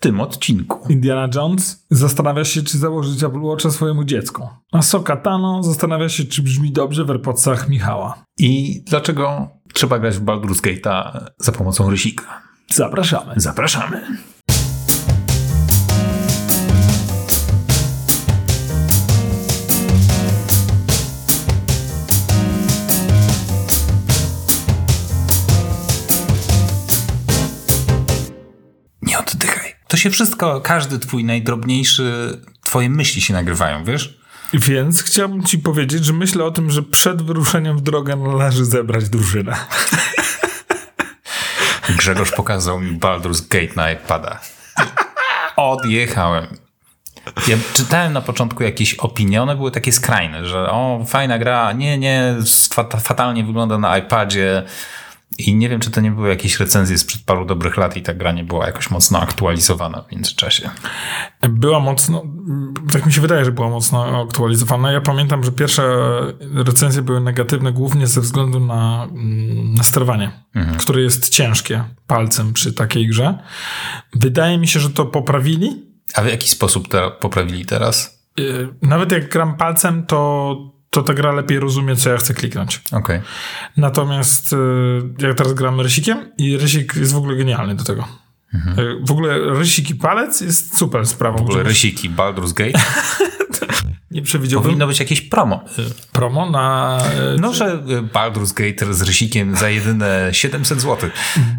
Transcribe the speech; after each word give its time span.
tym 0.00 0.20
odcinku. 0.20 0.92
Indiana 0.92 1.28
Jones 1.34 1.86
zastanawia 1.90 2.44
się, 2.44 2.62
czy 2.62 2.78
założyć 2.78 3.22
Apple 3.22 3.40
Watcha 3.40 3.70
swojemu 3.70 4.04
dziecku. 4.04 4.48
A 4.72 4.82
Sokatano 4.82 5.62
zastanawia 5.62 6.08
się, 6.08 6.24
czy 6.24 6.42
brzmi 6.42 6.72
dobrze 6.72 7.04
w 7.04 7.10
AirPodsach 7.10 7.68
Michała. 7.68 8.24
I 8.38 8.82
dlaczego 8.86 9.48
trzeba 9.72 9.98
grać 9.98 10.16
w 10.16 10.24
Baldur's 10.24 10.60
Gate'a 10.60 11.26
za 11.38 11.52
pomocą 11.52 11.90
rysika? 11.90 12.42
Zapraszamy. 12.68 13.34
Zapraszamy. 13.36 14.00
To 29.90 29.96
się 29.96 30.10
wszystko, 30.10 30.60
każdy 30.60 30.98
twój 30.98 31.24
najdrobniejszy, 31.24 32.38
twoje 32.62 32.90
myśli 32.90 33.22
się 33.22 33.34
nagrywają, 33.34 33.84
wiesz? 33.84 34.18
Więc 34.52 35.02
chciałbym 35.02 35.44
ci 35.44 35.58
powiedzieć, 35.58 36.04
że 36.04 36.12
myślę 36.12 36.44
o 36.44 36.50
tym, 36.50 36.70
że 36.70 36.82
przed 36.82 37.22
wyruszeniem 37.22 37.78
w 37.78 37.80
drogę 37.80 38.16
należy 38.16 38.64
zebrać 38.64 39.08
drużynę. 39.08 39.56
Grzegorz 41.98 42.30
pokazał 42.30 42.80
mi 42.80 42.98
Baldur's 42.98 43.48
Gate 43.48 43.74
na 43.76 43.92
iPada. 43.92 44.40
Odjechałem. 45.56 46.46
Ja 47.46 47.56
czytałem 47.72 48.12
na 48.12 48.20
początku 48.20 48.62
jakieś 48.62 48.94
opinie, 48.94 49.42
one 49.42 49.56
były 49.56 49.70
takie 49.70 49.92
skrajne, 49.92 50.46
że 50.46 50.70
o, 50.70 51.04
fajna 51.08 51.38
gra, 51.38 51.72
nie, 51.72 51.98
nie, 51.98 52.36
fat- 52.74 53.00
fatalnie 53.02 53.44
wygląda 53.44 53.78
na 53.78 53.98
iPadzie 53.98 54.62
i 55.38 55.54
nie 55.54 55.68
wiem, 55.68 55.80
czy 55.80 55.90
to 55.90 56.00
nie 56.00 56.10
były 56.10 56.28
jakieś 56.28 56.60
recenzje 56.60 56.98
sprzed 56.98 57.22
paru 57.22 57.44
dobrych 57.44 57.76
lat 57.76 57.96
i 57.96 58.02
ta 58.02 58.14
gra 58.14 58.32
nie 58.32 58.44
była 58.44 58.66
jakoś 58.66 58.90
mocno 58.90 59.20
aktualizowana 59.20 60.02
w 60.02 60.12
międzyczasie. 60.12 60.70
Była 61.48 61.80
mocno, 61.80 62.22
tak 62.92 63.06
mi 63.06 63.12
się 63.12 63.20
wydaje, 63.20 63.44
że 63.44 63.52
była 63.52 63.68
mocno 63.68 64.22
aktualizowana. 64.22 64.92
Ja 64.92 65.00
pamiętam, 65.00 65.44
że 65.44 65.52
pierwsze 65.52 65.82
recenzje 66.54 67.02
były 67.02 67.20
negatywne 67.20 67.72
głównie 67.72 68.06
ze 68.06 68.20
względu 68.20 68.60
na, 68.60 69.08
mm, 69.10 69.74
na 69.74 69.82
sterowanie, 69.82 70.30
które 70.78 71.00
jest 71.02 71.28
ciężkie 71.28 71.84
palcem 72.06 72.52
przy 72.52 72.72
takiej 72.72 73.08
grze. 73.08 73.38
Wydaje 74.14 74.58
mi 74.58 74.68
się, 74.68 74.80
że 74.80 74.90
to 74.90 75.06
poprawili. 75.06 75.86
A 76.14 76.22
w 76.22 76.26
jaki 76.26 76.48
sposób 76.48 76.88
to 76.88 77.10
poprawili 77.10 77.66
teraz? 77.66 78.24
Yy, 78.36 78.74
Nawet 78.82 79.12
jak 79.12 79.28
gram 79.28 79.56
palcem, 79.56 80.06
to, 80.06 80.56
to 80.90 81.02
ta 81.02 81.14
gra 81.14 81.32
lepiej 81.32 81.60
rozumie, 81.60 81.96
co 81.96 82.10
ja 82.10 82.16
chcę 82.16 82.34
kliknąć. 82.34 82.82
Okej. 82.92 83.20
Natomiast 83.76 84.52
yy, 84.52 85.28
jak 85.28 85.36
teraz 85.36 85.52
gram 85.54 85.80
rysikiem 85.80 86.32
i 86.38 86.56
rysik 86.56 86.96
jest 86.96 87.12
w 87.12 87.16
ogóle 87.16 87.36
genialny 87.36 87.74
do 87.74 87.84
tego. 87.84 88.08
Yy, 88.54 88.98
W 89.02 89.10
ogóle 89.10 89.38
rysik 89.58 89.90
i 89.90 89.94
palec 89.94 90.40
jest 90.40 90.78
super 90.78 91.06
sprawą. 91.06 91.38
W 91.38 91.40
ogóle 91.40 91.58
żeby- 91.58 91.68
rysiki 91.68 92.10
Baldur's 92.10 92.52
Gate. 92.54 92.80
Nie 94.10 94.22
przewidziałbym 94.22 94.64
Powinno 94.66 94.86
być 94.86 95.00
jakieś 95.00 95.20
promo. 95.20 95.64
promo 96.12 96.50
na... 96.50 96.98
No, 97.40 97.54
że 97.54 97.78
Baldur's 98.14 98.54
Gate 98.54 98.94
z 98.94 99.02
rysikiem 99.02 99.56
za 99.56 99.68
jedyne 99.70 100.28
700 100.32 100.80
zł. 100.80 101.10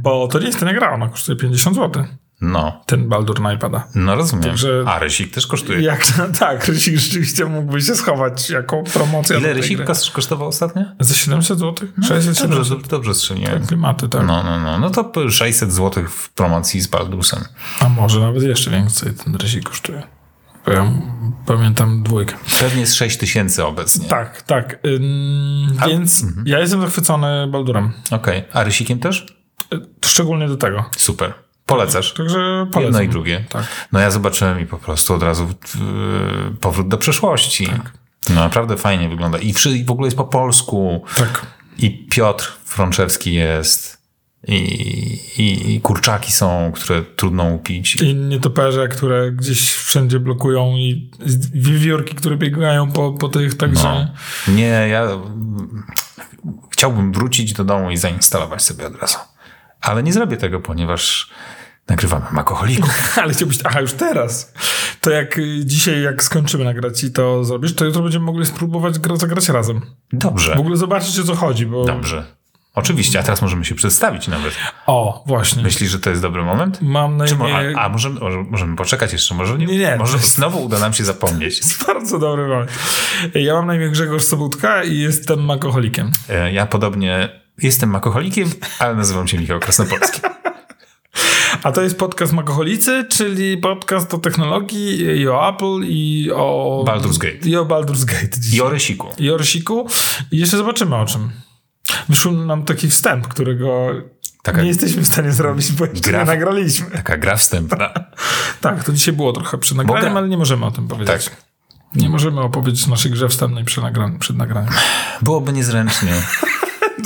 Bo 0.01 0.27
to 0.27 0.39
nie 0.39 0.45
jest 0.45 0.59
tania 0.59 0.73
gra, 0.73 0.91
ona 0.93 1.09
kosztuje 1.09 1.37
50 1.37 1.75
zł. 1.75 2.05
No, 2.41 2.81
Ten 2.85 3.09
Baldur 3.09 3.41
na 3.41 3.53
iPada. 3.53 3.87
no 3.95 4.15
rozumiem. 4.15 4.43
Także- 4.45 4.83
A 4.87 4.99
rysik 4.99 5.33
też 5.33 5.47
kosztuje. 5.47 5.81
Jak, 5.81 6.05
tak, 6.39 6.67
Rysik 6.67 6.97
rzeczywiście 6.97 7.45
mógłby 7.45 7.81
się 7.81 7.95
schować 7.95 8.49
jako 8.49 8.83
promocja. 8.83 9.37
Ile 9.37 9.53
rysik 9.53 9.79
kosztował 10.13 10.47
ostatnio? 10.47 10.83
Za 10.99 11.13
700 11.15 11.59
zł? 11.59 11.87
600 12.07 12.49
Dobrze, 12.49 12.65
700 12.65 12.87
dobrze, 12.89 13.13
strzeliłem. 13.13 13.67
klimaty, 13.67 14.09
tak. 14.09 14.25
No, 14.25 14.43
no, 14.43 14.59
no. 14.59 14.79
No 14.79 14.89
to 14.89 15.29
600 15.29 15.73
zł 15.73 16.03
w 16.09 16.29
promocji 16.29 16.81
z 16.81 16.87
Baldursem. 16.87 17.39
A 17.79 17.89
może 17.89 18.19
nawet 18.19 18.43
jeszcze 18.43 18.71
więcej 18.71 19.13
ten 19.13 19.35
Rysik 19.35 19.63
kosztuje. 19.69 20.03
Ja 20.67 20.91
pamiętam 21.45 22.03
dwójkę. 22.03 22.35
Pewnie 22.59 22.81
jest 22.81 22.93
6 22.95 23.17
tysięcy 23.17 23.65
obecnie. 23.65 24.07
Tak, 24.07 24.41
tak. 24.41 24.79
Ym, 24.85 25.77
więc 25.87 26.25
ja 26.45 26.59
jestem 26.59 26.81
zachwycony 26.81 27.47
Baldurem. 27.47 27.91
Okej. 28.11 28.43
A 28.53 28.63
rysikiem 28.63 28.99
też? 28.99 29.25
Y, 29.73 29.79
Szczególnie 30.05 30.47
do 30.47 30.57
tego. 30.57 30.85
Super. 30.97 31.33
Polecasz? 31.71 32.13
Także 32.13 32.67
polecam. 32.71 32.83
Jedno 32.83 33.01
i 33.01 33.09
drugie. 33.09 33.43
Tak. 33.49 33.63
No 33.91 33.99
ja 33.99 34.11
zobaczyłem 34.11 34.59
i 34.59 34.65
po 34.65 34.77
prostu 34.77 35.13
od 35.13 35.23
razu 35.23 35.47
yy, 35.47 36.51
powrót 36.59 36.87
do 36.87 36.97
przeszłości. 36.97 37.67
No 38.29 38.35
naprawdę 38.35 38.77
fajnie 38.77 39.09
wygląda. 39.09 39.37
I 39.37 39.53
wszy- 39.53 39.77
i 39.77 39.85
w 39.85 39.91
ogóle 39.91 40.07
jest 40.07 40.17
po 40.17 40.23
polsku. 40.25 41.05
Tak. 41.17 41.45
I 41.77 42.07
Piotr 42.07 42.51
Frączewski 42.65 43.33
jest. 43.33 44.01
I, 44.47 44.53
i, 45.37 45.75
I 45.75 45.81
kurczaki 45.81 46.31
są, 46.31 46.71
które 46.75 47.01
trudno 47.01 47.43
upić. 47.43 47.95
I 47.95 48.15
nietoperze, 48.15 48.87
które 48.87 49.31
gdzieś 49.31 49.73
wszędzie 49.73 50.19
blokują 50.19 50.77
i 50.77 51.11
wiewiórki, 51.53 52.15
które 52.15 52.37
biegają 52.37 52.91
po, 52.91 53.11
po 53.11 53.29
tych, 53.29 53.57
także... 53.57 53.83
No. 54.47 54.53
Nie, 54.53 54.63
ja 54.67 55.07
chciałbym 56.71 57.13
wrócić 57.13 57.53
do 57.53 57.63
domu 57.63 57.91
i 57.91 57.97
zainstalować 57.97 58.61
sobie 58.63 58.87
od 58.87 58.95
razu. 59.01 59.17
Ale 59.81 60.03
nie 60.03 60.13
zrobię 60.13 60.37
tego, 60.37 60.59
ponieważ 60.59 61.29
nagrywamy 61.91 62.25
makoholików. 62.31 62.89
Ale 63.23 63.33
chciałbyś, 63.33 63.57
aha, 63.63 63.81
już 63.81 63.93
teraz. 63.93 64.53
To 65.01 65.09
jak 65.11 65.37
y, 65.37 65.65
dzisiaj, 65.65 66.01
jak 66.01 66.23
skończymy 66.23 66.63
nagrać 66.63 67.03
i 67.03 67.11
to 67.11 67.43
zrobisz, 67.43 67.75
to 67.75 67.85
jutro 67.85 68.01
będziemy 68.01 68.25
mogli 68.25 68.45
spróbować 68.45 68.99
gra, 68.99 69.15
zagrać 69.15 69.49
razem. 69.49 69.81
Dobrze. 70.13 70.55
W 70.55 70.59
ogóle 70.59 70.77
zobaczyć, 70.77 71.19
o 71.19 71.23
co 71.23 71.35
chodzi, 71.35 71.65
bo... 71.65 71.85
Dobrze. 71.85 72.23
Oczywiście, 72.75 73.19
a 73.19 73.23
teraz 73.23 73.41
możemy 73.41 73.65
się 73.65 73.75
przedstawić 73.75 74.27
nawet. 74.27 74.53
O, 74.85 75.23
właśnie. 75.27 75.63
Myślisz, 75.63 75.89
że 75.91 75.99
to 75.99 76.09
jest 76.09 76.21
dobry 76.21 76.43
moment? 76.43 76.81
Mam 76.81 77.17
na 77.17 77.25
imię... 77.27 77.73
a, 77.77 77.81
a 77.85 77.89
możemy, 77.89 78.19
może, 78.19 78.37
możemy 78.43 78.75
poczekać 78.75 79.13
jeszcze? 79.13 79.35
Może 79.35 79.57
nie? 79.57 79.65
Nie, 79.65 79.77
nie. 79.77 79.95
Może 79.95 80.17
znowu 80.17 80.63
uda 80.65 80.79
nam 80.79 80.93
się 80.93 81.03
zapomnieć. 81.03 81.61
Bardzo 81.87 82.19
dobry 82.19 82.47
moment. 82.47 82.71
Ja 83.35 83.53
mam 83.53 83.67
na 83.67 83.75
imię 83.75 83.89
Grzegorz 83.89 84.23
Sobutka 84.23 84.83
i 84.83 84.97
jestem 84.99 85.45
makoholikiem. 85.45 86.11
E, 86.29 86.53
Ja 86.53 86.65
podobnie 86.65 87.29
jestem 87.57 87.89
makoholikiem, 87.89 88.49
ale 88.79 88.95
nazywam 88.95 89.27
się 89.27 89.37
Michał 89.37 89.59
Krasnopolski. 89.59 90.21
A 91.63 91.71
to 91.71 91.81
jest 91.81 91.97
podcast 91.97 92.33
Makoholicy, 92.33 93.05
czyli 93.09 93.57
podcast 93.57 94.13
o 94.13 94.17
technologii 94.17 95.01
i 95.01 95.27
o 95.27 95.49
Apple 95.49 95.79
i 95.83 96.31
o... 96.35 96.83
Baldur's 96.87 97.17
Gate. 97.17 97.49
I 97.49 97.55
o 97.55 97.65
Baldur's 97.65 98.05
Gate 98.05 98.39
dzisiaj. 98.39 98.57
I 98.57 98.61
o 98.61 98.69
rysiku. 98.69 99.07
I 99.17 99.29
o 99.31 99.37
Rysiku. 99.37 99.87
I 100.31 100.37
jeszcze 100.37 100.57
zobaczymy 100.57 100.95
o 100.95 101.05
czym. 101.05 101.29
Wyszł 102.09 102.31
nam 102.31 102.63
taki 102.63 102.89
wstęp, 102.89 103.27
którego 103.27 103.89
Taka 104.43 104.61
nie 104.61 104.67
jesteśmy 104.67 105.01
w 105.01 105.07
stanie 105.07 105.31
zrobić, 105.31 105.71
bo 105.71 105.85
jeszcze 105.85 106.11
Gra- 106.11 106.19
nie 106.19 106.25
nagraliśmy. 106.25 106.91
Taka 106.91 107.17
gra 107.17 107.35
wstępna. 107.35 107.89
Tak, 108.61 108.83
to 108.83 108.93
dzisiaj 108.93 109.13
było 109.13 109.33
trochę 109.33 109.57
przed 109.57 109.77
nagraniem, 109.77 110.17
ale 110.17 110.27
nie 110.27 110.37
możemy 110.37 110.65
o 110.65 110.71
tym 110.71 110.87
powiedzieć. 110.87 111.25
Tak. 111.25 111.37
Nie 111.95 112.09
możemy 112.09 112.41
opowiedzieć 112.41 112.87
naszej 112.87 113.11
grze 113.11 113.29
wstępnej 113.29 113.65
przed 114.19 114.37
nagraniem. 114.37 114.73
Byłoby 115.21 115.53
niezręcznie. 115.53 116.11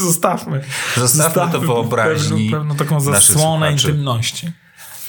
Zostawmy. 0.12 0.64
Zostawmy 0.96 1.52
to 1.52 1.60
wyobraźni 1.60 2.50
Pewną, 2.50 2.60
pewną 2.60 2.76
taką 2.76 3.00
zasłonę 3.00 3.72
intymności. 3.72 4.52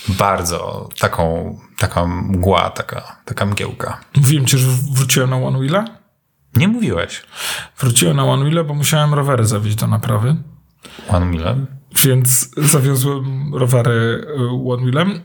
Bardzo 0.08 0.88
taką, 0.98 1.58
taka 1.78 2.06
mgła, 2.06 2.70
taka, 2.70 3.16
taka 3.24 3.46
mgiełka. 3.46 4.00
Mówiłem 4.16 4.46
ci, 4.46 4.58
że 4.58 4.66
wróciłem 4.92 5.30
na 5.30 5.36
One 5.36 5.58
Wheela? 5.58 5.84
Nie 6.56 6.68
mówiłeś. 6.68 7.22
Wróciłem 7.78 8.16
na 8.16 8.24
One 8.24 8.44
Wheela, 8.44 8.64
bo 8.64 8.74
musiałem 8.74 9.14
rowery 9.14 9.46
zawieźć 9.46 9.76
do 9.76 9.86
naprawy. 9.86 10.36
One? 11.08 11.66
Więc 12.04 12.50
zawiozłem 12.56 13.54
rowery 13.54 14.26
y, 14.38 14.72
One 14.72 14.82
Wheelem. 14.82 15.20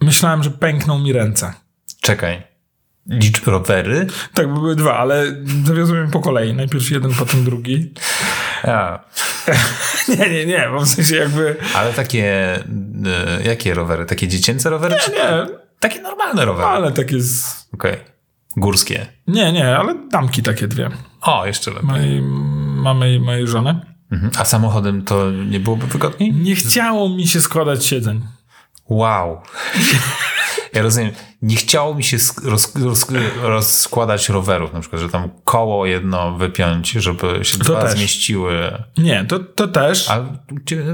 Myślałem, 0.00 0.42
że 0.42 0.50
pękną 0.50 0.98
mi 0.98 1.12
ręce. 1.12 1.52
Czekaj. 2.00 2.42
Licz 3.06 3.46
rowery? 3.46 4.06
Tak, 4.34 4.54
były 4.54 4.76
dwa, 4.76 4.98
ale 4.98 5.24
zawiozłem 5.64 6.04
je 6.04 6.10
po 6.10 6.20
kolei. 6.20 6.54
Najpierw 6.54 6.90
jeden, 6.90 7.14
potem 7.14 7.44
drugi. 7.44 7.94
A, 8.64 8.98
Nie, 10.18 10.30
nie, 10.30 10.46
nie, 10.46 10.68
bo 10.72 10.80
w 10.80 10.88
sensie 10.88 11.16
jakby... 11.16 11.56
ale 11.74 11.92
takie, 11.92 12.54
e, 13.06 13.42
jakie 13.44 13.74
rowery? 13.74 14.06
Takie 14.06 14.28
dziecięce 14.28 14.70
rowery? 14.70 14.96
czy 15.04 15.10
Nie, 15.10 15.46
Takie 15.80 16.00
normalne 16.02 16.44
rowery? 16.44 16.68
ale 16.68 16.92
takie 16.92 17.20
z... 17.20 17.66
Okej. 17.74 17.96
Górskie. 18.56 19.06
Nie, 19.26 19.52
nie, 19.52 19.76
ale 19.78 19.94
damki 20.12 20.42
takie 20.42 20.68
dwie. 20.68 20.90
O, 21.22 21.46
jeszcze 21.46 21.70
lepiej. 21.70 21.86
Mojej 21.88 22.22
mamy 22.82 23.14
i 23.14 23.20
mojej 23.20 23.46
żony. 23.46 23.80
Mhm. 24.12 24.30
A 24.38 24.44
samochodem 24.44 25.04
to 25.04 25.30
nie 25.30 25.60
byłoby 25.60 25.86
wygodniej? 25.86 26.32
Nie 26.32 26.54
chciało 26.56 27.08
mi 27.08 27.26
się 27.28 27.40
składać 27.40 27.86
siedzeń. 27.86 28.20
Wow. 28.88 29.40
Ja 30.72 30.82
rozumiem. 30.82 31.10
Nie 31.42 31.56
chciało 31.56 31.94
mi 31.94 32.04
się 32.04 32.16
roz, 32.44 32.76
roz, 32.76 33.06
rozkładać 33.42 34.28
rowerów, 34.28 34.72
na 34.72 34.80
przykład, 34.80 35.02
że 35.02 35.08
tam 35.08 35.30
koło 35.44 35.86
jedno 35.86 36.32
wypiąć, 36.38 36.90
żeby 36.90 37.44
się 37.44 37.58
dwa 37.58 37.82
też. 37.82 37.92
zmieściły. 37.98 38.72
Nie, 38.98 39.24
to, 39.24 39.38
to 39.38 39.68
też. 39.68 40.10
A 40.10 40.24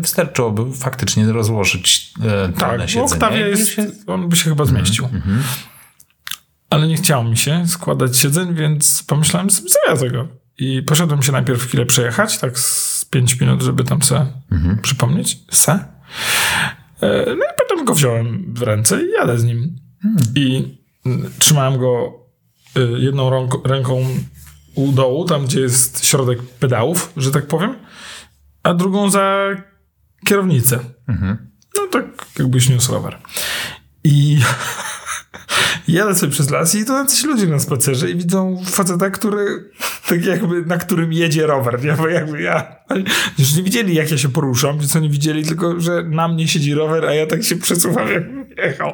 wystarczyłoby 0.01 0.73
faktycznie 0.77 1.33
rozłożyć 1.33 2.13
e, 2.25 2.53
tak, 2.53 2.79
na 2.79 2.89
siedzenie. 2.89 3.39
Jest, 3.39 3.69
się- 3.69 3.91
on 4.07 4.29
by 4.29 4.37
się 4.37 4.45
chyba 4.51 4.65
zmieścił. 4.65 5.05
Mhm, 5.05 5.43
Ale 6.71 6.87
nie 6.89 6.97
chciało 6.97 7.25
mi 7.25 7.37
się 7.37 7.69
składać 7.69 8.17
siedzeń, 8.19 8.55
więc 8.55 9.03
pomyślałem 9.03 9.51
sobie, 9.51 9.69
zawiozę 9.87 10.11
go. 10.11 10.29
I 10.59 10.83
poszedłem 10.83 11.23
się 11.23 11.33
najpierw 11.33 11.63
chwilę 11.63 11.87
przejechać, 11.87 12.39
tak 12.39 12.59
z 12.59 13.05
5 13.05 13.41
minut, 13.41 13.63
żeby 13.63 13.85
tam 13.85 14.03
se 14.03 14.27
Mhm. 14.53 14.79
przypomnieć. 14.83 15.39
Se. 15.51 15.85
E, 17.01 17.27
No 17.27 17.45
i 17.45 17.49
potem 17.69 17.85
go 17.85 17.95
wziąłem 17.95 18.55
w 18.55 18.63
ręce 18.63 19.03
i 19.03 19.11
jadę 19.11 19.39
z 19.39 19.45
nim. 19.45 19.77
I 20.35 20.79
mm, 21.07 21.31
trzymałem 21.39 21.79
go 21.79 22.13
e, 22.77 22.81
jedną 22.81 23.31
rąk, 23.31 23.67
ręką 23.69 24.07
u 24.75 24.93
dołu, 24.93 25.25
tam 25.25 25.45
gdzie 25.47 25.61
jest 25.61 26.07
środek 26.07 26.43
pedałów, 26.43 27.13
że 27.17 27.31
tak 27.31 27.47
powiem, 27.47 27.75
a 28.63 28.75
drugą 28.75 29.11
za 29.11 29.49
kierownicę. 30.27 30.79
No 31.77 31.87
tak 31.93 32.05
jakbyś 32.39 32.69
niósł 32.69 32.93
rower. 32.93 33.19
I 34.05 34.39
jadę 35.89 36.15
sobie 36.15 36.33
przez 36.33 36.51
las 36.51 36.75
i 36.75 36.85
to 36.85 36.99
jacyś 36.99 37.25
ludzie 37.25 37.47
na 37.47 37.59
spacerze 37.59 38.11
i 38.11 38.17
widzą 38.17 38.63
faceta, 38.67 39.11
który 39.11 39.71
tak 40.09 40.25
jakby, 40.25 40.67
na 40.67 40.77
którym 40.77 41.13
jedzie 41.13 41.47
rower, 41.47 41.85
nie? 41.85 41.93
Bo 41.93 42.09
jakby 42.09 42.43
ja, 42.43 42.77
już 43.39 43.55
nie 43.57 43.63
widzieli 43.63 43.95
jak 43.95 44.11
ja 44.11 44.19
się 44.19 44.29
poruszam, 44.29 44.79
więc 44.79 44.97
oni 44.97 45.11
widzieli 45.11 45.45
tylko, 45.45 45.81
że 45.81 46.03
na 46.03 46.29
mnie 46.29 46.49
siedzi 46.49 46.75
rower, 46.75 47.05
a 47.05 47.15
ja 47.15 47.27
tak 47.27 47.45
się 47.45 47.57
przesuwam 47.57 48.09
jakbym 48.09 48.47
jechał. 48.57 48.93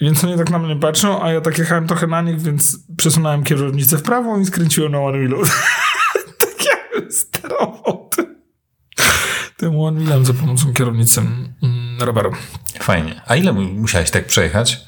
Więc 0.00 0.24
oni 0.24 0.36
tak 0.36 0.50
na 0.50 0.58
mnie 0.58 0.76
patrzą, 0.76 1.22
a 1.22 1.32
ja 1.32 1.40
tak 1.40 1.58
jechałem 1.58 1.86
trochę 1.86 2.06
na 2.06 2.22
nich, 2.22 2.42
więc 2.42 2.78
przesunąłem 2.96 3.44
kierownicę 3.44 3.96
w 3.96 4.02
prawo 4.02 4.38
i 4.38 4.44
skręciłem 4.44 4.92
na 4.92 5.00
one 5.00 5.18
wheelu. 5.18 5.42
tak 6.40 6.66
jakbym 6.66 7.12
sterował 7.12 8.08
tym, 8.16 8.42
tym 9.56 9.80
one 9.80 10.00
wheelem 10.00 10.24
za 10.24 10.34
pomocą 10.34 10.72
kierownicy 10.72 11.20
mm, 11.20 11.54
roweru. 12.00 12.32
Fajnie. 12.80 13.20
A 13.26 13.36
ile 13.36 13.52
mu- 13.52 13.72
musiałeś 13.72 14.10
tak 14.10 14.26
przejechać? 14.26 14.80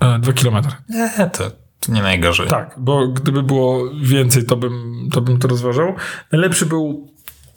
E, 0.00 0.18
dwa 0.18 0.32
kilometry. 0.32 0.72
Nie, 0.88 1.30
to, 1.32 1.50
to 1.80 1.92
nie 1.92 2.02
najgorzej. 2.02 2.48
Tak, 2.48 2.74
bo 2.78 3.08
gdyby 3.08 3.42
było 3.42 3.90
więcej, 4.02 4.44
to 4.46 4.56
bym 4.56 5.08
to, 5.12 5.20
bym 5.20 5.38
to 5.38 5.48
rozważał. 5.48 5.94
Najlepszy 6.32 6.66
był, 6.66 7.12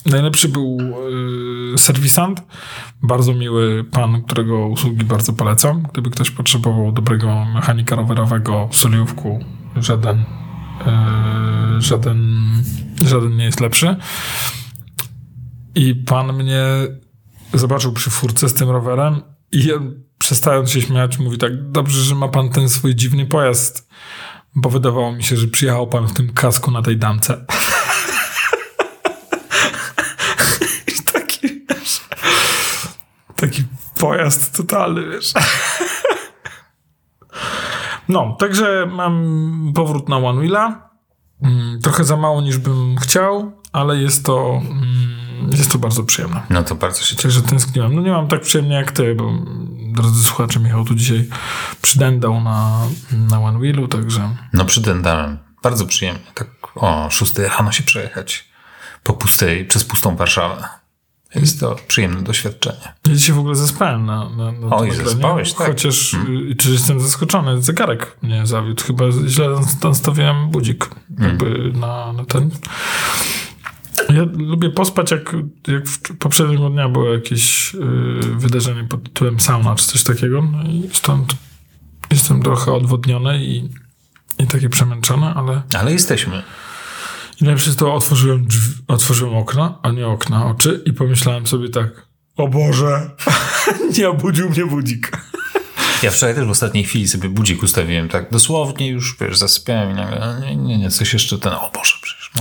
najlepszy 0.05 0.49
był 0.49 0.77
yy, 1.71 1.77
serwisant. 1.77 2.41
Bardzo 3.01 3.33
miły 3.33 3.83
pan, 3.83 4.21
którego 4.23 4.67
usługi 4.67 5.05
bardzo 5.05 5.33
polecam. 5.33 5.87
Gdyby 5.93 6.09
ktoś 6.09 6.31
potrzebował 6.31 6.91
dobrego 6.91 7.45
mechanika 7.45 7.95
rowerowego 7.95 8.67
w 8.71 8.75
Soliówku, 8.75 9.39
żaden, 9.75 10.17
yy, 11.75 11.81
żaden, 11.81 12.37
żaden 13.05 13.37
nie 13.37 13.45
jest 13.45 13.59
lepszy. 13.59 13.95
I 15.75 15.95
pan 15.95 16.33
mnie 16.33 16.63
zobaczył 17.59 17.93
przy 17.93 18.09
furce 18.09 18.49
z 18.49 18.53
tym 18.53 18.69
rowerem 18.69 19.21
i 19.51 19.71
przestając 20.17 20.71
się 20.71 20.81
śmiać, 20.81 21.19
mówi 21.19 21.37
tak, 21.37 21.71
dobrze, 21.71 22.01
że 22.03 22.15
ma 22.15 22.27
pan 22.27 22.49
ten 22.49 22.69
swój 22.69 22.95
dziwny 22.95 23.25
pojazd, 23.25 23.89
bo 24.55 24.69
wydawało 24.69 25.11
mi 25.11 25.23
się, 25.23 25.37
że 25.37 25.47
przyjechał 25.47 25.87
pan 25.87 26.07
w 26.07 26.13
tym 26.13 26.33
kasku 26.33 26.71
na 26.71 26.81
tej 26.81 26.97
damce. 26.97 27.45
I 30.87 31.03
taki, 31.13 31.47
wiesz, 31.47 32.01
taki 33.35 33.63
pojazd 33.99 34.57
totalny, 34.57 35.09
wiesz. 35.09 35.33
No, 38.09 38.35
także 38.39 38.89
mam 38.91 39.71
powrót 39.75 40.09
na 40.09 40.17
One 40.17 40.39
Wheela. 40.41 40.89
Mm, 41.41 41.81
Trochę 41.81 42.03
za 42.03 42.17
mało 42.17 42.41
niż 42.41 42.57
bym 42.57 42.97
chciał, 42.97 43.51
ale 43.71 43.97
jest 43.97 44.25
to, 44.25 44.61
mm, 44.61 45.24
jest 45.51 45.71
to 45.71 45.77
bardzo 45.77 46.03
przyjemne. 46.03 46.41
No 46.49 46.63
to 46.63 46.75
bardzo 46.75 47.01
się 47.01 47.15
cieszę. 47.15 47.21
Także 47.23 47.41
tęskniłem. 47.41 47.95
No 47.95 48.01
nie 48.01 48.11
mam 48.11 48.27
tak 48.27 48.41
przyjemnie 48.41 48.75
jak 48.75 48.91
ty, 48.91 49.15
bo 49.15 49.33
drodzy 49.95 50.23
słuchacze, 50.23 50.59
Michał 50.59 50.85
tu 50.85 50.95
dzisiaj 50.95 51.29
przydędał 51.81 52.41
na, 52.41 52.81
na 53.11 53.41
One 53.41 53.59
Wheelu, 53.59 53.87
także 53.87 54.35
No 54.53 54.65
przydędałem. 54.65 55.37
Bardzo 55.63 55.85
przyjemnie. 55.85 56.31
Tak 56.33 56.47
o 56.75 57.09
6 57.09 57.37
rano 57.37 57.71
się 57.71 57.83
przejechać 57.83 58.49
po 59.03 59.13
pustej, 59.13 59.65
przez 59.65 59.83
pustą 59.83 60.15
Warszawę. 60.15 60.63
Jest 61.35 61.59
to 61.59 61.75
przyjemne 61.87 62.21
doświadczenie. 62.21 62.93
ja 63.07 63.15
dzisiaj 63.15 63.35
w 63.35 63.39
ogóle 63.39 63.55
zaspałem 63.55 64.05
na, 64.05 64.29
na, 64.29 64.51
na 64.51 64.75
Oj, 64.75 64.91
zaspałeś, 64.91 65.53
tak. 65.53 65.67
Chociaż, 65.67 66.13
y, 66.13 66.55
czy 66.57 66.71
jestem 66.71 66.99
zaskoczony, 66.99 67.61
zegarek 67.61 68.17
mnie 68.21 68.45
zawiódł. 68.47 68.83
Chyba 68.83 69.05
źle 69.27 69.49
nastawiłem 69.83 70.49
budzik 70.49 70.89
jakby 71.19 71.71
na, 71.73 72.13
na 72.13 72.25
ten. 72.25 72.49
Ja 74.09 74.23
lubię 74.37 74.69
pospać, 74.69 75.11
jak, 75.11 75.35
jak 75.67 75.87
w 75.87 76.17
poprzedniego 76.17 76.69
dnia 76.69 76.89
było 76.89 77.13
jakieś 77.13 77.75
y, 77.75 77.77
wydarzenie 78.37 78.83
pod 78.83 79.03
tytułem 79.03 79.39
sauna, 79.39 79.75
czy 79.75 79.85
coś 79.85 80.03
takiego. 80.03 80.41
No 80.51 80.63
i 80.63 80.89
stąd 80.93 81.35
jestem 82.11 82.41
trochę 82.43 82.73
odwodniony 82.73 83.45
i, 83.45 83.69
i 84.39 84.47
taki 84.47 84.69
przemęczony, 84.69 85.25
ale 85.25 85.61
Ale 85.79 85.91
jesteśmy. 85.91 86.43
i 87.41 87.43
najlepsze 87.43 87.69
jest 87.69 87.79
to, 87.79 87.93
otworzyłem, 87.93 88.45
drzwi, 88.47 88.73
otworzyłem 88.87 89.35
okna, 89.35 89.79
a 89.83 89.91
nie 89.91 90.07
okna, 90.07 90.45
oczy 90.45 90.83
i 90.85 90.93
pomyślałem 90.93 91.47
sobie 91.47 91.69
tak, 91.69 92.07
o 92.37 92.47
Boże, 92.47 93.11
nie 93.97 94.09
obudził 94.09 94.49
mnie 94.49 94.65
budzik. 94.65 95.11
Ja 96.03 96.11
wczoraj 96.11 96.35
też 96.35 96.45
w 96.45 96.49
ostatniej 96.49 96.83
chwili 96.83 97.07
sobie 97.07 97.29
budzik 97.29 97.63
ustawiłem, 97.63 98.09
tak 98.09 98.31
dosłownie 98.31 98.87
już, 98.87 99.17
wiesz, 99.21 99.37
zasypiałem 99.37 99.91
i 99.91 99.93
nagle, 99.93 100.41
nie, 100.41 100.55
nie, 100.55 100.77
nie, 100.77 100.89
coś 100.89 101.13
jeszcze 101.13 101.37
ten, 101.39 101.53
o 101.53 101.71
Boże, 101.73 101.95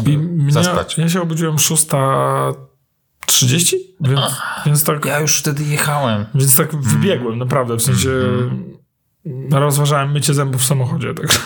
I 0.06 0.18
mnie, 0.18 0.52
zaspać. 0.52 0.98
ja 0.98 1.08
się 1.08 1.22
obudziłem 1.22 1.56
6.30, 1.56 3.76
więc, 4.00 4.20
więc 4.66 4.84
tak, 4.84 5.04
Ja 5.04 5.18
już 5.20 5.38
wtedy 5.38 5.64
jechałem. 5.64 6.26
więc 6.34 6.56
tak 6.56 6.76
wybiegłem, 6.76 7.38
naprawdę, 7.38 7.76
w 7.76 7.82
sensie 7.82 8.10
rozważałem 9.50 10.12
mycie 10.12 10.34
zębów 10.34 10.62
w 10.62 10.64
samochodzie. 10.64 11.14
Tak. 11.14 11.26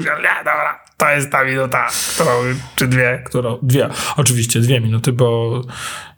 Nie, 0.00 0.36
dobra, 0.38 0.80
to 0.96 1.10
jest 1.10 1.30
ta 1.32 1.44
minuta, 1.44 1.88
którą, 2.14 2.30
czy 2.76 2.88
dwie, 2.88 3.22
którą, 3.26 3.58
dwie, 3.62 3.88
oczywiście 4.16 4.60
dwie 4.60 4.80
minuty, 4.80 5.12
bo 5.12 5.60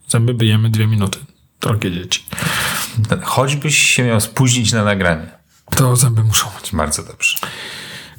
zęby 0.08 0.34
byjemy 0.34 0.70
dwie 0.70 0.87
minuty, 0.87 1.19
drogie 1.61 1.93
dzieci. 1.93 2.25
Choćbyś 3.23 3.79
się 3.79 4.05
miał 4.05 4.20
spóźnić 4.20 4.73
na 4.73 4.84
nagranie. 4.84 5.26
To 5.76 5.96
zęby 5.96 6.25
muszą 6.25 6.46
być. 6.61 6.73
Bardzo 6.73 7.02
dobrze. 7.02 7.37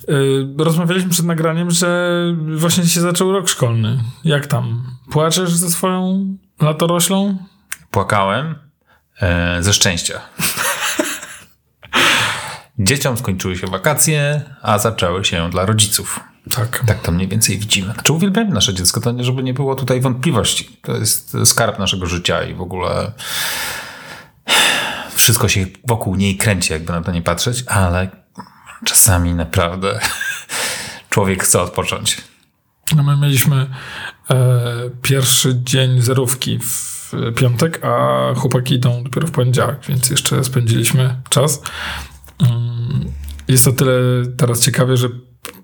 Yy, 0.07 0.53
rozmawialiśmy 0.57 1.09
przed 1.09 1.25
nagraniem, 1.25 1.71
że 1.71 2.21
właśnie 2.57 2.85
się 2.85 3.01
zaczął 3.01 3.31
rok 3.31 3.49
szkolny. 3.49 4.03
Jak 4.23 4.47
tam? 4.47 4.83
Płaczesz 5.11 5.55
ze 5.55 5.69
swoją 5.69 6.27
latoroślą? 6.61 7.37
Płakałem 7.91 8.55
e, 9.21 9.63
ze 9.63 9.73
szczęścia. 9.73 10.21
Dzieciom 12.79 13.17
skończyły 13.17 13.57
się 13.57 13.67
wakacje, 13.67 14.41
a 14.61 14.79
zaczęły 14.79 15.25
się 15.25 15.49
dla 15.49 15.65
rodziców. 15.65 16.19
Tak. 16.51 16.83
Tak 16.87 17.01
to 17.01 17.11
mniej 17.11 17.27
więcej 17.27 17.57
widzimy. 17.57 17.93
Znaczy 17.93 18.13
uwielbiamy 18.13 18.51
nasze 18.51 18.73
dziecko, 18.73 19.01
to 19.01 19.11
nie, 19.11 19.23
żeby 19.23 19.43
nie 19.43 19.53
było 19.53 19.75
tutaj 19.75 20.01
wątpliwości. 20.01 20.77
To 20.81 20.97
jest 20.97 21.37
skarb 21.45 21.79
naszego 21.79 22.05
życia 22.05 22.43
i 22.43 22.53
w 22.53 22.61
ogóle 22.61 23.11
wszystko 25.15 25.47
się 25.47 25.65
wokół 25.87 26.15
niej 26.15 26.37
kręci, 26.37 26.73
jakby 26.73 26.93
na 26.93 27.01
to 27.01 27.11
nie 27.11 27.21
patrzeć, 27.21 27.63
ale 27.67 28.22
czasami 28.85 29.33
naprawdę 29.33 29.99
człowiek 31.09 31.43
chce 31.43 31.61
odpocząć. 31.61 32.21
No 32.95 33.03
my 33.03 33.17
mieliśmy 33.17 33.69
e, 34.31 34.35
pierwszy 35.01 35.61
dzień 35.63 36.01
zerówki 36.01 36.59
w 36.59 36.93
piątek, 37.35 37.85
a 37.85 38.19
chłopaki 38.35 38.75
idą 38.75 39.03
dopiero 39.03 39.27
w 39.27 39.31
poniedziałek, 39.31 39.79
więc 39.89 40.09
jeszcze 40.09 40.43
spędziliśmy 40.43 41.15
czas. 41.29 41.61
Mm, 42.39 43.11
Jest 43.47 43.65
to 43.65 43.71
tyle 43.71 43.93
teraz 44.37 44.59
ciekawie, 44.65 44.97
że 44.97 45.09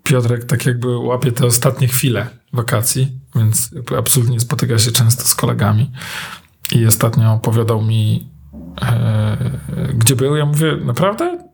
Piotrek 0.03 0.45
tak 0.45 0.65
jakby 0.65 0.97
łapie 0.97 1.31
te 1.31 1.45
ostatnie 1.45 1.87
chwile 1.87 2.27
wakacji, 2.53 3.19
więc 3.35 3.69
absolutnie 3.97 4.39
spotyka 4.39 4.79
się 4.79 4.91
często 4.91 5.23
z 5.23 5.35
kolegami. 5.35 5.91
I 6.71 6.85
ostatnio 6.85 7.33
opowiadał 7.33 7.81
mi, 7.81 8.29
e, 8.81 9.37
gdzie 9.93 10.15
był. 10.15 10.35
Ja 10.35 10.45
mówię, 10.45 10.77
naprawdę? 10.85 11.48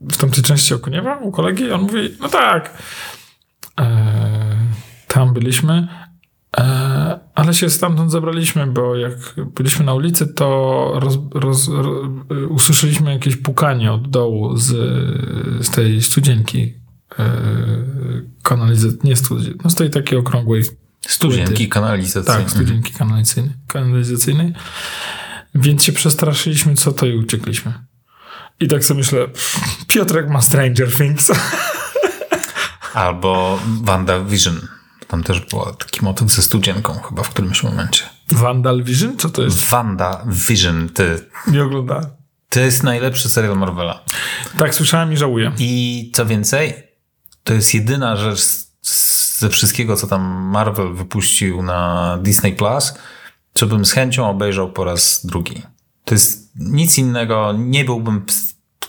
W 0.00 0.16
tamtej 0.16 0.44
części 0.44 0.74
Okuniewa 0.74 1.16
u 1.16 1.32
kolegi? 1.32 1.70
On 1.70 1.80
mówi, 1.80 2.16
no 2.20 2.28
tak. 2.28 2.82
E, 3.80 4.56
tam 5.08 5.34
byliśmy, 5.34 5.88
e, 6.58 7.20
ale 7.34 7.54
się 7.54 7.70
stamtąd 7.70 8.12
zabraliśmy, 8.12 8.66
bo 8.66 8.96
jak 8.96 9.12
byliśmy 9.54 9.84
na 9.84 9.94
ulicy, 9.94 10.26
to 10.26 10.92
roz, 10.94 11.18
roz, 11.34 11.68
ro, 11.68 12.10
usłyszeliśmy 12.48 13.12
jakieś 13.12 13.36
pukanie 13.36 13.92
od 13.92 14.10
dołu 14.10 14.56
z, 14.56 14.66
z 15.66 15.70
tej 15.70 16.02
studzienki 16.02 16.74
e, 17.18 17.32
kanalizacyjnej, 18.42 19.00
nie 19.04 19.16
studzienki, 19.16 19.60
no 19.64 19.70
z 19.70 19.74
tej 19.74 19.90
takiej 19.90 20.18
okrągłej 20.18 20.62
Studzienki 21.06 21.68
kanalizacyjne. 21.68 22.40
tak, 22.40 22.50
studzienki 22.50 22.92
kanalizacyjnej, 22.92 23.54
kanalizacyjnej. 23.66 24.52
Więc 25.54 25.84
się 25.84 25.92
przestraszyliśmy, 25.92 26.74
co 26.74 26.92
to 26.92 27.06
i 27.06 27.16
uciekliśmy. 27.16 27.89
I 28.60 28.68
tak 28.68 28.84
sobie 28.84 28.98
myślę, 28.98 29.26
Piotrek 29.86 30.28
ma 30.28 30.42
Stranger 30.42 30.92
Things. 30.92 31.32
Albo 32.94 33.60
WandaVision. 33.82 34.60
Tam 35.08 35.22
też 35.22 35.40
był 35.40 35.60
taki 35.78 36.04
motyw 36.04 36.30
ze 36.30 36.42
studzienką 36.42 36.94
chyba 36.94 37.22
w 37.22 37.28
którymś 37.28 37.62
momencie. 37.62 38.04
Vandal 38.28 38.82
Vision? 38.82 39.18
Co 39.18 39.28
to 39.28 39.42
jest? 39.42 39.64
WandaVision, 39.64 40.88
ty. 40.88 41.26
Nie 41.46 41.62
oglądałem. 41.62 42.06
To 42.48 42.60
jest 42.60 42.82
najlepszy 42.82 43.28
serial 43.28 43.56
Marvela. 43.56 44.04
Tak, 44.58 44.74
słyszałem 44.74 45.12
i 45.12 45.16
żałuję. 45.16 45.52
I 45.58 46.12
co 46.14 46.26
więcej, 46.26 46.74
to 47.44 47.54
jest 47.54 47.74
jedyna 47.74 48.16
rzecz 48.16 48.40
ze 49.38 49.48
wszystkiego, 49.48 49.96
co 49.96 50.06
tam 50.06 50.22
Marvel 50.52 50.94
wypuścił 50.94 51.62
na 51.62 52.18
Disney 52.22 52.52
Plus, 52.52 52.94
co 53.54 53.66
bym 53.66 53.84
z 53.84 53.92
chęcią 53.92 54.30
obejrzał 54.30 54.72
po 54.72 54.84
raz 54.84 55.26
drugi. 55.26 55.62
To 56.04 56.14
jest 56.14 56.52
nic 56.56 56.98
innego, 56.98 57.54
nie 57.58 57.84
byłbym 57.84 58.26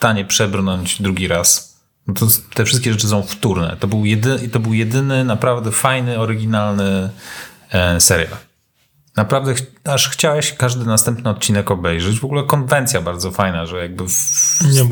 stanie 0.01 0.25
przebrnąć 0.25 1.01
drugi 1.01 1.27
raz. 1.27 1.77
No 2.07 2.13
to, 2.13 2.27
te 2.53 2.65
wszystkie 2.65 2.91
rzeczy 2.91 3.07
są 3.07 3.23
wtórne. 3.23 3.77
To 3.79 3.87
był, 3.87 4.05
jedy, 4.05 4.49
to 4.49 4.59
był 4.59 4.73
jedyny 4.73 5.25
naprawdę 5.25 5.71
fajny, 5.71 6.19
oryginalny 6.19 7.09
e, 7.71 7.99
serial. 7.99 8.37
Naprawdę 9.17 9.55
ch- 9.55 9.61
aż 9.83 10.09
chciałeś 10.09 10.53
każdy 10.53 10.85
następny 10.85 11.29
odcinek 11.29 11.71
obejrzeć. 11.71 12.19
W 12.19 12.25
ogóle 12.25 12.43
konwencja 12.43 13.01
bardzo 13.01 13.31
fajna, 13.31 13.65
że 13.65 13.77
jakby 13.81 14.03
w 14.05 14.11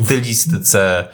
stylistyce 0.06 1.08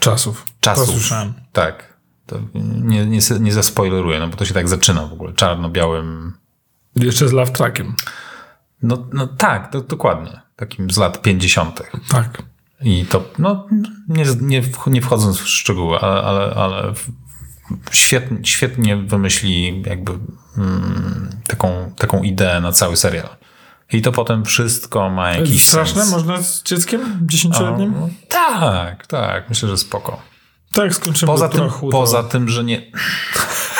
Czasów. 0.00 0.44
czasów. 0.60 0.86
To 0.86 0.92
słyszałem. 0.92 1.32
Tak. 1.52 1.92
To 2.26 2.38
nie, 2.54 3.06
nie, 3.06 3.18
nie 3.40 3.52
zaspoileruję, 3.52 4.18
no 4.18 4.28
bo 4.28 4.36
to 4.36 4.44
się 4.44 4.54
tak 4.54 4.68
zaczyna 4.68 5.06
w 5.06 5.12
ogóle. 5.12 5.32
Czarno-białym. 5.32 6.32
Jeszcze 6.96 7.28
z 7.28 7.32
Love 7.32 7.52
Trackiem. 7.52 7.94
No, 8.82 9.06
no 9.12 9.26
tak, 9.26 9.72
to, 9.72 9.80
dokładnie. 9.80 10.40
Takim 10.56 10.90
z 10.90 10.96
lat 10.96 11.22
50. 11.22 11.82
Tak. 12.08 12.42
I 12.84 13.06
to, 13.06 13.24
no, 13.38 13.66
nie, 14.08 14.24
nie, 14.40 14.62
nie 14.86 15.02
wchodząc 15.02 15.38
w 15.38 15.48
szczegóły, 15.48 15.98
ale, 15.98 16.22
ale, 16.22 16.54
ale 16.54 16.92
świetnie, 17.92 18.38
świetnie 18.42 18.96
wymyśli 18.96 19.82
jakby 19.86 20.12
mm, 20.58 21.30
taką, 21.46 21.92
taką 21.98 22.22
ideę 22.22 22.60
na 22.60 22.72
cały 22.72 22.96
serial. 22.96 23.28
I 23.92 24.02
to 24.02 24.12
potem 24.12 24.44
wszystko 24.44 25.10
ma 25.10 25.30
jakiś 25.30 25.64
Straszne? 25.64 26.00
sens. 26.02 26.12
Można 26.12 26.42
z 26.42 26.62
dzieckiem 26.62 27.18
dziesięcioletnim? 27.22 27.94
No, 28.00 28.08
tak, 28.28 29.06
tak. 29.06 29.48
Myślę, 29.48 29.68
że 29.68 29.78
spoko. 29.78 30.22
Tak, 30.72 30.94
skończymy 30.94 31.32
Poza 31.32 31.48
tym, 31.48 31.60
to 31.60 31.88
poza 31.90 32.22
tym, 32.22 32.48
że 32.48 32.64
nie, 32.64 32.82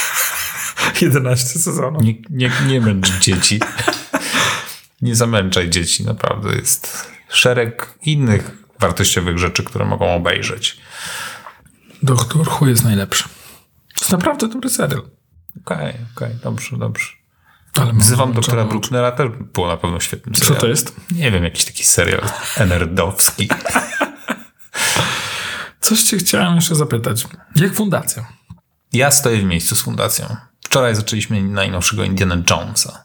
11 1.02 1.58
sezonów. 1.58 2.02
nie, 2.02 2.14
nie, 2.30 2.50
nie 2.66 2.80
męcz 2.80 3.18
dzieci. 3.18 3.60
nie 5.02 5.16
zamęczaj 5.16 5.70
dzieci, 5.70 6.04
naprawdę. 6.04 6.56
Jest 6.56 7.10
szereg 7.28 7.98
innych 8.02 8.61
wartościowych 8.82 9.38
rzeczy, 9.38 9.64
które 9.64 9.84
mogą 9.84 10.14
obejrzeć. 10.14 10.76
Doktor 12.02 12.48
Who 12.48 12.66
jest 12.66 12.84
najlepszy. 12.84 13.24
To 13.94 14.00
jest 14.00 14.12
naprawdę 14.12 14.48
dobry 14.48 14.70
serial. 14.70 15.02
Okej, 15.64 15.94
okej, 16.16 16.30
dobrze, 16.42 16.76
dobrze. 16.76 17.06
Ale 17.80 17.92
Wzywam 17.92 18.32
doktora 18.32 18.64
Brucknera, 18.64 19.12
też 19.12 19.28
było 19.54 19.66
na 19.66 19.76
pewno 19.76 20.00
świetnym 20.00 20.34
Co 20.34 20.40
serialem. 20.40 20.60
to 20.60 20.66
jest? 20.66 20.96
Nie 21.10 21.30
wiem, 21.30 21.44
jakiś 21.44 21.64
taki 21.64 21.84
serial 21.84 22.22
nerdowski. 22.68 23.48
Coś 25.80 26.02
cię 26.02 26.16
chciałem 26.16 26.54
jeszcze 26.54 26.74
zapytać. 26.74 27.24
Jak 27.56 27.74
fundacja? 27.74 28.26
Ja 28.92 29.10
stoję 29.10 29.38
w 29.38 29.44
miejscu 29.44 29.76
z 29.76 29.82
fundacją. 29.82 30.36
Wczoraj 30.64 30.96
zaczęliśmy 30.96 31.42
najnowszego 31.42 32.04
Indiana 32.04 32.36
Jonesa. 32.50 33.04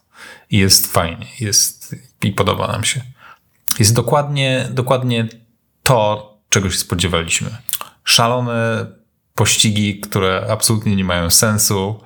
I 0.50 0.58
jest 0.58 0.94
fajnie, 0.94 1.28
jest 1.40 1.96
i 2.22 2.32
podoba 2.32 2.68
nam 2.68 2.84
się. 2.84 3.02
Jest 3.80 3.94
dokładnie, 3.94 4.68
dokładnie 4.72 5.28
to, 5.88 6.34
czego 6.50 6.70
się 6.70 6.78
spodziewaliśmy. 6.78 7.50
Szalone 8.04 8.86
pościgi, 9.36 10.00
które 10.00 10.48
absolutnie 10.52 10.96
nie 10.96 11.04
mają 11.04 11.30
sensu. 11.30 12.04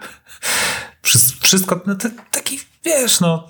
Wszy- 1.02 1.20
Wszystko, 1.42 1.82
no 1.86 1.96
to 1.96 2.10
taki, 2.32 2.60
wiesz, 2.86 3.20
no, 3.20 3.48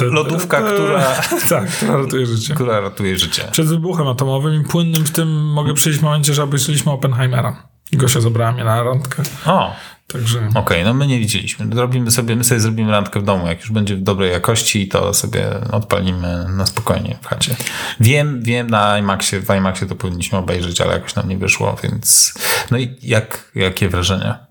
Lodówka, 0.00 0.62
która- 0.62 1.14
Tak, 1.48 1.70
która 1.70 1.96
ratuje 1.96 2.26
życie. 2.26 2.54
która 2.54 2.80
ratuje 2.80 3.18
życie. 3.18 3.48
Przed 3.52 3.66
wybuchem 3.66 4.08
atomowym 4.08 4.60
i 4.62 4.64
płynnym 4.64 5.04
w 5.04 5.10
tym 5.10 5.46
mogę 5.52 5.74
przyjść 5.74 5.98
w 5.98 6.02
momencie, 6.02 6.34
że 6.34 6.42
obejrzeliśmy 6.42 6.92
Oppenheimera. 6.92 7.68
Gosia 7.92 8.20
zabrała 8.20 8.52
mnie 8.52 8.64
na 8.64 8.82
randkę. 8.82 9.22
O, 9.46 9.72
Także 10.12 10.48
Okej, 10.54 10.84
no 10.84 10.94
my 10.94 11.06
nie 11.06 11.18
widzieliśmy. 11.18 11.66
Zrobimy 11.74 12.10
sobie, 12.10 12.36
my 12.36 12.44
sobie 12.44 12.60
zrobimy 12.60 12.90
randkę 12.92 13.20
w 13.20 13.24
domu. 13.24 13.46
Jak 13.46 13.60
już 13.60 13.70
będzie 13.72 13.96
w 13.96 14.00
dobrej 14.02 14.32
jakości, 14.32 14.88
to 14.88 15.14
sobie 15.14 15.46
odpalimy 15.72 16.46
na 16.56 16.66
spokojnie 16.66 17.18
w 17.22 17.26
chacie. 17.26 17.56
Wiem, 18.00 18.42
wiem, 18.42 18.70
na 18.70 18.98
IMAXie, 18.98 19.40
w 19.40 19.50
IMAXie 19.56 19.86
to 19.86 19.94
powinniśmy 19.94 20.38
obejrzeć, 20.38 20.80
ale 20.80 20.92
jakoś 20.92 21.14
nam 21.14 21.28
nie 21.28 21.38
wyszło, 21.38 21.76
więc... 21.82 22.34
No 22.70 22.78
i 22.78 22.96
jak, 23.02 23.50
jakie 23.54 23.88
wrażenia? 23.88 24.46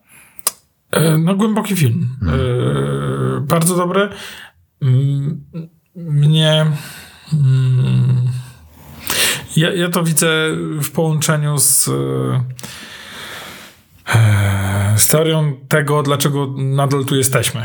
E, 0.92 1.18
No, 1.18 1.36
głęboki 1.36 1.76
film. 1.76 2.10
E, 2.28 3.42
bardzo 3.42 3.76
dobry. 3.76 4.10
Mm, 4.82 5.44
Mnie. 5.96 6.66
mm, 7.34 8.28
Ja, 9.56 9.74
ja 9.74 9.90
to 9.90 10.04
widzę 10.04 10.28
w 10.82 10.92
połączeniu 10.92 11.58
z. 11.58 11.90
z 14.96 15.08
teorią 15.08 15.54
tego, 15.68 16.04
dlaczego 16.04 16.54
nadal 16.58 17.06
tu 17.06 17.16
jesteśmy. 17.16 17.62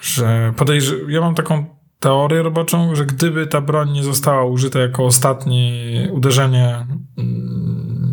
Że 0.00 0.52
podejrz... 0.56 0.94
Ja 1.08 1.20
mam 1.20 1.34
taką 1.34 1.80
teorię 2.00 2.42
roboczą, 2.42 2.94
że 2.94 3.06
gdyby 3.06 3.46
ta 3.46 3.60
broń 3.60 3.90
nie 3.92 4.02
została 4.02 4.44
użyta 4.44 4.78
jako 4.78 5.04
ostatnie 5.04 5.72
uderzenie 6.12 6.86
mm, 7.18 8.10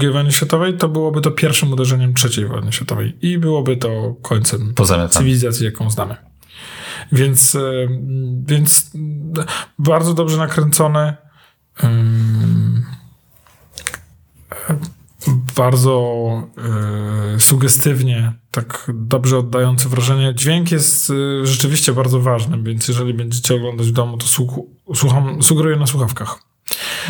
II 0.00 0.12
wojny 0.12 0.32
światowej, 0.32 0.76
to 0.76 0.88
byłoby 0.88 1.20
to 1.20 1.30
pierwszym 1.30 1.72
uderzeniem 1.72 2.14
III 2.24 2.46
wojny 2.46 2.72
światowej 2.72 3.18
i 3.20 3.38
byłoby 3.38 3.76
to 3.76 4.14
końcem 4.22 4.74
Pozamiatane. 4.74 5.10
cywilizacji, 5.18 5.64
jaką 5.64 5.90
znamy. 5.90 6.16
Więc, 7.12 7.54
e, 7.54 7.60
więc 8.46 8.92
e, 9.38 9.44
bardzo 9.78 10.14
dobrze 10.14 10.36
nakręcone. 10.38 11.16
ym, 11.84 12.86
e, 14.70 14.97
Bardzo 15.56 16.22
e, 17.36 17.40
sugestywnie, 17.40 18.32
tak 18.50 18.90
dobrze 18.94 19.38
oddający 19.38 19.88
wrażenie. 19.88 20.34
Dźwięk 20.34 20.72
jest 20.72 21.10
e, 21.10 21.46
rzeczywiście 21.46 21.92
bardzo 21.92 22.20
ważny, 22.20 22.62
więc 22.62 22.88
jeżeli 22.88 23.14
będziecie 23.14 23.54
oglądać 23.54 23.86
w 23.86 23.92
domu, 23.92 24.18
to 24.18 24.26
słucham, 24.94 25.42
sugeruję 25.42 25.76
na 25.76 25.86
słuchawkach. 25.86 26.38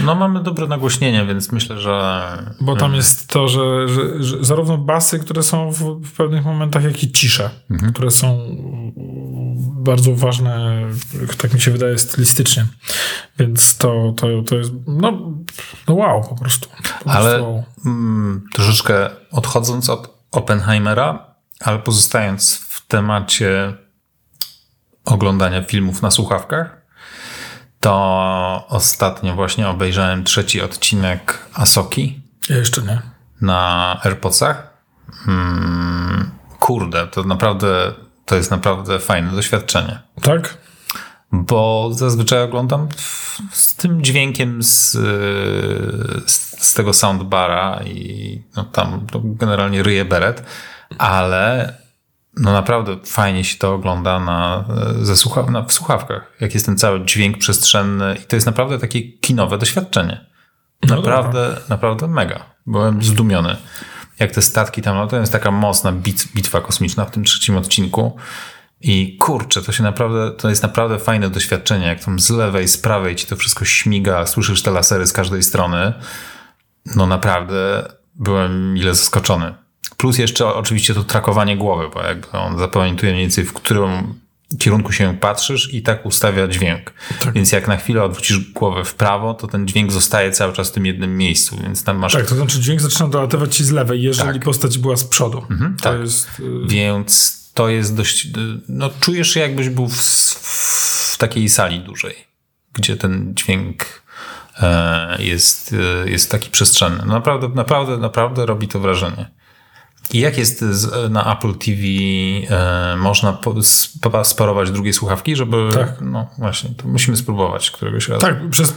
No 0.04 0.14
mamy 0.14 0.42
dobre 0.42 0.66
nagłośnienie, 0.66 1.26
więc 1.26 1.52
myślę, 1.52 1.78
że... 1.78 2.54
Bo 2.60 2.76
tam 2.76 2.94
jest 2.94 3.28
to, 3.28 3.48
że, 3.48 3.88
że, 3.88 4.22
że 4.22 4.44
zarówno 4.44 4.78
basy, 4.78 5.18
które 5.18 5.42
są 5.42 5.72
w, 5.72 6.00
w 6.04 6.12
pewnych 6.12 6.44
momentach, 6.44 6.84
jak 6.84 7.02
i 7.02 7.12
cisze, 7.12 7.50
które 7.94 8.10
są 8.10 8.38
bardzo 9.78 10.14
ważne, 10.14 10.82
tak 11.38 11.54
mi 11.54 11.60
się 11.60 11.70
wydaje, 11.70 11.98
stylistycznie. 11.98 12.66
Więc 13.38 13.76
to, 13.76 14.14
to, 14.16 14.26
to 14.46 14.56
jest, 14.56 14.72
no, 14.86 15.32
no 15.88 15.94
wow, 15.94 16.28
po 16.28 16.34
prostu. 16.34 16.68
Po 17.04 17.10
Ale 17.10 17.30
prostu 17.30 17.44
wow. 17.44 17.64
mm, 17.86 18.44
troszeczkę 18.54 19.10
odchodząc 19.30 19.90
od 19.90 20.18
Oppenheimera, 20.32 21.34
ale 21.60 21.78
pozostając 21.78 22.56
w 22.56 22.86
temacie 22.86 23.74
oglądania 25.04 25.62
filmów 25.62 26.02
na 26.02 26.10
słuchawkach, 26.10 26.78
to 27.80 28.66
ostatnio 28.68 29.34
właśnie 29.34 29.68
obejrzałem 29.68 30.24
trzeci 30.24 30.62
odcinek 30.62 31.38
Asoki 31.54 32.22
Ja 32.48 32.56
jeszcze 32.56 32.82
nie. 32.82 33.02
na 33.40 34.00
AirPodsach. 34.02 34.78
Mm, 35.28 36.30
kurde, 36.58 37.06
to 37.06 37.22
naprawdę, 37.22 37.92
to 38.28 38.36
jest 38.36 38.50
naprawdę 38.50 38.98
fajne 38.98 39.32
doświadczenie. 39.32 39.98
Tak? 40.22 40.58
Bo 41.32 41.88
zazwyczaj 41.92 42.42
oglądam 42.42 42.88
z 43.50 43.74
tym 43.74 44.02
dźwiękiem 44.04 44.62
z, 44.62 44.92
z, 46.30 46.74
tego 46.74 46.92
soundbara 46.92 47.80
i 47.84 48.42
no 48.56 48.64
tam 48.64 49.06
to 49.06 49.20
generalnie 49.24 49.82
ryje 49.82 50.04
beret, 50.04 50.42
ale 50.98 51.74
no 52.36 52.52
naprawdę 52.52 52.96
fajnie 53.06 53.44
się 53.44 53.58
to 53.58 53.74
ogląda 53.74 54.20
na, 54.20 54.64
ze 55.02 55.14
słucha- 55.16 55.50
na, 55.50 55.62
w 55.62 55.72
słuchawkach. 55.72 56.32
Jak 56.40 56.54
jest 56.54 56.66
ten 56.66 56.78
cały 56.78 57.04
dźwięk 57.04 57.38
przestrzenny 57.38 58.16
i 58.22 58.26
to 58.26 58.36
jest 58.36 58.46
naprawdę 58.46 58.78
takie 58.78 59.02
kinowe 59.02 59.58
doświadczenie. 59.58 60.26
No 60.88 60.96
Naprawdę, 60.96 61.56
naprawdę 61.68 62.08
mega. 62.08 62.40
Byłem 62.66 63.02
zdumiony. 63.02 63.56
Jak 64.20 64.32
te 64.32 64.42
statki 64.42 64.82
tam, 64.82 64.96
no 64.96 65.06
to 65.06 65.16
jest 65.16 65.32
taka 65.32 65.50
mocna 65.50 65.92
bit, 65.92 66.28
bitwa 66.34 66.60
kosmiczna 66.60 67.04
w 67.04 67.10
tym 67.10 67.24
trzecim 67.24 67.56
odcinku. 67.56 68.16
I 68.80 69.16
kurczę, 69.16 69.62
to 69.62 69.72
się 69.72 69.82
naprawdę, 69.82 70.30
to 70.30 70.48
jest 70.48 70.62
naprawdę 70.62 70.98
fajne 70.98 71.30
doświadczenie, 71.30 71.86
jak 71.86 72.04
tam 72.04 72.20
z 72.20 72.30
lewej, 72.30 72.68
z 72.68 72.78
prawej 72.78 73.16
ci 73.16 73.26
to 73.26 73.36
wszystko 73.36 73.64
śmiga, 73.64 74.26
słyszysz 74.26 74.62
te 74.62 74.70
lasery 74.70 75.06
z 75.06 75.12
każdej 75.12 75.42
strony. 75.42 75.92
No 76.96 77.06
naprawdę 77.06 77.88
byłem 78.14 78.72
mile 78.72 78.94
zaskoczony. 78.94 79.54
Plus 79.96 80.18
jeszcze 80.18 80.46
oczywiście 80.46 80.94
to 80.94 81.04
trakowanie 81.04 81.56
głowy, 81.56 81.88
bo 81.94 82.02
jakby 82.02 82.30
on 82.30 82.58
zapamiętuje 82.58 83.12
mniej 83.12 83.24
więcej 83.24 83.44
w 83.44 83.52
którym 83.52 84.20
kierunku 84.58 84.92
się 84.92 85.16
patrzysz 85.20 85.74
i 85.74 85.82
tak 85.82 86.06
ustawia 86.06 86.48
dźwięk. 86.48 86.92
Więc 87.34 87.52
jak 87.52 87.68
na 87.68 87.76
chwilę 87.76 88.02
odwrócisz 88.04 88.38
głowę 88.38 88.84
w 88.84 88.94
prawo, 88.94 89.34
to 89.34 89.46
ten 89.46 89.68
dźwięk 89.68 89.92
zostaje 89.92 90.32
cały 90.32 90.52
czas 90.52 90.68
w 90.68 90.72
tym 90.72 90.86
jednym 90.86 91.16
miejscu, 91.16 91.56
więc 91.62 91.84
tam 91.84 91.98
masz 91.98 92.12
Tak, 92.12 92.26
to 92.26 92.34
znaczy 92.34 92.60
dźwięk 92.60 92.80
zaczyna 92.80 93.08
dolatywać 93.08 93.56
ci 93.56 93.64
z 93.64 93.70
lewej, 93.70 94.02
jeżeli 94.02 94.32
Tak. 94.32 94.44
postać 94.44 94.78
była 94.78 94.96
z 94.96 95.04
przodu. 95.04 95.46
to 95.82 95.90
tak. 95.90 96.00
jest... 96.00 96.28
y, 96.40 96.42
Więc 96.66 97.38
to 97.54 97.68
jest 97.68 97.96
dość. 97.96 98.28
No, 98.68 98.90
czujesz 99.00 99.30
się, 99.30 99.40
jakbyś 99.40 99.68
był 99.68 99.88
w, 99.88 99.96
w 101.14 101.16
takiej 101.18 101.48
sali 101.48 101.80
dużej, 101.80 102.14
gdzie 102.72 102.96
ten 102.96 103.34
dźwięk 103.34 104.02
e, 104.60 105.22
jest, 105.22 105.74
e, 106.04 106.10
jest 106.10 106.30
taki 106.30 106.50
przestrzenny. 106.50 107.02
No, 107.06 107.12
Naprawdę, 107.14 107.48
naprawdę, 107.48 107.96
naprawdę 107.96 108.46
robi 108.46 108.68
to 108.68 108.80
wrażenie. 108.80 109.30
I 110.12 110.20
jak 110.20 110.38
jest 110.38 110.60
z, 110.60 111.12
na 111.12 111.36
Apple 111.36 111.54
TV? 111.54 111.76
E, 112.50 112.96
można 112.96 113.32
po, 113.32 113.50
sp- 113.74 114.24
sparować 114.24 114.70
drugie 114.70 114.92
słuchawki, 114.92 115.36
żeby. 115.36 115.68
Tak. 115.74 116.00
No 116.00 116.26
właśnie, 116.38 116.70
to 116.70 116.88
musimy 116.88 117.16
spróbować 117.16 117.70
któregoś 117.70 118.08
razu. 118.08 118.20
Tak, 118.20 118.50
przez 118.50 118.74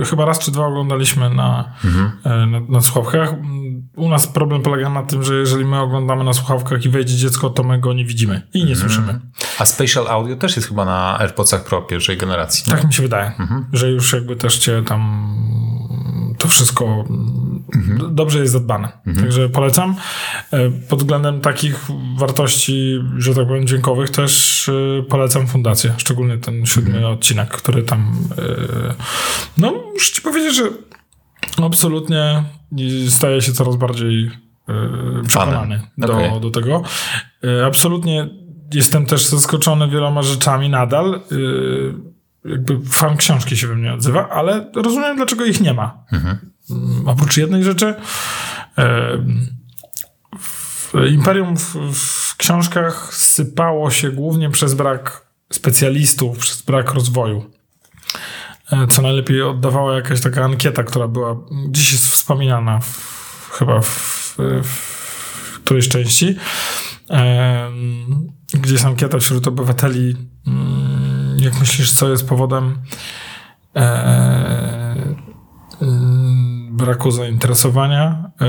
e, 0.00 0.04
chyba 0.04 0.24
raz 0.24 0.38
czy 0.38 0.50
dwa 0.50 0.66
oglądaliśmy 0.66 1.30
na, 1.30 1.72
e, 2.24 2.46
na, 2.46 2.60
na 2.68 2.80
słuchawkach. 2.80 3.34
U 3.96 4.08
nas 4.08 4.26
problem 4.26 4.62
polega 4.62 4.90
na 4.90 5.02
tym, 5.02 5.22
że 5.22 5.34
jeżeli 5.34 5.64
my 5.64 5.80
oglądamy 5.80 6.24
na 6.24 6.32
słuchawkach 6.32 6.84
i 6.84 6.88
wejdzie 6.88 7.16
dziecko, 7.16 7.50
to 7.50 7.62
my 7.62 7.78
go 7.78 7.92
nie 7.92 8.04
widzimy 8.04 8.42
i 8.54 8.64
nie 8.64 8.76
słyszymy. 8.76 9.20
A 9.58 9.64
Spatial 9.66 10.08
Audio 10.08 10.36
też 10.36 10.56
jest 10.56 10.68
chyba 10.68 10.84
na 10.84 11.18
AirPodsach 11.20 11.64
Pro 11.64 11.82
pierwszej 11.82 12.16
generacji. 12.16 12.64
nie? 12.66 12.76
Tak 12.76 12.86
mi 12.86 12.94
się 12.94 13.02
wydaje, 13.02 13.32
że 13.72 13.90
już 13.90 14.12
jakby 14.12 14.36
też 14.36 14.58
cię 14.58 14.82
tam 14.86 15.32
to 16.38 16.48
wszystko 16.48 17.04
d- 17.98 18.04
dobrze 18.10 18.38
jest 18.38 18.52
zadbane. 18.52 18.88
Także 19.20 19.48
polecam. 19.48 19.94
E, 20.52 20.70
Pod 20.88 20.98
względem 20.98 21.40
takich 21.40 21.86
wartości, 22.18 22.98
że 23.18 23.34
tak 23.34 23.46
powiem, 23.48 23.66
dźwiękowych 23.66 24.10
też 24.10 24.68
e, 24.68 25.02
polecam 25.02 25.46
fundację. 25.46 25.94
Szczególnie 25.96 26.38
ten 26.38 26.66
siódmy 26.66 27.08
odcinek, 27.08 27.48
który 27.48 27.82
tam 27.82 28.12
e, 28.38 28.94
no 29.58 29.72
muszę 29.92 30.12
ci 30.12 30.22
powiedzieć, 30.22 30.56
że 30.56 30.62
absolutnie 31.64 32.44
staje 33.08 33.42
się 33.42 33.52
coraz 33.52 33.76
bardziej 33.76 34.30
przekonany 35.28 35.80
do, 35.98 36.12
Okej. 36.14 36.40
do 36.40 36.50
tego. 36.50 36.82
Absolutnie 37.66 38.28
jestem 38.74 39.06
też 39.06 39.24
zaskoczony 39.26 39.88
wieloma 39.88 40.22
rzeczami 40.22 40.68
nadal. 40.68 41.20
Jakby 42.44 42.80
fan 42.90 43.16
książki 43.16 43.56
się 43.56 43.66
we 43.66 43.74
mnie 43.76 43.92
odzywa, 43.94 44.28
ale 44.28 44.70
rozumiem, 44.74 45.16
dlaczego 45.16 45.44
ich 45.44 45.60
nie 45.60 45.74
ma. 45.74 46.04
Mm, 46.12 46.38
Oprócz 47.06 47.36
jednej 47.36 47.64
rzeczy, 47.64 47.94
e, 48.78 49.18
w 50.38 50.92
Imperium 51.10 51.56
w, 51.56 51.76
w 51.94 52.36
książkach 52.36 53.14
sypało 53.14 53.90
się 53.90 54.10
głównie 54.10 54.50
przez 54.50 54.74
brak 54.74 55.26
specjalistów, 55.52 56.38
przez 56.38 56.62
brak 56.62 56.94
rozwoju. 56.94 57.50
E, 58.72 58.86
Co 58.86 59.02
najlepiej 59.02 59.42
oddawała 59.42 59.94
jakaś 59.94 60.20
taka 60.20 60.44
ankieta, 60.44 60.84
która 60.84 61.08
była 61.08 61.36
gdzieś 61.68 61.92
jest 61.92 62.08
wspominana 62.08 62.80
w, 62.80 63.50
chyba 63.52 63.80
w, 63.80 64.36
w 64.62 65.60
którejś 65.64 65.88
części. 65.88 66.36
Em, 67.08 68.32
Gdzie 68.54 68.72
jest 68.72 68.84
ankieta 68.84 69.18
wśród 69.18 69.46
obywateli. 69.48 70.16
mm, 70.46 71.36
Jak 71.38 71.60
myślisz, 71.60 71.92
co 71.92 72.08
jest 72.10 72.28
powodem 72.28 72.78
e, 73.76 74.04
mm, 74.04 74.81
braku 76.82 77.10
zainteresowania 77.10 78.30
e, 78.40 78.46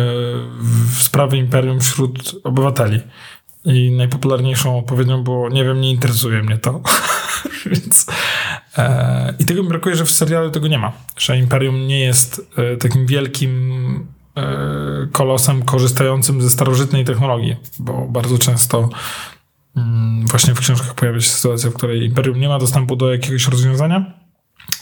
w 0.97 1.03
sprawy 1.03 1.37
imperium 1.37 1.79
wśród 1.79 2.35
obywateli? 2.43 2.99
I 3.65 3.91
najpopularniejszą 3.91 4.79
odpowiedzią 4.79 5.23
było: 5.23 5.49
Nie 5.49 5.63
wiem, 5.63 5.81
nie 5.81 5.91
interesuje 5.91 6.43
mnie 6.43 6.57
to. 6.57 6.81
Więc. 7.71 8.05
E, 8.77 9.33
I 9.39 9.45
tego 9.45 9.63
mi 9.63 9.69
brakuje, 9.69 9.95
że 9.95 10.05
w 10.05 10.11
serialu 10.11 10.51
tego 10.51 10.67
nie 10.67 10.77
ma. 10.77 10.91
Że 11.17 11.37
imperium 11.37 11.87
nie 11.87 11.99
jest 11.99 12.51
e, 12.57 12.77
takim 12.77 13.05
wielkim 13.05 14.13
kolosem 15.11 15.65
korzystającym 15.65 16.41
ze 16.41 16.49
starożytnej 16.49 17.05
technologii, 17.05 17.55
bo 17.79 18.07
bardzo 18.09 18.37
często 18.37 18.89
mm, 19.75 20.25
właśnie 20.27 20.55
w 20.55 20.59
książkach 20.59 20.93
pojawia 20.93 21.19
się 21.19 21.29
sytuacja, 21.29 21.69
w 21.69 21.73
której 21.73 22.03
imperium 22.03 22.39
nie 22.39 22.47
ma 22.47 22.59
dostępu 22.59 22.95
do 22.95 23.11
jakiegoś 23.11 23.47
rozwiązania. 23.47 24.22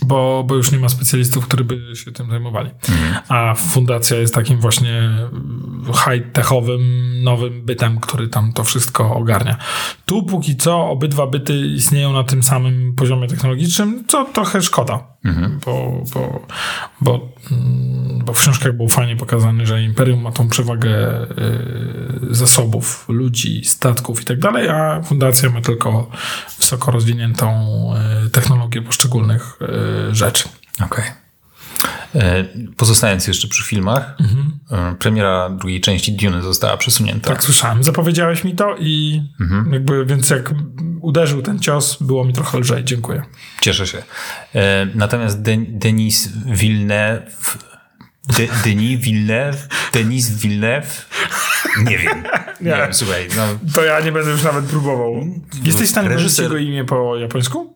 Bo, 0.05 0.43
bo 0.47 0.55
już 0.55 0.71
nie 0.71 0.79
ma 0.79 0.89
specjalistów, 0.89 1.47
którzy 1.47 1.63
by 1.63 1.95
się 1.95 2.11
tym 2.11 2.29
zajmowali. 2.29 2.69
A 3.29 3.55
fundacja 3.55 4.17
jest 4.17 4.33
takim 4.33 4.59
właśnie 4.59 5.09
high-techowym, 6.05 6.81
nowym 7.23 7.65
bytem, 7.65 7.99
który 7.99 8.27
tam 8.27 8.53
to 8.53 8.63
wszystko 8.63 9.15
ogarnia. 9.15 9.57
Tu 10.05 10.23
póki 10.23 10.57
co 10.57 10.89
obydwa 10.89 11.27
byty 11.27 11.53
istnieją 11.67 12.13
na 12.13 12.23
tym 12.23 12.43
samym 12.43 12.95
poziomie 12.95 13.27
technologicznym, 13.27 14.03
co 14.07 14.25
trochę 14.25 14.61
szkoda, 14.61 15.07
bo, 15.65 16.03
bo, 16.13 16.45
bo, 17.01 17.29
mm, 17.51 18.10
bo 18.23 18.33
w 18.33 18.39
książkach 18.39 18.73
było 18.77 18.89
fajnie 18.89 19.15
pokazane, 19.15 19.65
że 19.65 19.83
Imperium 19.83 20.21
ma 20.21 20.31
tą 20.31 20.49
przewagę 20.49 21.21
y, 22.31 22.35
zasobów, 22.35 23.05
ludzi, 23.09 23.65
statków 23.65 24.21
i 24.21 24.25
tak 24.25 24.39
dalej, 24.39 24.69
a 24.69 25.01
fundacja 25.01 25.49
ma 25.49 25.61
tylko 25.61 26.11
wysoko 26.59 26.91
rozwiniętą 26.91 27.67
y, 28.25 28.29
technologię 28.29 28.81
poszczególnych 28.81 29.57
y, 30.11 30.15
rzeczy. 30.15 30.49
Okej. 30.85 31.05
E, 32.15 32.45
Pozostając 32.77 33.27
jeszcze 33.27 33.47
przy 33.47 33.63
filmach, 33.63 34.17
e, 34.71 34.95
premiera 34.99 35.49
drugiej 35.49 35.81
części 35.81 36.11
Dune 36.13 36.41
została 36.41 36.77
przesunięta. 36.77 37.27
Tak 37.29 37.43
słyszałem. 37.43 37.83
Zapowiedziałeś 37.83 38.43
mi 38.43 38.55
to 38.55 38.75
i 38.79 39.21
jakby, 39.71 40.05
więc 40.05 40.29
jak 40.29 40.53
uderzył 41.01 41.41
ten 41.41 41.59
cios, 41.59 41.97
było 42.03 42.25
mi 42.25 42.33
trochę 42.33 42.59
lżej. 42.59 42.83
Dziękuję. 42.83 43.21
Cieszę 43.61 43.87
się. 43.87 44.03
E, 44.55 44.87
Natomiast 44.95 45.41
Den- 45.41 45.79
Denis 45.79 46.29
Villeneuve, 46.45 47.57
De, 48.27 48.47
Denis 48.63 48.99
Villeneuve, 48.99 49.67
Denis 49.93 50.29
Villeneuve, 50.29 51.05
nie 51.83 51.97
wiem. 51.97 52.23
Nie, 52.61 52.71
Nie. 52.71 52.77
wiem, 52.77 52.93
słuchaj, 52.93 53.27
no, 53.37 53.43
To 53.73 53.83
ja 53.83 53.99
nie 53.99 54.11
będę 54.11 54.31
już 54.31 54.43
nawet 54.43 54.65
próbował. 54.65 55.25
Jesteś 55.63 55.87
w 55.87 55.91
stanie 55.91 56.09
powiedzieć 56.09 56.39
jego 56.39 56.57
imię 56.57 56.85
po 56.85 57.17
japońsku? 57.17 57.75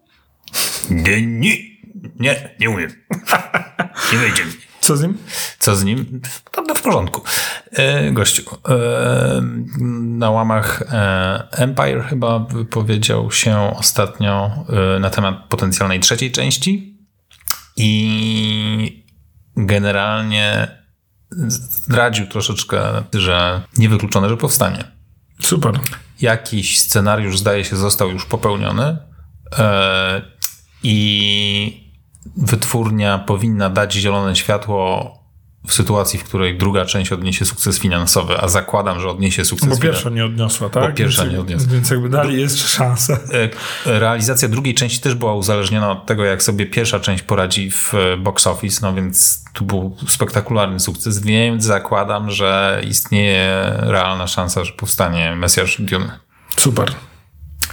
Denis, 0.89 1.55
nie, 2.19 2.49
nie 2.59 2.69
umiem. 2.69 2.91
Nie 4.13 4.17
wejdzie 4.19 4.45
mi. 4.45 4.51
Co 4.79 4.97
z 4.97 5.01
nim? 5.03 5.17
Co 5.59 5.75
z 5.75 5.83
nim? 5.83 6.21
To 6.51 6.75
w 6.75 6.81
porządku. 6.81 7.21
E, 7.71 8.11
gościu, 8.11 8.41
e, 8.69 9.41
na 10.01 10.31
łamach 10.31 10.81
e, 10.81 11.47
Empire 11.51 12.03
chyba 12.03 12.39
wypowiedział 12.39 13.31
się 13.31 13.57
ostatnio 13.77 14.51
e, 14.95 14.99
na 14.99 15.09
temat 15.09 15.35
potencjalnej 15.49 15.99
trzeciej 15.99 16.31
części 16.31 16.97
i 17.77 19.04
generalnie 19.65 20.67
zdradził 21.31 22.27
troszeczkę, 22.27 23.03
że 23.13 23.61
niewykluczone, 23.77 24.29
że 24.29 24.37
powstanie. 24.37 24.83
Super. 25.41 25.79
Jakiś 26.21 26.81
scenariusz, 26.81 27.39
zdaje 27.39 27.63
się, 27.65 27.75
został 27.75 28.09
już 28.09 28.25
popełniony 28.25 28.97
e, 29.57 30.21
i 30.83 31.91
wytwórnia 32.37 33.17
powinna 33.17 33.69
dać 33.69 33.93
zielone 33.93 34.35
światło 34.35 35.11
w 35.67 35.73
sytuacji, 35.73 36.19
w 36.19 36.23
której 36.23 36.57
druga 36.57 36.85
część 36.85 37.11
odniesie 37.11 37.45
sukces 37.45 37.79
finansowy, 37.79 38.37
a 38.41 38.47
zakładam, 38.47 38.99
że 38.99 39.09
odniesie 39.09 39.45
sukces 39.45 39.69
Bo 39.69 39.75
finan- 39.75 39.81
pierwsza 39.81 40.09
nie 40.09 40.25
odniosła, 40.25 40.69
tak? 40.69 40.91
Bo 40.91 40.97
pierwsza 40.97 41.21
więc, 41.21 41.33
nie 41.33 41.39
odniosła. 41.39 41.67
Więc 41.71 41.89
jakby 41.89 42.09
dali 42.09 42.41
jeszcze 42.41 42.67
szansę. 42.67 43.17
E, 43.85 43.99
Realizacja 43.99 44.47
drugiej 44.47 44.73
części 44.75 44.99
też 45.01 45.15
była 45.15 45.33
uzależniona 45.35 45.91
od 45.91 46.05
tego, 46.05 46.25
jak 46.25 46.43
sobie 46.43 46.65
pierwsza 46.65 46.99
część 46.99 47.23
poradzi 47.23 47.71
w 47.71 47.93
e, 47.93 48.17
box 48.17 48.47
office, 48.47 48.79
no 48.81 48.93
więc 48.93 49.43
tu 49.53 49.65
był 49.65 49.97
spektakularny 50.07 50.79
sukces, 50.79 51.19
więc 51.19 51.63
zakładam, 51.63 52.31
że 52.31 52.81
istnieje 52.87 53.73
realna 53.79 54.27
szansa, 54.27 54.63
że 54.63 54.71
powstanie 54.71 55.35
Mesjasz 55.35 55.81
Dune. 55.81 56.19
Super. 56.57 56.91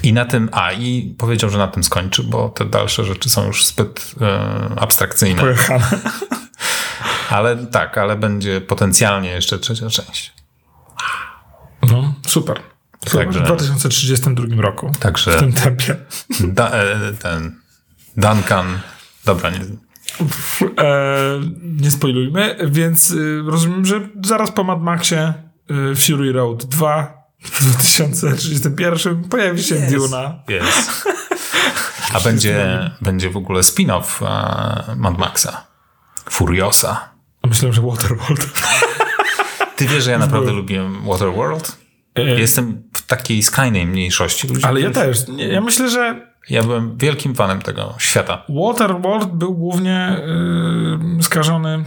I 0.03 0.13
na 0.13 0.25
tym, 0.25 0.49
a 0.53 0.73
i 0.73 1.15
powiedział, 1.19 1.51
że 1.51 1.59
na 1.59 1.69
tym 1.69 1.85
skończy, 1.85 2.23
bo 2.23 2.49
te 2.49 2.65
dalsze 2.65 3.05
rzeczy 3.05 3.31
są 3.31 3.47
już 3.47 3.67
zbyt 3.67 4.15
e, 4.21 4.81
abstrakcyjne. 4.81 5.41
Pojechane. 5.41 5.85
Ale 7.31 7.67
tak, 7.67 7.99
ale 7.99 8.17
będzie 8.17 8.61
potencjalnie 8.61 9.31
jeszcze 9.31 9.59
trzecia 9.59 9.91
część. 9.91 10.33
No, 11.91 12.15
super. 12.27 12.61
Także- 13.13 13.41
W 13.41 13.45
2032 13.45 14.63
roku. 14.63 14.93
Także 15.01 15.37
W 15.37 15.41
tym 15.41 15.53
tempie. 15.53 15.97
da, 16.41 16.71
e, 16.71 17.13
ten 17.13 17.61
Duncan, 18.17 18.79
dobra, 19.25 19.51
nie, 19.51 19.59
E, 20.79 21.41
nie 21.63 21.91
spoilujmy, 21.91 22.57
więc 22.67 23.11
y, 23.11 23.43
rozumiem, 23.47 23.87
że 23.87 24.09
zaraz 24.25 24.51
po 24.53 24.65
Mad 24.65 24.81
Maxie 24.83 25.35
y, 25.93 25.97
Fury 25.97 26.33
Road 26.33 26.65
2 26.65 27.22
w 27.43 27.61
2031 27.65 29.25
pojawi 29.25 29.63
się 29.63 29.75
Duna. 29.91 30.35
Jest. 30.49 31.05
A 32.15 32.21
będzie, 32.21 32.91
będzie 33.01 33.31
w 33.31 33.37
ogóle 33.37 33.61
spin-off 33.61 34.27
e, 34.27 34.97
Mad 34.97 35.19
Maxa. 35.19 35.67
Furiosa. 36.31 37.09
A 37.43 37.49
Myślałem, 37.49 37.73
że 37.75 37.83
Waterworld. 37.83 38.47
Ty 39.77 39.87
wiesz, 39.87 40.05
że 40.05 40.11
ja 40.11 40.19
naprawdę 40.19 40.53
lubiłem 40.53 41.03
Waterworld? 41.07 41.77
E, 42.15 42.23
Jestem 42.23 42.83
w 42.93 43.07
takiej 43.07 43.43
skrajnej 43.43 43.87
mniejszości 43.87 44.49
ludzi. 44.49 44.65
Ale 44.65 44.81
ja 44.81 44.91
też. 44.91 45.29
Nie, 45.29 45.49
Ja 45.49 45.61
myślę, 45.61 45.91
że 45.91 46.33
Ja 46.49 46.63
byłem 46.63 46.99
wielkim 46.99 47.35
fanem 47.35 47.63
tego 47.63 47.95
świata. 47.99 48.43
Waterworld 48.49 49.29
był 49.33 49.55
głównie 49.55 50.17
y, 51.19 51.23
skażony 51.23 51.85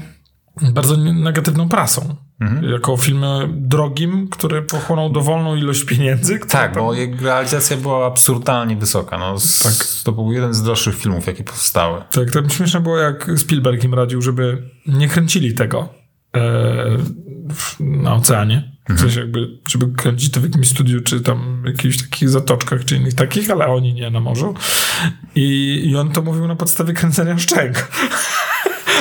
bardzo 0.62 0.98
negatywną 0.98 1.70
prasą. 1.70 2.16
Mhm. 2.42 2.72
Jako 2.72 2.98
film 2.98 3.26
drogim, 3.52 4.28
który 4.30 4.62
pochłonął 4.62 5.10
dowolną 5.10 5.56
ilość 5.56 5.84
pieniędzy. 5.84 6.40
Tak, 6.40 6.50
tam- 6.50 6.74
bo 6.74 6.94
jego 6.94 7.26
realizacja 7.26 7.78
była 7.78 8.08
absurdalnie 8.08 8.76
wysoka. 8.76 9.18
No, 9.18 9.40
z, 9.40 9.60
Tak. 9.60 9.88
To 10.04 10.12
był 10.12 10.32
jeden 10.32 10.54
z 10.54 10.64
droższych 10.64 10.96
filmów, 10.96 11.28
jakie 11.28 11.44
powstały. 11.44 12.02
Tak, 12.12 12.32
to 12.32 12.50
śmieszne 12.50 12.80
było, 12.80 12.98
jak 12.98 13.32
Spielberg 13.38 13.84
im 13.84 13.94
radził, 13.94 14.22
żeby 14.22 14.70
nie 14.88 15.08
kręcili 15.08 15.54
tego 15.54 15.90
e, 16.36 16.40
w, 17.54 17.76
na 17.80 18.16
oceanie, 18.16 18.72
W 18.90 19.00
sensie 19.00 19.20
jakby, 19.20 19.60
żeby 19.70 19.94
kręcić 19.94 20.32
to 20.32 20.40
w 20.42 20.44
jakimś 20.44 20.68
studiu, 20.68 21.02
czy 21.02 21.22
tam 21.22 21.62
w 21.64 21.68
jakichś 21.68 21.98
takich 21.98 22.30
zatoczkach, 22.30 22.86
czy 22.86 22.96
innych 22.96 23.14
takich, 23.14 23.52
ale 23.52 23.68
oni 23.68 23.94
nie 23.94 24.10
na 24.10 24.20
morzu. 24.20 24.54
I, 25.36 25.82
i 25.86 25.96
on 25.96 26.12
to 26.12 26.22
mówił 26.22 26.48
na 26.48 26.56
podstawie 26.56 26.94
kręcenia 26.94 27.38
szczęk. 27.38 27.92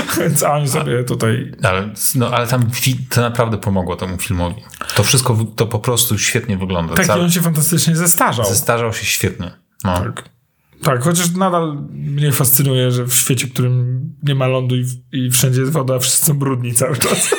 Więc 0.20 0.42
a 0.42 0.52
oni 0.52 0.68
sobie 0.68 1.04
tutaj... 1.04 1.52
Ale, 1.62 1.90
no, 2.14 2.30
ale 2.30 2.46
tam 2.46 2.70
to 3.10 3.20
naprawdę 3.20 3.58
pomogło 3.58 3.96
temu 3.96 4.18
filmowi. 4.18 4.62
To 4.94 5.04
wszystko, 5.04 5.46
to 5.56 5.66
po 5.66 5.78
prostu 5.78 6.18
świetnie 6.18 6.56
wygląda. 6.56 6.94
Tak, 6.94 7.04
i 7.04 7.08
Cały, 7.08 7.22
on 7.22 7.30
się 7.30 7.40
fantastycznie 7.40 7.96
zestarzał. 7.96 8.46
zestarzał 8.46 8.92
się 8.92 9.04
świetnie. 9.04 9.50
No. 9.84 9.98
Tak. 9.98 10.34
Tak, 10.82 11.02
chociaż 11.02 11.30
nadal 11.30 11.78
mnie 11.90 12.32
fascynuje, 12.32 12.90
że 12.90 13.04
w 13.04 13.14
świecie, 13.14 13.46
w 13.46 13.52
którym 13.52 14.00
nie 14.22 14.34
ma 14.34 14.46
lądu 14.46 14.76
i, 14.76 14.86
i 15.12 15.30
wszędzie 15.30 15.60
jest 15.60 15.72
woda, 15.72 15.98
wszyscy 15.98 16.26
są 16.26 16.34
brudni 16.34 16.74
cały 16.74 16.96
czas. 16.96 17.34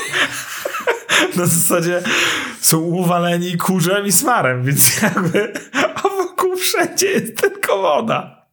Na 1.37 1.45
zasadzie 1.45 2.03
są 2.61 2.77
uwaleni 2.77 3.57
kurzem 3.57 4.05
i 4.05 4.11
smarem, 4.11 4.63
więc 4.63 5.01
jakby 5.01 5.53
a 5.73 6.01
wokół 6.01 6.55
wszędzie 6.55 7.07
jest 7.07 7.41
tylko 7.41 7.81
woda. 7.81 8.45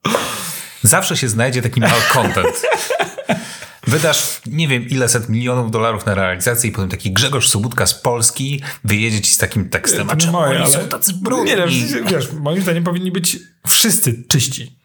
Zawsze 0.83 1.17
się 1.17 1.29
znajdzie 1.29 1.63
taki 1.63 1.81
malcontent. 1.81 2.63
Wydasz 3.87 4.41
nie 4.47 4.69
wiem 4.69 4.89
ile 4.89 5.09
set 5.09 5.29
milionów 5.29 5.71
dolarów 5.71 6.07
na 6.07 6.15
realizację 6.15 6.71
i 6.71 6.73
potem 6.73 6.89
taki 6.89 7.13
Grzegorz 7.13 7.49
Sobótka 7.49 7.87
z 7.87 7.95
Polski 7.95 8.63
wyjedzie 8.85 9.21
ci 9.21 9.33
z 9.33 9.39
takim 9.39 9.69
tekstem. 9.69 10.11
A 10.11 10.17
czemu 10.17 10.33
moje, 10.33 10.63
oni 10.63 10.73
są 10.73 10.79
tacy 10.89 11.13
brudni? 11.15 11.45
Nie, 11.51 11.57
no, 11.57 11.67
w 11.67 11.71
sensie, 11.71 12.05
wiesz, 12.11 12.33
moim 12.33 12.63
zdaniem 12.63 12.85
powinni 12.85 13.13
być 13.13 13.39
wszyscy 13.69 14.25
czyści. 14.29 14.77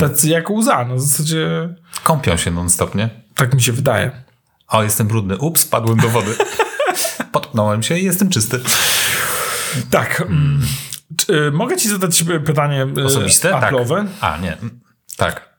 Tacy 0.00 0.28
jak 0.28 0.50
łza, 0.50 0.84
no 0.84 0.94
w 0.96 1.00
zasadzie 1.00 1.68
Kąpią 2.02 2.36
się 2.36 2.50
non-stop, 2.50 2.94
nie? 2.94 3.10
tak 3.34 3.54
mi 3.54 3.62
się 3.62 3.72
wydaje. 3.72 4.10
O, 4.68 4.82
jestem 4.82 5.06
brudny. 5.06 5.38
Ups, 5.38 5.60
spadłem 5.60 5.98
do 5.98 6.08
wody. 6.08 6.34
Potknąłem 7.32 7.82
się 7.82 7.98
i 7.98 8.04
jestem 8.04 8.30
czysty. 8.30 8.60
Tak. 9.90 10.20
mm, 10.20 10.62
Czy, 11.16 11.32
y, 11.34 11.50
mogę 11.50 11.76
ci 11.76 11.88
zadać 11.88 12.24
pytanie 12.46 12.86
y, 12.98 13.04
Osobiste? 13.04 13.50
Tak. 13.50 13.74
A, 14.20 14.36
nie. 14.36 14.56
Tak. 15.16 15.49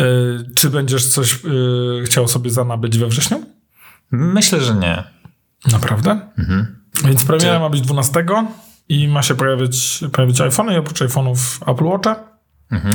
Y, 0.00 0.54
czy 0.54 0.70
będziesz 0.70 1.06
coś 1.08 1.44
y, 1.44 2.02
chciał 2.04 2.28
sobie 2.28 2.50
zanabyć 2.50 2.98
we 2.98 3.06
wrześniu? 3.06 3.42
Myślę, 4.10 4.60
że 4.60 4.74
nie. 4.74 5.04
Naprawdę? 5.72 6.20
Więc 7.04 7.24
premiera 7.24 7.54
Czy- 7.54 7.60
ma 7.60 7.68
być 7.70 7.80
12 7.80 8.24
i 8.88 9.08
ma 9.08 9.22
się 9.22 9.34
pojawić, 9.34 10.04
pojawić 10.12 10.40
iPhone 10.40 10.72
i 10.72 10.76
oprócz 10.76 11.00
iPhone'ów 11.00 11.36
Apple 11.72 11.84
Watcha, 11.84 12.16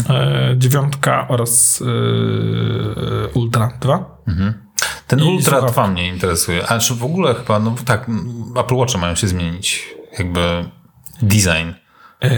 e, 0.09 0.55
dziewiątka 0.57 1.27
oraz 1.27 1.81
e, 1.81 3.27
Ultra 3.33 3.77
2. 3.81 4.15
Ten 5.07 5.19
I 5.19 5.23
Ultra 5.23 5.51
słuchawki. 5.51 5.73
2 5.73 5.87
mnie 5.87 6.07
interesuje. 6.07 6.67
A 6.67 6.79
czy 6.79 6.93
w 6.95 7.03
ogóle 7.03 7.35
chyba, 7.35 7.59
no 7.59 7.75
tak, 7.85 8.07
Apple 8.55 8.75
Watche 8.75 8.97
mają 8.97 9.15
się 9.15 9.27
zmienić. 9.27 9.95
Jakby 10.19 10.65
design. 11.21 11.69
E, 12.19 12.31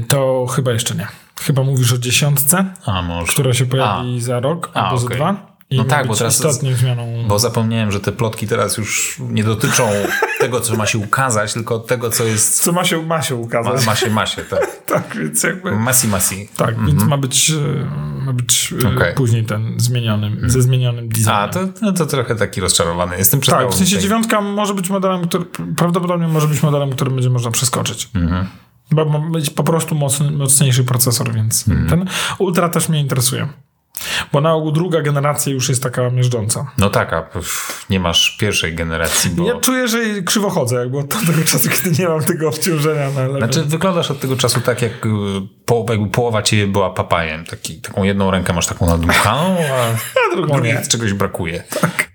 to 0.00 0.46
chyba 0.46 0.72
jeszcze 0.72 0.94
nie. 0.94 1.08
Chyba 1.46 1.62
mówisz 1.62 1.92
o 1.92 1.98
dziesiątce, 1.98 2.64
A 2.86 3.02
może. 3.02 3.32
która 3.32 3.54
się 3.54 3.66
pojawi 3.66 4.20
za 4.20 4.40
rok 4.40 4.70
A, 4.74 4.84
albo 4.84 4.98
za 4.98 5.06
okej. 5.06 5.16
dwa. 5.18 5.52
I 5.70 5.76
No 5.76 5.82
ma 5.82 5.88
tak, 5.90 6.06
bo 6.06 6.16
teraz- 6.16 6.42
zmianą. 6.60 7.24
Bo 7.28 7.38
zapomniałem, 7.38 7.92
że 7.92 8.00
te 8.00 8.12
plotki 8.12 8.46
teraz 8.46 8.76
już 8.76 9.16
nie 9.28 9.44
dotyczą 9.44 9.88
tego, 10.40 10.60
co 10.60 10.76
ma 10.76 10.86
się 10.86 10.98
ukazać, 10.98 11.52
tylko 11.52 11.78
tego, 11.78 12.10
co 12.10 12.24
jest. 12.24 12.62
Co 12.62 12.72
ma 12.72 12.84
się, 12.84 13.02
ma 13.02 13.22
się 13.22 13.34
Ma, 13.34 13.40
ukazać. 13.40 13.86
ma 13.86 13.94
się, 13.96 14.10
ma 14.10 14.26
się, 14.26 14.42
tak. 14.50 14.66
Tak, 14.86 15.16
więc 15.16 15.42
jakby... 15.42 15.70
Masi, 15.76 16.08
masi. 16.08 16.48
Tak, 16.56 16.86
więc 16.86 17.04
ma 17.04 17.16
być, 17.18 17.50
e, 17.50 18.24
ma 18.24 18.32
być 18.32 18.74
e, 18.84 18.96
Okej. 18.96 19.14
później 19.14 19.44
ten 19.44 19.74
zmieniony, 19.80 20.50
ze 20.50 20.62
zmienionym 20.62 21.08
designem. 21.08 21.34
A, 21.34 21.48
to, 21.48 21.60
no 21.82 21.92
to 21.92 22.06
trochę 22.06 22.36
taki 22.36 22.60
rozczarowany. 22.60 23.18
Jestem 23.18 23.40
Tak, 23.40 23.70
w 23.70 23.74
sensie 23.74 23.98
dziewiątka 23.98 24.40
może 24.40 24.74
być 24.74 24.90
modelem, 24.90 25.28
który 25.28 25.44
prawdopodobnie 25.76 26.28
może 26.28 26.48
być 26.48 26.62
modelem, 26.62 26.90
którym 26.90 27.14
będzie 27.14 27.30
można 27.30 27.50
przeskoczyć. 27.50 28.08
Mhm. 28.14 28.46
Bo 28.92 29.04
ma 29.04 29.18
być 29.30 29.50
po 29.50 29.64
prostu 29.64 29.94
mocny, 29.94 30.30
mocniejszy 30.30 30.84
procesor, 30.84 31.34
więc 31.34 31.68
Mhm. 31.68 31.88
ten 31.88 32.08
Ultra 32.38 32.68
też 32.68 32.88
mnie 32.88 33.00
interesuje. 33.00 33.48
Bo 34.32 34.40
na 34.40 34.52
ogół 34.54 34.72
druga 34.72 35.02
generacja 35.02 35.52
już 35.52 35.68
jest 35.68 35.82
taka 35.82 36.10
miażdżąca. 36.10 36.70
No 36.78 36.90
tak, 36.90 37.12
a 37.12 37.28
nie 37.90 38.00
masz 38.00 38.36
pierwszej 38.40 38.74
generacji, 38.74 39.30
bo. 39.30 39.46
Ja 39.46 39.60
czuję, 39.60 39.88
że 39.88 39.98
krzywo 40.22 40.50
chodzę, 40.50 40.76
jakby 40.76 40.98
od 40.98 41.08
tamtego 41.08 41.44
czasu, 41.44 41.68
kiedy 41.68 42.02
nie 42.02 42.08
mam 42.08 42.24
tego 42.24 42.48
obciążenia 42.48 43.10
na. 43.10 43.38
Znaczy, 43.38 43.62
wyglądasz 43.62 44.10
od 44.10 44.20
tego 44.20 44.36
czasu 44.36 44.60
tak, 44.60 44.82
jak 44.82 45.06
y, 45.06 45.10
po, 45.66 45.86
jakby 45.90 46.08
połowa 46.10 46.42
ciebie 46.42 46.66
była 46.66 46.90
papajem. 46.90 47.44
Taki, 47.44 47.80
taką 47.80 48.02
jedną 48.02 48.30
rękę 48.30 48.52
masz 48.52 48.66
taką 48.66 48.86
nadmuchaną, 48.86 49.56
a 49.72 49.86
a 50.32 50.36
drugą 50.36 50.60
nie. 50.60 50.82
czegoś 50.88 51.12
brakuje. 51.12 51.64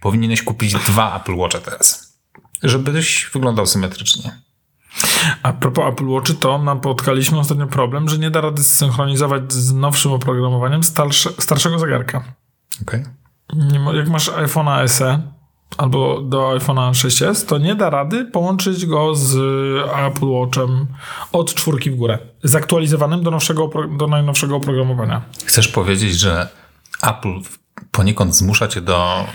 Powinieneś 0.02 0.44
kupić 0.44 0.74
dwa 0.74 1.16
Apple 1.22 1.36
Watcha 1.36 1.60
teraz. 1.60 2.18
Żebyś 2.64 3.30
wyglądał 3.34 3.66
symetrycznie. 3.66 4.42
A 5.44 5.54
propos 5.54 5.86
Apple 5.94 6.08
Watch, 6.08 6.32
to 6.40 6.58
napotkaliśmy 6.58 7.40
ostatnio 7.40 7.68
problem, 7.68 8.10
że 8.10 8.18
nie 8.18 8.32
da 8.32 8.42
rady 8.42 8.64
zsynchronizować 8.64 9.54
z 9.54 9.74
nowszym 9.74 10.12
oprogramowaniem 10.12 10.84
starsze, 10.84 11.30
starszego 11.40 11.80
zegarka. 11.80 12.24
Okej. 12.82 13.04
ma, 13.80 13.94
jak 13.94 14.10
masz 14.10 14.30
iPhone'a 14.30 14.88
SE 14.88 15.22
albo 15.78 16.22
do 16.22 16.58
iPhone'a 16.58 16.92
6s, 16.92 17.46
to 17.46 17.58
nie 17.58 17.76
da 17.76 17.90
rady 17.90 18.26
połączyć 18.26 18.86
go 18.86 19.16
z 19.16 19.36
Apple 19.96 20.26
Watchem 20.26 20.88
od 21.32 21.54
czwórki 21.54 21.92
w 21.92 21.96
górę. 21.96 22.18
Zaktualizowanym 22.44 23.24
do, 23.24 23.32
nowszego, 23.32 23.70
do 23.98 24.08
najnowszego 24.08 24.56
oprogramowania. 24.56 25.22
Chcesz 25.46 25.68
powiedzieć, 25.68 26.20
że 26.20 26.48
Apple 27.04 27.40
poniekąd 27.92 28.36
zmusza 28.36 28.68
cię 28.68 28.82
do 28.82 29.26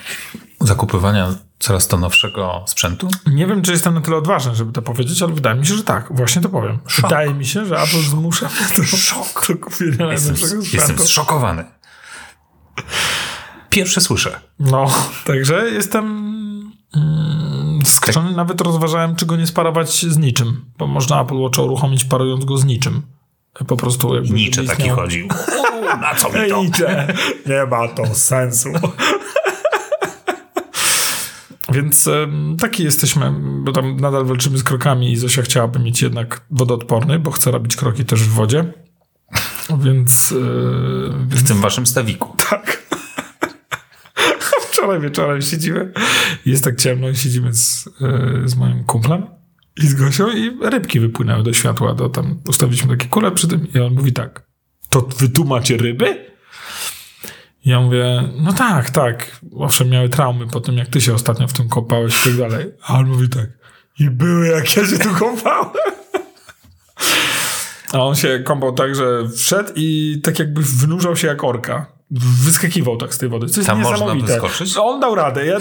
zakupywania 0.60 1.34
coraz 1.62 1.88
to 1.88 1.96
nowszego 1.98 2.64
sprzętu? 2.66 3.08
Nie 3.26 3.46
wiem, 3.46 3.62
czy 3.62 3.72
jestem 3.72 3.94
na 3.94 4.00
tyle 4.00 4.16
odważny, 4.16 4.54
żeby 4.54 4.72
to 4.72 4.82
powiedzieć, 4.82 5.22
ale 5.22 5.32
wydaje 5.32 5.56
mi 5.60 5.66
się, 5.66 5.74
że 5.74 5.84
tak. 5.84 6.16
Właśnie 6.16 6.42
to 6.42 6.48
powiem. 6.48 6.78
Wydaje 7.02 7.34
mi 7.34 7.46
się, 7.46 7.66
że 7.66 7.76
Apple 7.82 8.00
zmusza 8.02 8.46
mnie 8.46 8.76
do, 8.76 8.96
Szok. 8.96 9.46
do 9.48 9.56
kupienia 9.56 10.12
Jestem, 10.12 10.32
najnowszego 10.32 10.62
jestem 10.62 10.80
sprzętu. 10.80 11.02
zszokowany. 11.02 11.64
Pierwsze 13.70 14.00
słyszę. 14.00 14.40
No, 14.58 14.90
także 15.24 15.70
jestem 15.70 16.04
mm, 16.96 17.80
zaskoczony. 17.84 18.36
Nawet 18.36 18.60
rozważałem, 18.60 19.16
czy 19.16 19.26
go 19.26 19.36
nie 19.36 19.46
sparować 19.46 20.02
z 20.02 20.18
niczym, 20.18 20.64
bo 20.78 20.86
można 20.86 21.22
Apple 21.22 21.36
Watcha 21.36 21.62
uruchomić 21.62 22.04
parując 22.04 22.44
go 22.44 22.56
z 22.56 22.64
niczym. 22.64 23.02
Po 23.66 23.76
prostu 23.76 24.14
jakby 24.14 24.34
Nicze 24.34 24.64
taki 24.64 24.88
chodził. 24.88 25.28
Na 26.00 26.14
co 26.14 26.28
mi 26.28 26.70
to? 26.70 26.86
Nie 27.46 27.66
ma 27.66 27.88
to 27.88 28.14
sensu. 28.14 28.68
Więc 31.72 32.06
em, 32.08 32.56
taki 32.60 32.84
jesteśmy, 32.84 33.32
bo 33.64 33.72
tam 33.72 33.96
nadal 33.96 34.24
walczymy 34.24 34.58
z 34.58 34.62
krokami 34.64 35.12
i 35.12 35.16
Zosia 35.16 35.42
chciałaby 35.42 35.78
mieć 35.78 36.02
jednak 36.02 36.44
wodoodporny, 36.50 37.18
bo 37.18 37.30
chce 37.30 37.50
robić 37.50 37.76
kroki 37.76 38.04
też 38.04 38.22
w 38.22 38.28
wodzie. 38.28 38.72
Więc, 39.84 40.32
e, 40.32 40.36
więc 41.28 41.42
W 41.42 41.48
tym 41.48 41.60
waszym 41.60 41.86
stawiku. 41.86 42.36
tak. 42.50 42.82
Wczoraj 44.72 45.00
wieczorem 45.00 45.42
siedzimy. 45.42 45.92
Jest 46.46 46.64
tak 46.64 46.76
ciemno 46.76 47.08
i 47.08 47.16
siedzimy 47.16 47.54
z, 47.54 47.88
e, 48.00 48.48
z 48.48 48.56
moim 48.56 48.84
kumplem 48.84 49.26
i 49.82 49.86
z 49.86 49.94
Gosią 49.94 50.30
i 50.30 50.50
rybki 50.62 51.00
wypłynęły 51.00 51.42
do 51.42 51.52
światła. 51.52 51.94
To 51.94 52.08
tam 52.08 52.38
ustawiliśmy 52.48 52.96
takie 52.96 53.08
kule 53.08 53.30
przy 53.32 53.48
tym 53.48 53.66
i 53.74 53.78
on 53.78 53.94
mówi 53.94 54.12
tak, 54.12 54.46
to 54.88 55.08
wy 55.18 55.28
tu 55.28 55.44
macie 55.44 55.76
ryby? 55.76 56.31
Ja 57.64 57.80
mówię, 57.80 58.22
no 58.38 58.52
tak, 58.52 58.90
tak. 58.90 59.40
Owszem, 59.56 59.88
miały 59.88 60.08
traumy 60.08 60.46
po 60.46 60.60
tym, 60.60 60.78
jak 60.78 60.88
ty 60.88 61.00
się 61.00 61.14
ostatnio 61.14 61.48
w 61.48 61.52
tym 61.52 61.68
kąpałeś 61.68 62.20
i 62.20 62.24
tak 62.28 62.36
dalej. 62.38 62.72
A 62.86 62.98
on 62.98 63.06
mówi 63.08 63.28
tak, 63.28 63.46
i 63.98 64.10
były 64.10 64.46
jak 64.46 64.76
ja 64.76 64.86
się 64.86 64.98
tu 64.98 65.14
kąpałem. 65.14 65.70
A 67.92 67.98
on 67.98 68.14
się 68.14 68.38
kąpał 68.44 68.72
tak, 68.72 68.94
że 68.94 69.28
wszedł 69.36 69.72
i 69.76 70.20
tak 70.24 70.38
jakby 70.38 70.62
wynurzał 70.62 71.16
się 71.16 71.28
jak 71.28 71.44
orka. 71.44 71.86
Wyskakiwał 72.44 72.96
tak 72.96 73.14
z 73.14 73.18
tej 73.18 73.28
wody. 73.28 73.46
Co 73.48 73.60
jest 73.60 73.66
Tam 73.66 73.78
można 73.80 73.92
niesamowite. 73.92 74.26
wyskoczyć? 74.26 74.76
On 74.76 75.00
dał 75.00 75.14
radę. 75.14 75.46
Ja 75.46 75.58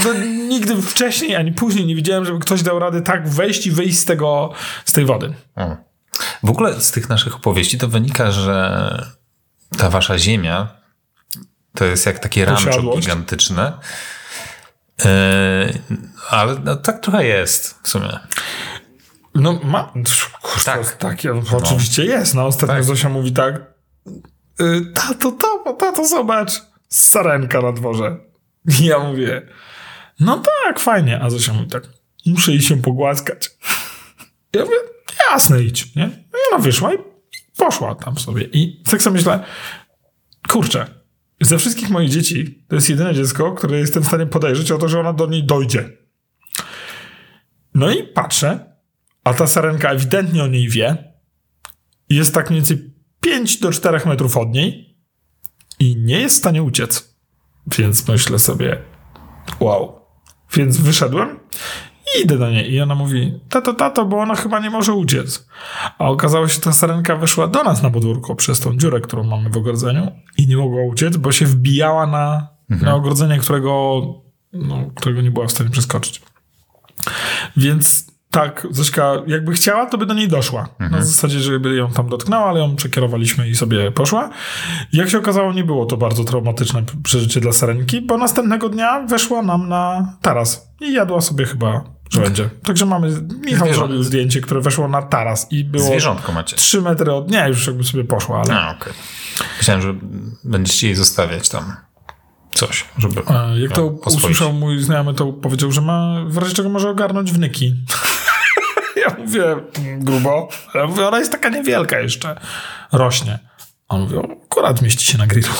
nigdy 0.49 0.81
wcześniej 0.81 1.35
ani 1.35 1.51
później 1.51 1.85
nie 1.85 1.95
widziałem, 1.95 2.25
żeby 2.25 2.39
ktoś 2.39 2.63
dał 2.63 2.79
radę 2.79 3.01
tak 3.01 3.29
wejść 3.29 3.67
i 3.67 3.71
wyjść 3.71 3.97
z 3.99 4.05
tego, 4.05 4.53
z 4.85 4.91
tej 4.91 5.05
wody. 5.05 5.33
W 6.43 6.49
ogóle 6.49 6.81
z 6.81 6.91
tych 6.91 7.09
naszych 7.09 7.35
opowieści 7.35 7.77
to 7.77 7.87
wynika, 7.87 8.31
że 8.31 9.07
ta 9.77 9.89
wasza 9.89 10.17
ziemia 10.17 10.80
to 11.75 11.85
jest 11.85 12.05
jak 12.05 12.19
takie 12.19 12.45
rancho 12.45 12.97
gigantyczne. 12.99 13.73
Yy, 15.05 15.81
ale 16.29 16.55
no, 16.63 16.75
tak 16.75 16.99
trochę 16.99 17.25
jest 17.25 17.79
w 17.83 17.87
sumie. 17.87 18.19
No 19.35 19.59
ma... 19.63 19.93
Kurczę, 20.41 20.65
Tak. 20.65 20.97
tak. 20.97 21.23
ja, 21.23 21.31
oczywiście 21.57 22.05
jest. 22.05 22.35
No 22.35 22.45
ostatnio 22.45 22.75
Tak. 22.75 22.83
Zosia 22.83 23.09
mówi 23.09 23.31
tak. 23.31 23.55
y, 24.61 24.91
Tato, 24.93 25.31
tato, 25.31 25.73
tato, 25.79 26.07
zobacz. 26.07 26.51
Sarenka 26.89 27.61
na 27.61 27.71
dworze. 27.71 28.17
I 28.79 28.85
ja 28.85 28.99
mówię, 28.99 29.41
no 30.19 30.43
tak, 30.65 30.79
fajnie. 30.79 31.19
A 31.21 31.29
Zosia 31.29 31.53
mówi 31.53 31.67
tak, 31.67 31.83
muszę 32.25 32.51
jej 32.51 32.61
się 32.61 32.81
pogłaskać. 32.81 33.49
Ja 34.53 34.61
mówię, 34.65 34.75
jasne, 35.31 35.61
idź, 35.63 35.95
nie? 35.95 36.05
No 36.05 36.39
i 36.39 36.53
ona 36.53 36.63
wyszła 36.63 36.93
i 36.93 36.97
poszła 37.57 37.95
tam 37.95 38.17
sobie. 38.17 38.43
I 38.43 38.83
tak 38.91 39.01
sobie 39.01 39.15
myślę, 39.17 39.43
kurczę, 40.49 40.87
ze 41.41 41.57
wszystkich 41.57 41.89
moich 41.89 42.09
dzieci 42.09 42.65
to 42.67 42.75
jest 42.75 42.89
jedyne 42.89 43.13
dziecko, 43.13 43.51
które 43.51 43.79
jestem 43.79 44.03
w 44.03 44.07
stanie 44.07 44.25
podejrzeć 44.25 44.71
o 44.71 44.77
to, 44.77 44.87
że 44.87 44.99
ona 44.99 45.13
do 45.13 45.27
niej 45.27 45.43
dojdzie. 45.43 45.89
No 47.73 47.91
i 47.91 48.03
patrzę, 48.03 48.75
a 49.23 49.33
ta 49.33 49.47
sarenka 49.47 49.89
ewidentnie 49.89 50.43
o 50.43 50.47
niej 50.47 50.69
wie 50.69 51.13
jest 52.09 52.33
tak 52.33 52.49
mniej 52.49 52.61
więcej 52.61 52.93
5 53.21 53.59
do 53.59 53.71
4 53.71 53.99
metrów 54.05 54.37
od 54.37 54.49
niej 54.49 54.97
i 55.79 55.95
nie 55.95 56.19
jest 56.19 56.35
w 56.35 56.39
stanie 56.39 56.63
uciec. 56.63 57.15
Więc 57.77 58.07
myślę 58.07 58.39
sobie, 58.39 58.77
wow. 59.59 60.01
Więc 60.53 60.77
wyszedłem 60.77 61.39
idę 62.23 62.37
do 62.37 62.49
niej. 62.49 62.73
I 62.73 62.81
ona 62.81 62.95
mówi, 62.95 63.39
tato, 63.49 63.73
tato, 63.73 64.05
bo 64.05 64.19
ona 64.19 64.35
chyba 64.35 64.59
nie 64.59 64.69
może 64.69 64.93
uciec. 64.93 65.47
A 65.97 66.09
okazało 66.09 66.47
się, 66.47 66.53
że 66.53 66.61
ta 66.61 66.71
sarenka 66.71 67.15
weszła 67.15 67.47
do 67.47 67.63
nas 67.63 67.83
na 67.83 67.89
podwórko 67.89 68.35
przez 68.35 68.59
tą 68.59 68.77
dziurę, 68.77 69.01
którą 69.01 69.23
mamy 69.23 69.49
w 69.49 69.57
ogrodzeniu 69.57 70.11
i 70.37 70.47
nie 70.47 70.57
mogła 70.57 70.83
uciec, 70.83 71.17
bo 71.17 71.31
się 71.31 71.45
wbijała 71.45 72.07
na, 72.07 72.47
na 72.69 72.95
ogrodzenie, 72.95 73.37
którego, 73.37 74.01
no, 74.53 74.91
którego 74.95 75.21
nie 75.21 75.31
była 75.31 75.47
w 75.47 75.51
stanie 75.51 75.69
przeskoczyć. 75.69 76.21
Więc 77.57 78.11
tak, 78.31 78.67
Zośka 78.69 79.13
jakby 79.27 79.53
chciała, 79.53 79.85
to 79.85 79.97
by 79.97 80.05
do 80.05 80.13
niej 80.13 80.27
doszła. 80.27 80.69
Na 80.79 81.01
zasadzie, 81.01 81.39
żeby 81.39 81.75
ją 81.75 81.91
tam 81.91 82.09
dotknęła, 82.09 82.45
ale 82.45 82.59
ją 82.59 82.75
przekierowaliśmy 82.75 83.49
i 83.49 83.55
sobie 83.55 83.91
poszła. 83.91 84.29
Jak 84.93 85.09
się 85.09 85.17
okazało, 85.17 85.53
nie 85.53 85.63
było 85.63 85.85
to 85.85 85.97
bardzo 85.97 86.23
traumatyczne 86.23 86.83
przeżycie 87.03 87.41
dla 87.41 87.51
Sarenki, 87.51 88.01
bo 88.01 88.17
następnego 88.17 88.69
dnia 88.69 89.05
weszła 89.07 89.41
nam 89.41 89.69
na 89.69 90.13
taras 90.21 90.67
i 90.81 90.93
jadła 90.93 91.21
sobie 91.21 91.45
chyba 91.45 91.83
żołędzie. 92.11 92.49
Także 92.63 92.85
mamy, 92.85 93.09
Michał 93.45 93.67
Zwierząt- 93.67 93.75
zrobił 93.75 94.03
zdjęcie, 94.03 94.41
które 94.41 94.61
weszło 94.61 94.87
na 94.87 95.01
taras 95.01 95.47
i 95.51 95.63
było 95.63 95.83
Zwierzątko 95.83 96.31
macie. 96.31 96.55
3 96.55 96.81
metry 96.81 97.13
od 97.13 97.27
dnia, 97.27 97.47
już 97.47 97.67
jakby 97.67 97.83
sobie 97.83 98.03
poszła, 98.03 98.41
ale 98.45 98.53
A, 98.61 98.71
okej. 98.71 98.93
Myślałem, 99.57 99.81
że 99.81 99.93
będziecie 100.43 100.87
jej 100.87 100.95
zostawiać 100.95 101.49
tam 101.49 101.75
coś, 102.53 102.85
żeby 102.97 103.21
e, 103.27 103.59
jak 103.59 103.71
to 103.71 103.85
oswoić. 103.87 104.17
usłyszał 104.17 104.53
mój 104.53 104.79
znajomy, 104.79 105.13
to 105.13 105.33
powiedział, 105.33 105.71
że 105.71 105.81
ma, 105.81 106.15
w 106.27 106.37
razie 106.37 106.53
czego 106.55 106.69
może 106.69 106.89
ogarnąć 106.89 107.31
wnyki. 107.31 107.75
ja 109.07 109.15
mówię, 109.19 109.45
"Mm, 109.77 110.03
grubo, 110.05 110.49
ale 110.73 110.87
mówię, 110.87 111.07
ona 111.07 111.19
jest 111.19 111.31
taka 111.31 111.49
niewielka 111.49 111.99
jeszcze, 111.99 112.39
rośnie. 112.91 113.39
A 113.89 113.95
on 113.95 114.01
mówi, 114.01 114.15
"O, 114.15 114.27
akurat 114.45 114.81
mieści 114.81 115.05
się 115.11 115.17
na 115.17 115.27
grillu. 115.27 115.53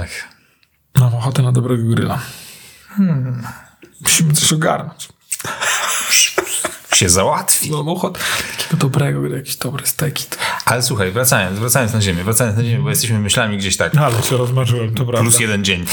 Ech, 0.00 0.28
ochotę 1.20 1.42
na 1.42 1.52
dobrego 1.52 1.82
grilla. 1.94 2.18
Musimy 4.00 4.32
coś 4.32 4.52
ogarnąć. 4.52 5.08
się 6.94 7.08
załatwi. 7.08 7.70
Mam 7.70 7.88
ochotę 7.88 8.20
takiego 8.56 8.76
dobrego, 8.76 9.28
jakieś 9.28 9.56
dobre 9.56 9.86
steki. 9.86 10.24
Ale 10.64 10.82
słuchaj, 10.82 11.12
wracając, 11.12 11.58
wracając 11.58 11.92
na 11.92 12.00
ziemię, 12.00 12.24
wracając 12.24 12.56
na 12.56 12.64
ziemię, 12.64 12.82
bo 12.82 12.90
jesteśmy 12.90 13.18
myślami 13.18 13.58
gdzieś 13.58 13.76
tak, 13.76 13.96
Ale 13.96 14.22
się 14.22 14.36
rozmarzyłem, 14.36 14.94
to 14.94 15.04
prawda. 15.04 15.22
plus 15.22 15.40
jeden 15.40 15.64
dzień. 15.64 15.84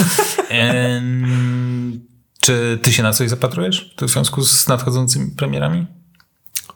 Em, 0.49 2.07
czy 2.41 2.79
ty 2.81 2.93
się 2.93 3.03
na 3.03 3.13
coś 3.13 3.29
zapatrujesz 3.29 3.95
w 4.01 4.09
związku 4.09 4.43
z 4.43 4.67
nadchodzącymi 4.67 5.31
premierami? 5.31 5.85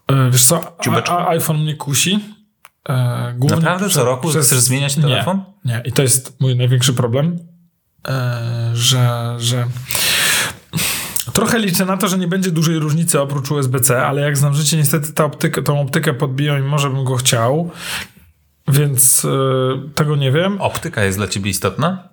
E, 0.08 0.30
wiesz 0.32 0.44
co, 0.44 0.78
a, 1.08 1.18
a 1.18 1.28
iPhone 1.30 1.58
mnie 1.58 1.76
kusi. 1.76 2.20
E, 2.90 3.34
głównie 3.38 3.58
Naprawdę 3.58 3.90
co 3.90 4.04
roku 4.06 4.30
chcesz 4.30 4.60
zmieniać 4.60 4.96
telefon? 4.96 5.44
Nie, 5.66 5.74
nie. 5.74 5.82
I 5.86 5.92
to 5.92 6.02
jest 6.02 6.42
mój 6.42 6.56
największy 6.56 6.94
problem, 6.94 7.40
że, 8.74 9.36
że 9.40 9.68
trochę 11.34 11.60
liczę 11.60 11.86
na 11.86 11.98
to, 11.98 12.08
że 12.08 12.18
nie 12.18 12.28
będzie 12.28 12.52
dużej 12.52 12.80
różnicy 12.80 13.22
oprócz 13.22 13.52
USB-C, 13.52 14.06
ale 14.06 14.22
jak 14.22 14.38
znam 14.38 14.54
życie, 14.54 14.78
niestety 14.78 15.14
ta 15.14 15.26
optykę, 15.26 15.62
tą 15.62 15.82
optykę 15.82 16.14
podbiją 16.14 16.58
i 16.58 16.62
może 16.62 16.90
bym 16.90 17.04
go 17.04 17.16
chciał, 17.16 17.72
więc 18.68 19.26
e, 19.26 19.94
tego 19.96 20.16
nie 20.16 20.32
wiem. 20.32 20.62
Optyka 20.62 21.04
jest 21.04 21.18
dla 21.18 21.28
ciebie 21.28 21.50
istotna? 21.50 22.10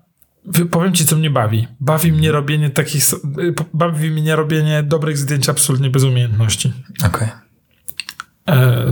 Powiem 0.70 0.94
ci, 0.94 1.06
co 1.06 1.16
mnie 1.16 1.30
bawi. 1.30 1.66
Bawi 1.80 2.12
mnie 2.12 2.32
robienie 2.32 2.70
takich, 2.70 3.04
po- 3.56 3.64
bawi 3.74 4.10
mnie 4.10 4.36
robienie 4.36 4.82
dobrych 4.82 5.18
zdjęć 5.18 5.48
absolutnie 5.48 5.90
bez 5.90 6.04
umiejętności. 6.04 6.72
Okej. 7.06 7.28
E, 8.48 8.84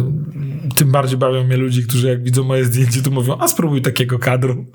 tym 0.76 0.92
bardziej 0.92 1.18
bawią 1.18 1.44
mnie 1.44 1.56
ludzi, 1.56 1.86
którzy 1.86 2.08
jak 2.08 2.22
widzą 2.22 2.44
moje 2.44 2.64
zdjęcie, 2.64 3.02
to 3.02 3.10
mówią, 3.10 3.38
a 3.40 3.48
spróbuj 3.48 3.82
takiego 3.82 4.18
kadru. 4.18 4.66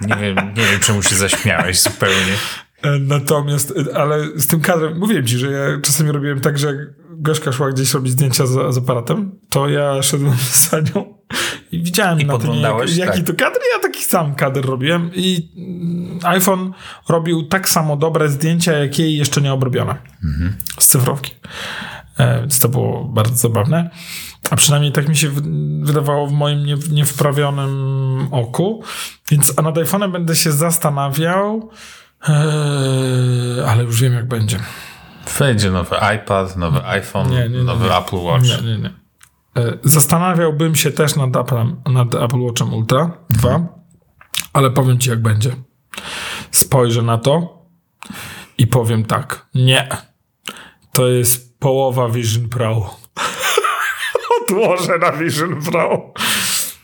Nie 0.00 0.16
wiem, 0.16 0.36
nie 0.56 0.64
wiem, 0.64 0.80
czemu 0.80 1.02
się 1.02 1.16
zaśmiałeś 1.16 1.80
zupełnie. 1.80 2.36
E, 2.82 2.98
Natomiast, 2.98 3.74
e, 3.92 3.96
ale 3.98 4.26
z 4.36 4.46
tym 4.46 4.60
kadrem, 4.60 4.98
mówiłem 4.98 5.26
ci, 5.26 5.38
że 5.38 5.50
ja 5.50 5.80
czasami 5.82 6.12
robiłem 6.12 6.40
tak, 6.40 6.58
że 6.58 6.66
jak 6.66 6.76
Gośka 7.10 7.52
szła 7.52 7.72
gdzieś 7.72 7.94
robić 7.94 8.12
zdjęcia 8.12 8.46
z, 8.46 8.74
z 8.74 8.78
aparatem, 8.78 9.38
to 9.48 9.68
ja 9.68 10.02
szedłem 10.02 10.34
za 10.70 10.80
nią 10.80 11.14
i 11.72 11.82
widziałem 11.82 12.20
I 12.20 12.24
na 12.24 12.38
tym, 12.38 12.54
jak, 12.54 12.96
jaki 12.96 13.18
tak. 13.18 13.26
to 13.26 13.44
kadr, 13.44 13.58
ja 13.74 13.78
taki 13.82 14.04
sam 14.04 14.34
kadr 14.34 14.66
robiłem 14.66 15.10
i 15.14 15.50
mm, 15.56 16.18
iPhone 16.22 16.72
robił 17.08 17.42
tak 17.42 17.68
samo 17.68 17.96
dobre 17.96 18.28
zdjęcia, 18.28 18.72
jak 18.72 18.98
jej 18.98 19.16
jeszcze 19.16 19.40
nie 19.40 19.52
obrobione 19.52 19.94
z 20.78 20.86
cyfrowki. 20.86 21.32
E, 22.18 22.40
Więc 22.40 22.58
to 22.58 22.68
było 22.68 23.04
bardzo 23.04 23.34
zabawne. 23.34 23.90
A 24.50 24.56
przynajmniej 24.56 24.92
tak 24.92 25.08
mi 25.08 25.16
się 25.16 25.30
wydawało 25.82 26.26
w 26.26 26.32
moim 26.32 26.66
nie, 26.66 26.74
niewprawionym 26.90 28.28
oku. 28.30 28.82
Więc 29.30 29.52
a 29.56 29.62
nad 29.62 29.74
iPhone'em 29.74 30.12
będę 30.12 30.36
się 30.36 30.52
zastanawiał, 30.52 31.70
e, 32.28 32.32
ale 33.68 33.84
już 33.84 34.00
wiem 34.00 34.12
jak 34.12 34.28
będzie. 34.28 34.58
Wejdzie 35.38 35.70
nowy 35.70 35.96
iPad, 36.16 36.56
nowy 36.56 36.84
iPhone, 36.86 37.30
Nie, 37.30 37.48
nie, 37.48 37.62
nowy. 37.62 37.96
Apple 37.96 38.16
Watch. 38.16 38.44
Nie, 38.44 38.72
nie, 38.72 38.78
nie. 38.78 38.90
E, 39.56 39.78
Zastanawiałbym 39.84 40.74
się 40.74 40.90
też 40.90 41.16
nad, 41.16 41.36
Applem, 41.36 41.76
nad 41.86 42.14
Apple 42.14 42.40
Watchem 42.40 42.74
Ultra 42.74 43.10
2, 43.30 43.68
ale 44.52 44.70
powiem 44.70 44.98
ci 44.98 45.10
jak 45.10 45.22
będzie. 45.22 45.56
Spojrzę 46.50 47.02
na 47.02 47.18
to 47.18 47.62
i 48.58 48.66
powiem 48.66 49.04
tak. 49.04 49.46
Nie. 49.54 49.88
To 50.92 51.08
jest 51.08 51.58
połowa 51.58 52.08
Vision 52.08 52.48
Pro. 52.48 52.96
Odłożę 54.48 54.98
na 54.98 55.12
Vision 55.12 55.62
Pro. 55.62 56.12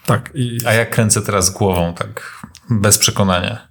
Tak. 0.07 0.31
I 0.35 0.59
A 0.66 0.73
ja 0.73 0.87
kręcę 0.87 1.23
teraz 1.23 1.51
głową, 1.51 1.94
tak 1.94 2.42
bez 2.70 2.99
przekonania. 2.99 3.68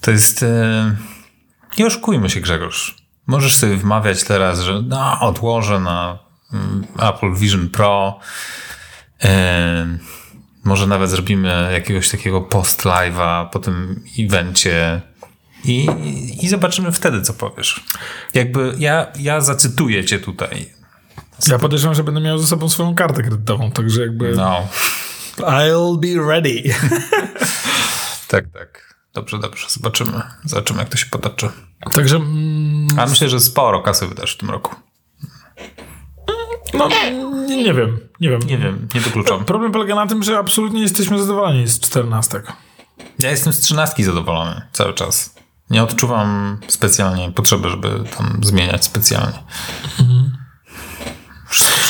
To 0.00 0.10
jest. 0.10 0.42
E... 0.42 0.96
Nie 1.78 1.86
oszukujmy 1.86 2.30
się, 2.30 2.40
Grzegorz. 2.40 2.96
Możesz 3.26 3.56
sobie 3.56 3.76
wmawiać 3.76 4.24
teraz, 4.24 4.60
że 4.60 4.82
no, 4.82 5.20
odłożę 5.20 5.80
na 5.80 6.18
mm, 6.52 6.86
Apple 6.98 7.34
Vision 7.34 7.68
Pro. 7.68 8.18
E... 9.24 9.98
Może 10.64 10.86
nawet 10.86 11.10
zrobimy 11.10 11.70
jakiegoś 11.72 12.08
takiego 12.10 12.40
post 12.40 12.82
live'a 12.82 13.48
po 13.50 13.58
tym 13.58 14.04
evencie. 14.18 15.00
I, 15.64 15.88
I 16.42 16.48
zobaczymy 16.48 16.92
wtedy, 16.92 17.22
co 17.22 17.34
powiesz. 17.34 17.84
Jakby 18.34 18.74
ja, 18.78 19.06
ja 19.18 19.40
zacytuję 19.40 20.04
cię 20.04 20.18
tutaj. 20.18 20.79
Ja 21.48 21.58
podejrzewam, 21.58 21.94
że 21.94 22.04
będę 22.04 22.20
miał 22.20 22.38
ze 22.38 22.46
sobą 22.46 22.68
swoją 22.68 22.94
kartę 22.94 23.22
kredytową, 23.22 23.70
także 23.70 24.00
jakby 24.00 24.32
No, 24.36 24.68
I'll 25.36 25.98
be 25.98 26.26
ready. 26.28 26.62
tak, 28.28 28.44
tak. 28.52 28.94
Dobrze, 29.14 29.38
dobrze. 29.38 29.66
Zobaczymy. 29.68 30.22
Zobaczymy, 30.44 30.78
jak 30.78 30.88
to 30.88 30.96
się 30.96 31.06
potoczy. 31.06 31.48
Także 31.94 32.16
mm, 32.16 32.88
A 32.98 33.06
myślę, 33.06 33.28
że 33.28 33.40
sporo 33.40 33.80
kasy 33.82 34.06
wydasz 34.06 34.34
w 34.34 34.36
tym 34.36 34.50
roku. 34.50 34.74
no 36.74 36.88
nie, 36.88 37.12
nie 37.64 37.74
wiem, 37.74 37.98
nie 38.20 38.30
wiem. 38.30 38.40
Nie 38.46 38.58
wiem, 38.58 38.88
nie 38.94 39.00
wykluczam. 39.00 39.44
Problem 39.44 39.72
polega 39.72 39.94
na 39.94 40.06
tym, 40.06 40.22
że 40.22 40.38
absolutnie 40.38 40.82
jesteśmy 40.82 41.18
zadowoleni 41.18 41.66
z 41.66 41.80
czternastek. 41.80 42.52
Ja 43.18 43.30
jestem 43.30 43.52
z 43.52 43.60
trzynastki 43.60 44.04
zadowolony 44.04 44.62
cały 44.72 44.94
czas. 44.94 45.34
Nie 45.70 45.82
odczuwam 45.82 46.58
specjalnie 46.68 47.32
potrzeby, 47.32 47.68
żeby 47.68 48.04
tam 48.16 48.40
zmieniać 48.42 48.84
specjalnie. 48.84 49.38
Wszystko, 49.96 50.04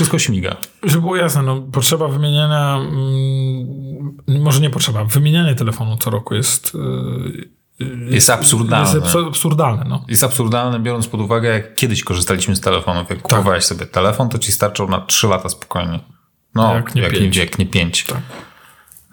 wszystko 0.00 0.18
śmiga. 0.18 0.56
Żeby 0.82 1.00
było 1.00 1.16
jasne, 1.16 1.42
no, 1.42 1.60
potrzeba 1.60 2.08
wymieniania, 2.08 2.76
mm, 2.76 4.42
może 4.42 4.60
nie 4.60 4.70
potrzeba, 4.70 5.04
wymienianie 5.04 5.54
telefonu 5.54 5.96
co 5.96 6.10
roku 6.10 6.34
jest, 6.34 6.74
yy, 7.80 7.88
Jest 8.10 8.30
absurdalne. 8.30 8.94
jest 8.94 9.06
abs- 9.16 9.28
absurdalne. 9.28 9.84
No. 9.88 10.04
Jest 10.08 10.24
absurdalne, 10.24 10.80
biorąc 10.80 11.06
pod 11.08 11.20
uwagę, 11.20 11.48
jak 11.48 11.74
kiedyś 11.74 12.04
korzystaliśmy 12.04 12.56
z 12.56 12.60
telefonów. 12.60 13.10
Jak 13.10 13.22
kupowałeś 13.22 13.64
sobie 13.64 13.86
telefon, 13.86 14.28
to 14.28 14.38
ci 14.38 14.52
starczał 14.52 14.88
na 14.88 15.00
3 15.00 15.26
lata 15.26 15.48
spokojnie. 15.48 16.00
No, 16.54 16.74
Jak 16.74 16.94
nie 16.94 17.02
jak, 17.02 17.12
nie, 17.12 17.18
pięć. 17.18 17.36
jak 17.36 17.58
nie 17.58 17.66
5. 17.66 18.04
Tak. 18.04 18.20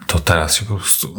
To 0.08 0.20
teraz 0.20 0.56
się 0.56 0.66
po 0.66 0.76
prostu 0.76 1.16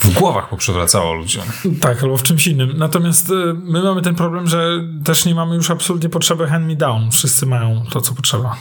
w 0.00 0.12
głowach 0.18 0.48
poprzewracało 0.48 1.12
ludziom. 1.14 1.44
Tak, 1.80 2.02
albo 2.02 2.16
w 2.16 2.22
czymś 2.22 2.46
innym. 2.46 2.78
Natomiast 2.78 3.30
y, 3.30 3.54
my 3.54 3.82
mamy 3.82 4.02
ten 4.02 4.14
problem, 4.14 4.46
że 4.48 4.84
też 5.04 5.24
nie 5.24 5.34
mamy 5.34 5.54
już 5.54 5.70
absolutnie 5.70 6.08
potrzeby 6.08 6.46
hand 6.46 6.66
me 6.66 6.76
down. 6.76 7.10
Wszyscy 7.10 7.46
mają 7.46 7.84
to, 7.90 8.00
co 8.00 8.14
potrzeba. 8.14 8.56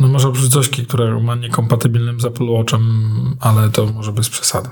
No 0.00 0.08
może 0.08 0.28
oprócz 0.28 0.44
Zośki, 0.44 0.86
która 0.86 1.18
ma 1.20 1.34
niekompatybilnym 1.34 2.20
z 2.20 2.24
Apple 2.24 2.44
Watchem, 2.48 3.36
ale 3.40 3.70
to 3.70 3.86
może 3.86 4.12
bez 4.12 4.28
przesady. 4.28 4.68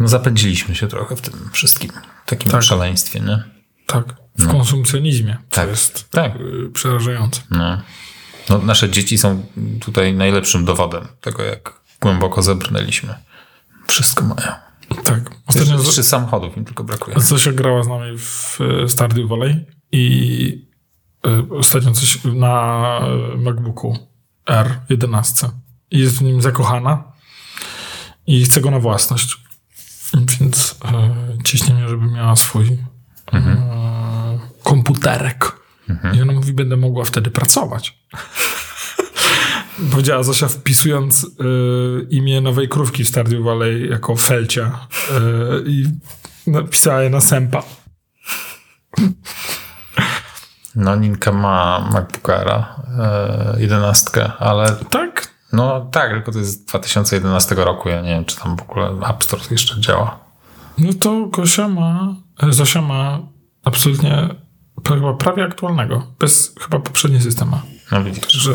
No 0.00 0.08
zapędziliśmy 0.08 0.74
się 0.74 0.88
trochę 0.88 1.16
w 1.16 1.20
tym 1.20 1.34
wszystkim. 1.52 1.90
Takim 2.26 2.50
Tak. 2.50 2.62
szaleństwie, 2.62 3.20
nie? 3.20 3.42
Tak, 3.86 4.04
w 4.38 4.48
konsumpcjonizmie, 4.50 5.36
co 5.50 5.60
Tak. 5.60 5.68
jest 5.68 6.10
Tak. 6.10 6.32
y, 6.36 6.70
przerażające. 6.74 7.42
No. 7.50 7.78
no. 8.50 8.58
Nasze 8.58 8.90
dzieci 8.90 9.18
są 9.18 9.46
tutaj 9.80 10.14
najlepszym 10.14 10.64
dowodem 10.64 11.06
tego, 11.20 11.42
jak 11.42 11.80
głęboko 12.00 12.42
zebrnęliśmy. 12.42 13.14
Wszystko 13.86 14.24
mają. 14.24 14.52
Tak. 15.04 15.30
Ostatnio, 15.46 15.72
Jeszcze- 15.72 15.86
Jeszcze 15.86 16.02
samochodów 16.02 16.56
im 16.56 16.64
tylko 16.64 16.84
brakuje. 16.84 17.20
Zosia 17.20 17.52
grała 17.52 17.82
z 17.82 17.88
nami 17.88 18.18
w 18.18 18.58
e, 18.84 18.88
Stardew 18.88 19.28
Valley 19.28 19.66
i 19.92 20.68
e, 21.26 21.56
ostatnio 21.58 21.92
coś 21.92 22.18
na 22.24 23.00
MacBooku 23.36 23.98
R11 24.48 25.48
i 25.90 25.98
jest 25.98 26.18
w 26.18 26.22
nim 26.22 26.42
zakochana 26.42 27.04
i 28.26 28.44
chce 28.44 28.60
go 28.60 28.70
na 28.70 28.78
własność. 28.78 29.36
Więc 30.40 30.78
e, 30.84 31.14
ciśnie 31.44 31.74
mnie, 31.74 31.88
żeby 31.88 32.06
miała 32.06 32.36
swój 32.36 32.78
e, 33.32 34.38
komputerek. 34.62 35.62
I 36.14 36.22
ona 36.22 36.32
mówi, 36.32 36.52
będę 36.52 36.76
mogła 36.76 37.04
wtedy 37.04 37.30
pracować. 37.30 37.98
Powiedziała 39.90 40.22
Zosia 40.22 40.48
wpisując 40.48 41.24
e, 41.24 41.44
imię 42.10 42.40
nowej 42.40 42.68
krówki 42.68 43.04
w 43.04 43.08
Stardew 43.08 43.42
Valley 43.44 43.88
jako 43.88 44.16
Felcia 44.16 44.86
e, 45.10 45.18
i 45.66 45.84
napisała 46.46 47.02
je 47.02 47.10
na 47.10 47.20
sępa. 47.20 47.62
No, 50.74 50.96
Ninka 50.96 51.32
ma 51.32 51.88
MacBooka 51.92 52.38
Aira, 52.38 52.82
e, 52.98 53.60
11, 53.60 54.32
ale 54.38 54.76
Tak? 54.90 55.28
no 55.52 55.80
tak, 55.92 56.10
tylko 56.10 56.32
to 56.32 56.38
jest 56.38 56.50
z 56.50 56.64
2011 56.64 57.54
roku. 57.54 57.88
Ja 57.88 58.00
nie 58.02 58.08
wiem, 58.08 58.24
czy 58.24 58.36
tam 58.36 58.56
w 58.56 58.62
ogóle 58.62 58.86
App 59.10 59.24
Store 59.24 59.42
jeszcze 59.50 59.80
działa. 59.80 60.18
No 60.78 60.92
to 61.00 61.26
Gosia 61.26 61.68
ma, 61.68 62.14
e, 62.42 62.52
Zosia 62.52 62.82
ma 62.82 63.18
absolutnie 63.64 64.28
chyba 64.88 65.14
prawie 65.14 65.44
aktualnego. 65.44 66.06
Bez 66.18 66.54
chyba 66.60 66.78
poprzedni 66.80 67.20
system 67.20 67.48
ma. 67.48 67.62
No 67.92 68.04
widzisz, 68.04 68.32
Że 68.32 68.54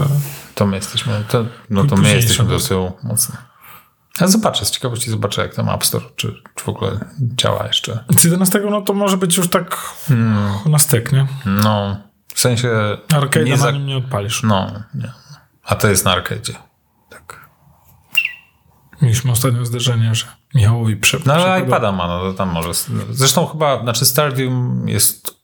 to 0.58 0.66
my 0.66 0.76
jesteśmy, 0.76 1.24
to, 1.30 1.46
no 1.70 1.84
to 1.84 1.96
my 1.96 2.16
jesteśmy 2.16 2.46
do 2.46 2.60
tyłu 2.60 2.92
mocno. 3.04 3.36
Ja 4.22 4.28
zobaczę, 4.28 4.66
z 4.66 4.72
ciekawości 4.72 5.12
zobaczę, 5.12 5.42
jak 5.42 5.56
tam 5.56 5.70
App 5.70 5.86
Store, 5.86 6.06
czy, 6.16 6.42
czy 6.56 6.64
w 6.66 6.70
ogóle 6.70 7.00
działa 7.20 7.68
jeszcze. 7.68 8.04
z 8.18 8.24
11 8.24 8.62
no 8.72 8.82
to 8.82 8.94
może 8.94 9.18
być 9.18 9.38
już 9.38 9.50
tak 9.50 9.78
na 10.66 10.80
styk, 10.80 11.12
nie? 11.12 11.28
No, 11.46 11.98
w 12.34 12.40
sensie... 12.40 12.70
Arcade'a 13.10 13.44
nie 13.44 13.52
na 13.52 13.58
za- 13.58 13.72
nim 13.72 13.86
nie 13.86 13.98
odpalisz. 13.98 14.44
No, 14.44 14.72
nie. 14.94 15.12
A 15.64 15.76
to 15.76 15.88
jest 15.88 16.06
na 16.06 16.12
arcadzie. 16.12 16.54
Tak. 17.10 17.50
Mieliśmy 19.02 19.32
ostatnio 19.32 19.66
zderzenie, 19.66 20.16
że 20.16 20.26
Michałowi 20.56 20.96
prze... 20.96 21.18
No 21.26 21.34
ale 21.34 21.62
iPada 21.62 21.92
ma, 21.92 22.08
no 22.08 22.20
to 22.20 22.34
tam 22.34 22.50
może... 22.50 22.70
Zresztą 23.10 23.46
chyba, 23.46 23.82
znaczy 23.82 24.06
Stardew 24.06 24.52
jest... 24.86 25.37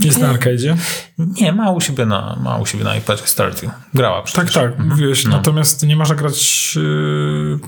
Jest 0.00 0.18
na 0.20 0.34
arcade'zie? 0.34 0.76
Nie, 1.18 1.52
ma 1.52 1.70
u 1.70 1.80
siebie 1.80 2.06
na, 2.06 2.38
ma 2.42 2.56
u 2.58 2.66
siebie 2.66 2.84
na 2.84 2.96
iPadzie 2.96 3.22
Stardew. 3.26 3.70
Grała 3.94 4.16
Tak, 4.16 4.24
przecież. 4.26 4.54
tak, 4.54 4.78
mówiłeś. 4.78 5.24
Natomiast 5.24 5.86
nie 5.86 5.96
można 5.96 6.14
grać 6.14 6.72
yy, 6.76 7.58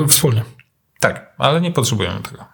yy, 0.00 0.08
wspólnie. 0.08 0.42
Tak, 1.00 1.34
ale 1.38 1.60
nie 1.60 1.70
potrzebujemy 1.72 2.20
tego. 2.20 2.44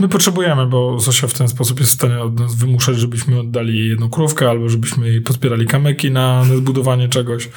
My 0.00 0.08
potrzebujemy, 0.08 0.66
bo 0.66 1.00
Zosia 1.00 1.26
w 1.28 1.32
ten 1.32 1.48
sposób 1.48 1.80
jest 1.80 1.92
w 1.92 1.94
stanie 1.94 2.20
od 2.20 2.40
nas 2.40 2.54
wymuszać, 2.54 2.96
żebyśmy 2.98 3.40
oddali 3.40 3.78
jej 3.78 3.88
jedną 3.88 4.10
krówkę, 4.10 4.50
albo 4.50 4.68
żebyśmy 4.68 5.08
jej 5.08 5.20
pozbierali 5.20 5.66
kamyki 5.66 6.10
na, 6.10 6.44
na 6.44 6.56
zbudowanie 6.56 7.08
czegoś. 7.08 7.48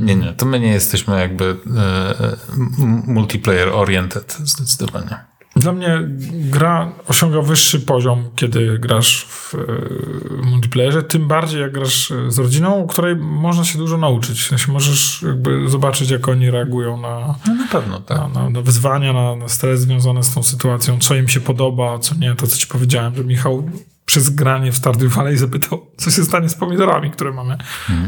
Nie, 0.00 0.16
nie, 0.16 0.32
to 0.32 0.46
my 0.46 0.60
nie 0.60 0.68
jesteśmy 0.72 1.18
jakby 1.20 1.44
e, 1.76 2.36
m- 2.52 3.02
multiplayer 3.06 3.68
oriented 3.68 4.38
zdecydowanie. 4.44 5.24
Dla 5.56 5.72
mnie 5.72 6.00
gra 6.32 6.92
osiąga 7.08 7.42
wyższy 7.42 7.80
poziom, 7.80 8.24
kiedy 8.36 8.78
grasz 8.78 9.24
w 9.28 9.54
e, 9.54 10.46
multiplayerze, 10.46 11.02
tym 11.02 11.28
bardziej 11.28 11.60
jak 11.60 11.72
grasz 11.72 12.10
e, 12.10 12.30
z 12.30 12.38
rodziną, 12.38 12.74
u 12.74 12.86
której 12.86 13.16
można 13.16 13.64
się 13.64 13.78
dużo 13.78 13.98
nauczyć. 13.98 14.42
W 14.42 14.46
sensie 14.46 14.72
możesz 14.72 15.22
jakby 15.22 15.68
zobaczyć, 15.68 16.10
jak 16.10 16.28
oni 16.28 16.50
reagują 16.50 16.96
na, 17.00 17.34
No 17.46 17.54
na 17.54 17.66
pewno, 17.72 18.00
tak. 18.00 18.18
na, 18.18 18.28
na, 18.28 18.50
na 18.50 18.60
wyzwania, 18.62 19.12
na, 19.12 19.36
na 19.36 19.48
stres 19.48 19.80
związany 19.80 20.22
z 20.22 20.34
tą 20.34 20.42
sytuacją, 20.42 20.98
co 20.98 21.14
im 21.14 21.28
się 21.28 21.40
podoba, 21.40 21.98
co 21.98 22.14
nie. 22.14 22.34
To, 22.34 22.46
co 22.46 22.56
ci 22.56 22.66
powiedziałem, 22.66 23.14
że 23.16 23.24
Michał 23.24 23.70
przez 24.06 24.30
granie 24.30 24.72
w 24.72 24.76
Stardew 24.76 25.12
Valley 25.14 25.36
zapytał, 25.36 25.86
co 25.96 26.10
się 26.10 26.24
stanie 26.24 26.48
z 26.48 26.54
pomidorami, 26.54 27.10
które 27.10 27.32
mamy 27.32 27.58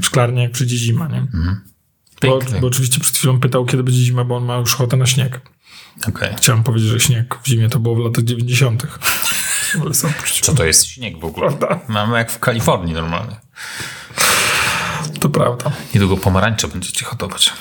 w 0.00 0.04
szklarni, 0.06 0.42
jak 0.42 0.52
przyjdzie 0.52 0.76
zima, 0.76 1.08
nie? 1.08 1.26
Bo, 2.22 2.38
Pięknie. 2.38 2.60
bo 2.60 2.66
oczywiście 2.66 3.00
przed 3.00 3.16
chwilą 3.16 3.40
pytał, 3.40 3.64
kiedy 3.64 3.82
będzie 3.82 4.00
zima, 4.00 4.24
bo 4.24 4.36
on 4.36 4.44
ma 4.44 4.56
już 4.56 4.74
ochotę 4.74 4.96
na 4.96 5.06
śnieg. 5.06 5.40
Okej. 6.08 6.34
Chciałem 6.36 6.62
powiedzieć, 6.62 6.88
że 6.88 7.00
śnieg 7.00 7.38
w 7.42 7.46
zimie 7.48 7.68
to 7.68 7.78
było 7.78 7.94
w 7.94 7.98
latach 7.98 8.24
90. 8.24 8.86
Ale 9.82 9.94
sam 9.94 10.10
Co 10.42 10.54
to 10.54 10.64
jest 10.64 10.86
śnieg 10.86 11.20
w 11.20 11.24
ogóle? 11.24 11.48
Prawda. 11.52 11.80
Mamy 11.88 12.18
jak 12.18 12.30
w 12.32 12.38
Kalifornii 12.38 12.94
normalnie. 12.94 13.36
To 15.20 15.28
prawda. 15.28 15.70
Niedługo 15.94 16.16
pomarańcze 16.16 16.68
będziecie 16.68 17.04
hodować. 17.04 17.52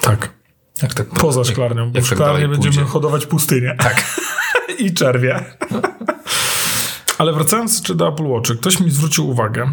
Tak. 0.00 0.32
Jak 0.82 0.94
tak 0.94 1.08
Poza 1.08 1.40
jak- 1.40 1.48
szklarnią, 1.48 1.84
bo 1.86 1.90
w 1.90 1.94
tak 1.94 2.04
szklarni 2.04 2.48
będziemy 2.48 2.74
pójdzie? 2.74 2.90
hodować 2.90 3.26
pustynię. 3.26 3.76
Tak. 3.78 4.04
I 4.78 4.94
czerwie. 4.94 5.44
Ale 7.18 7.32
wracając 7.32 7.72
jeszcze 7.78 7.94
do 7.94 8.08
Apple 8.08 8.24
Watch, 8.26 8.50
ktoś 8.60 8.80
mi 8.80 8.90
zwrócił 8.90 9.28
uwagę. 9.28 9.72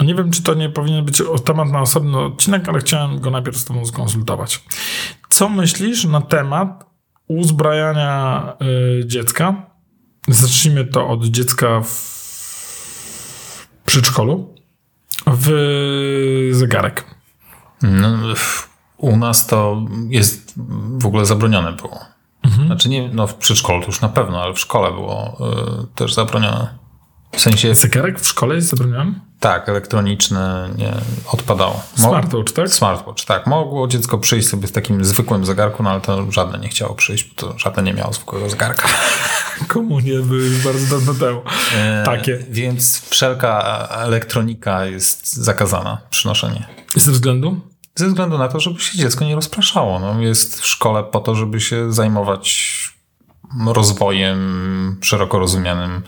Nie 0.00 0.14
wiem, 0.14 0.30
czy 0.30 0.42
to 0.42 0.54
nie 0.54 0.68
powinien 0.70 1.04
być 1.04 1.22
temat 1.44 1.68
na 1.68 1.80
osobny 1.80 2.18
odcinek, 2.18 2.68
ale 2.68 2.78
chciałem 2.78 3.20
go 3.20 3.30
najpierw 3.30 3.56
z 3.56 3.64
tobą 3.64 3.86
skonsultować. 3.86 4.64
Co 5.28 5.48
myślisz 5.48 6.04
na 6.04 6.20
temat 6.20 6.84
uzbrajania 7.28 8.42
y, 9.00 9.06
dziecka? 9.06 9.66
Zacznijmy 10.28 10.84
to 10.84 11.08
od 11.08 11.24
dziecka 11.24 11.80
w 11.80 12.18
przedszkolu. 13.86 14.54
W 15.26 16.50
zegarek. 16.52 17.04
No, 17.82 18.18
u 18.96 19.16
nas 19.16 19.46
to 19.46 19.86
jest 20.08 20.54
w 20.98 21.06
ogóle 21.06 21.26
zabronione 21.26 21.72
było. 21.72 22.00
Znaczy 22.66 22.88
nie, 22.88 23.08
no 23.12 23.26
w 23.26 23.34
przedszkolu 23.34 23.80
to 23.80 23.86
już 23.86 24.00
na 24.00 24.08
pewno, 24.08 24.42
ale 24.42 24.54
w 24.54 24.58
szkole 24.58 24.92
było 24.92 25.38
y, 25.82 25.94
też 25.94 26.14
zabronione. 26.14 26.78
W 27.32 27.40
sensie, 27.40 27.74
Zegarek 27.74 28.20
w 28.20 28.26
szkole 28.26 28.54
jest 28.54 28.68
zabroniony? 28.68 29.20
Tak, 29.40 29.68
elektroniczne 29.68 30.68
nie 30.76 30.92
odpadało. 31.32 31.82
Mo- 31.98 32.08
Smartwatch, 32.08 32.52
tak? 32.52 32.68
Smartwatch, 32.68 33.24
tak. 33.24 33.46
Mogło 33.46 33.88
dziecko 33.88 34.18
przyjść 34.18 34.48
sobie 34.48 34.68
w 34.68 34.72
takim 34.72 35.04
zwykłym 35.04 35.44
zegarku, 35.46 35.82
no 35.82 35.90
ale 35.90 36.00
to 36.00 36.32
żadne 36.32 36.58
nie 36.58 36.68
chciało 36.68 36.94
przyjść, 36.94 37.24
bo 37.24 37.34
to 37.34 37.58
żadne 37.58 37.82
nie 37.82 37.94
miało 37.94 38.12
zwykłego 38.12 38.48
zegarka. 38.50 38.88
Komunie 39.68 40.12
były 40.20 40.40
już 40.44 40.64
bardzo 40.64 40.98
dawno 40.98 41.14
temu. 41.14 41.42
E, 41.76 42.02
Takie. 42.06 42.38
Więc 42.50 43.08
wszelka 43.10 43.62
elektronika 43.90 44.84
jest 44.84 45.32
zakazana, 45.36 45.98
przynoszenie. 46.10 46.66
Ze 46.96 47.12
względu? 47.12 47.60
Ze 47.94 48.06
względu 48.06 48.38
na 48.38 48.48
to, 48.48 48.60
żeby 48.60 48.80
się 48.80 48.98
dziecko 48.98 49.24
nie 49.24 49.34
rozpraszało. 49.34 49.98
No, 49.98 50.20
jest 50.20 50.60
w 50.60 50.66
szkole 50.66 51.04
po 51.04 51.20
to, 51.20 51.34
żeby 51.34 51.60
się 51.60 51.92
zajmować 51.92 52.68
rozwojem 53.66 54.98
szeroko 55.02 55.38
rozumianym, 55.38 56.02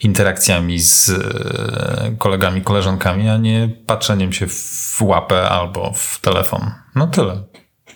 interakcjami 0.00 0.80
z 0.80 1.08
e, 1.10 2.16
kolegami, 2.18 2.62
koleżankami, 2.62 3.28
a 3.28 3.36
nie 3.36 3.68
patrzeniem 3.86 4.32
się 4.32 4.46
w 4.48 5.02
łapę 5.02 5.48
albo 5.48 5.92
w 5.96 6.18
telefon. 6.20 6.70
No 6.94 7.06
tyle. 7.06 7.42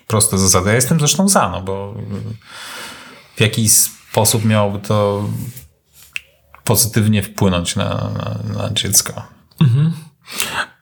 Proste 0.06 0.38
zasady. 0.38 0.68
Ja 0.68 0.74
jestem 0.74 0.98
zresztą 0.98 1.28
za, 1.28 1.48
no 1.48 1.62
bo 1.62 1.94
w 3.36 3.40
jaki 3.40 3.68
sposób 3.68 4.44
miałoby 4.44 4.78
to 4.78 5.28
pozytywnie 6.64 7.22
wpłynąć 7.22 7.76
na, 7.76 7.84
na, 7.84 8.38
na 8.62 8.70
dziecko. 8.72 9.22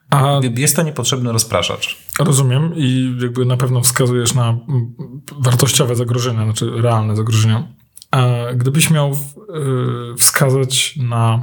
A 0.09 0.39
Jest 0.55 0.75
to 0.75 0.83
niepotrzebny 0.83 1.31
rozpraszacz. 1.31 1.97
rozumiem 2.19 2.73
i 2.75 3.17
jakby 3.21 3.45
na 3.45 3.57
pewno 3.57 3.81
wskazujesz 3.81 4.33
na 4.33 4.49
mm, 4.49 4.95
wartościowe 5.39 5.95
zagrożenia, 5.95 6.43
znaczy 6.43 6.71
realne 6.81 7.15
zagrożenia. 7.15 7.67
A 8.11 8.25
gdybyś 8.55 8.89
miał 8.89 9.11
y, 9.11 10.17
wskazać 10.17 10.95
na. 10.97 11.41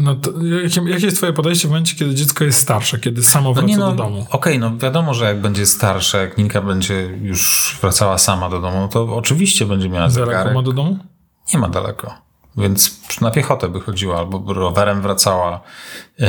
na 0.00 0.14
to, 0.14 0.30
jakie, 0.62 0.80
jakie 0.90 1.04
jest 1.04 1.16
twoje 1.16 1.32
podejście 1.32 1.68
w 1.68 1.70
momencie, 1.70 1.96
kiedy 1.96 2.14
dziecko 2.14 2.44
jest 2.44 2.60
starsze, 2.60 2.98
kiedy 2.98 3.22
samo 3.22 3.48
No 3.48 3.54
wraca 3.54 3.68
nie 3.68 3.76
no, 3.76 3.90
do 3.90 3.96
domu? 3.96 4.26
okej, 4.30 4.58
no 4.58 4.76
wiadomo, 4.76 5.14
że 5.14 5.24
jak 5.24 5.40
będzie 5.40 5.66
starsze, 5.66 6.18
jak 6.18 6.38
Ninka 6.38 6.60
będzie 6.62 6.94
już 7.22 7.76
wracała 7.82 8.18
sama 8.18 8.48
do 8.50 8.60
domu, 8.60 8.80
no 8.80 8.88
to 8.88 9.16
oczywiście 9.16 9.66
będzie 9.66 9.88
miała 9.88 10.08
Daleko 10.08 10.26
zegarek. 10.26 10.54
ma 10.54 10.62
do 10.62 10.72
domu? 10.72 10.98
Nie 11.54 11.60
ma 11.60 11.68
daleko. 11.68 12.14
Więc 12.56 13.00
na 13.20 13.30
piechotę 13.30 13.68
by 13.68 13.80
chodziła, 13.80 14.18
albo 14.18 14.54
rowerem 14.54 15.02
wracała. 15.02 15.60
Yy, 16.18 16.26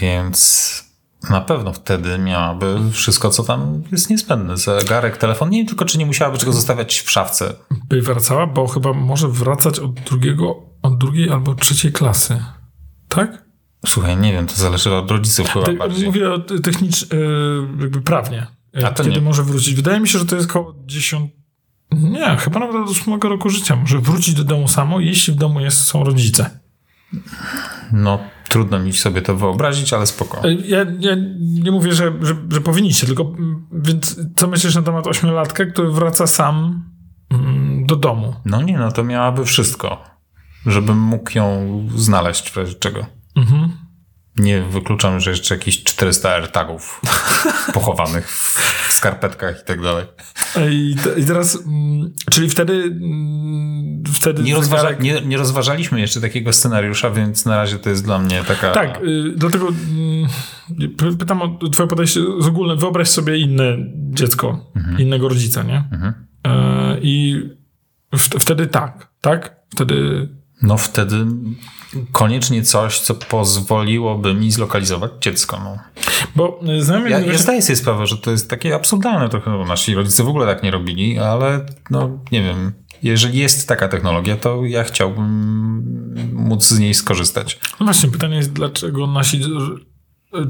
więc 0.00 0.91
na 1.30 1.40
pewno 1.40 1.72
wtedy 1.72 2.18
miałaby 2.18 2.78
wszystko, 2.92 3.30
co 3.30 3.42
tam 3.42 3.82
jest 3.92 4.10
niezbędne. 4.10 4.56
Zegarek, 4.56 5.16
telefon. 5.16 5.50
Nie 5.50 5.58
wiem 5.58 5.66
tylko, 5.66 5.84
czy 5.84 5.98
nie 5.98 6.06
musiałaby 6.06 6.38
czego 6.38 6.52
zostawiać 6.52 7.00
w 7.00 7.10
szafce. 7.10 7.54
By 7.88 8.02
wracała, 8.02 8.46
bo 8.46 8.66
chyba 8.66 8.92
może 8.92 9.28
wracać 9.28 9.78
od 9.78 10.00
drugiego, 10.00 10.56
od 10.82 10.98
drugiej 10.98 11.30
albo 11.30 11.54
trzeciej 11.54 11.92
klasy. 11.92 12.44
Tak? 13.08 13.44
Słuchaj, 13.86 14.16
nie 14.16 14.32
wiem, 14.32 14.46
to 14.46 14.54
zależy 14.54 14.94
od 14.94 15.10
rodziców 15.10 15.48
chyba 15.48 15.64
Ty, 15.66 15.72
bardziej. 15.72 16.06
mówię 16.06 16.28
technicznie, 16.64 17.18
jakby 17.80 18.00
prawnie. 18.00 18.46
A 18.86 18.90
to 18.90 19.04
kiedy 19.04 19.16
nie. 19.16 19.22
może 19.22 19.42
wrócić? 19.42 19.74
Wydaje 19.74 20.00
mi 20.00 20.08
się, 20.08 20.18
że 20.18 20.26
to 20.26 20.36
jest 20.36 20.50
około 20.50 20.74
10. 20.86 21.30
Nie, 21.92 22.36
chyba 22.36 22.60
nawet 22.60 22.76
od 22.76 22.90
8 22.90 23.20
roku 23.20 23.50
życia. 23.50 23.76
Może 23.76 23.98
wrócić 23.98 24.34
do 24.34 24.44
domu 24.44 24.68
samo, 24.68 25.00
jeśli 25.00 25.32
w 25.32 25.36
domu 25.36 25.60
jest, 25.60 25.84
są 25.84 26.04
rodzice. 26.04 26.60
No, 27.92 28.18
trudno 28.52 28.78
mi 28.78 28.92
sobie 28.92 29.22
to 29.22 29.36
wyobrazić, 29.36 29.92
ale 29.92 30.06
spoko. 30.06 30.44
E, 30.44 30.52
Ja, 30.54 30.78
ja 31.00 31.16
nie 31.62 31.70
mówię, 31.70 31.92
że, 31.92 32.12
że, 32.22 32.34
że 32.50 32.60
powinniście, 32.60 33.06
tylko 33.06 33.22
mm, 33.22 33.66
więc 33.72 34.20
co 34.36 34.48
myślisz 34.48 34.74
na 34.74 34.82
temat 34.82 35.06
ośmiolatka, 35.06 35.66
który 35.66 35.90
wraca 35.90 36.26
sam 36.26 36.84
mm, 37.30 37.86
do 37.86 37.96
domu. 37.96 38.34
No 38.44 38.62
nie, 38.62 38.78
no 38.78 38.92
to 38.92 39.04
miałaby 39.04 39.44
wszystko, 39.44 40.04
żebym 40.66 40.98
mógł 40.98 41.38
ją 41.38 41.46
znaleźć 41.96 42.50
w 42.50 42.56
razie 42.56 42.74
czego. 42.74 43.06
Mhm. 43.36 43.72
Nie 44.36 44.62
wykluczam, 44.62 45.20
że 45.20 45.30
jeszcze 45.30 45.54
jakieś 45.54 45.82
400 45.84 46.30
AirTagów 46.30 47.00
pochowanych 47.74 48.30
w 48.88 48.92
skarpetkach 48.92 49.60
i 49.62 49.64
tak 49.64 49.82
dalej. 49.82 50.04
I, 50.70 50.96
te, 51.04 51.20
i 51.20 51.24
teraz, 51.24 51.58
mm, 51.66 52.12
czyli 52.30 52.48
wtedy, 52.50 52.72
mm, 52.72 54.02
wtedy 54.14 54.42
Nie, 54.42 54.54
rozważa, 54.54 54.88
zegarek- 54.88 55.00
nie, 55.00 55.20
nie 55.20 55.36
rozważaliśmy 55.36 56.00
jeszcze 56.00 56.20
takiego 56.20 56.52
scenariusza, 56.52 57.10
więc 57.10 57.44
na 57.44 57.56
razie 57.56 57.78
to 57.78 57.90
jest 57.90 58.04
dla 58.04 58.18
mnie 58.18 58.44
taka... 58.48 58.70
Tak, 58.72 59.00
y, 59.04 59.32
dlatego 59.36 59.68
mm, 59.68 60.28
py- 60.96 61.16
pytam 61.16 61.42
o 61.42 61.58
twoje 61.72 61.88
podejście 61.88 62.20
z 62.40 62.46
ogólne. 62.46 62.76
Wyobraź 62.76 63.08
sobie 63.08 63.38
inne 63.38 63.76
dziecko, 63.94 64.70
Mhm. 64.76 64.98
innego 64.98 65.28
rodzica, 65.28 65.62
nie? 65.62 65.84
E, 66.46 66.96
I 67.02 67.42
w, 68.12 68.18
wtedy 68.18 68.66
tak, 68.66 69.08
tak? 69.20 69.56
Wtedy 69.74 70.28
No 70.62 70.76
wtedy 70.76 71.26
koniecznie 72.12 72.62
coś, 72.62 73.00
co 73.00 73.14
pozwoliłoby 73.14 74.34
mi 74.34 74.50
zlokalizować 74.50 75.12
dziecko. 75.20 75.60
No. 75.64 75.78
Bo 76.36 76.60
y, 76.78 76.82
znajomy 76.82 77.10
Ja, 77.10 77.20
ja 77.20 77.38
zdaję 77.38 77.62
sobie 77.62 77.76
sprawę, 77.76 78.06
że 78.06 78.18
to 78.18 78.30
jest 78.30 78.50
takie 78.50 78.74
absurdalne 78.74 79.28
trochę, 79.28 79.50
bo 79.50 79.64
nasi 79.64 79.94
rodzice 79.94 80.24
w 80.24 80.28
ogóle 80.28 80.46
tak 80.46 80.62
nie 80.62 80.70
robili, 80.70 81.18
ale 81.18 81.66
no 81.90 82.18
nie 82.32 82.42
wiem, 82.42 82.72
jeżeli 83.02 83.38
jest 83.38 83.68
taka 83.68 83.88
technologia, 83.88 84.36
to 84.36 84.64
ja 84.64 84.84
chciałbym 84.84 86.32
móc 86.32 86.64
z 86.64 86.78
niej 86.78 86.94
skorzystać. 86.94 87.58
No 87.80 87.86
właśnie, 87.86 88.10
pytanie 88.10 88.36
jest, 88.36 88.52
dlaczego 88.52 89.06
nasi. 89.06 89.40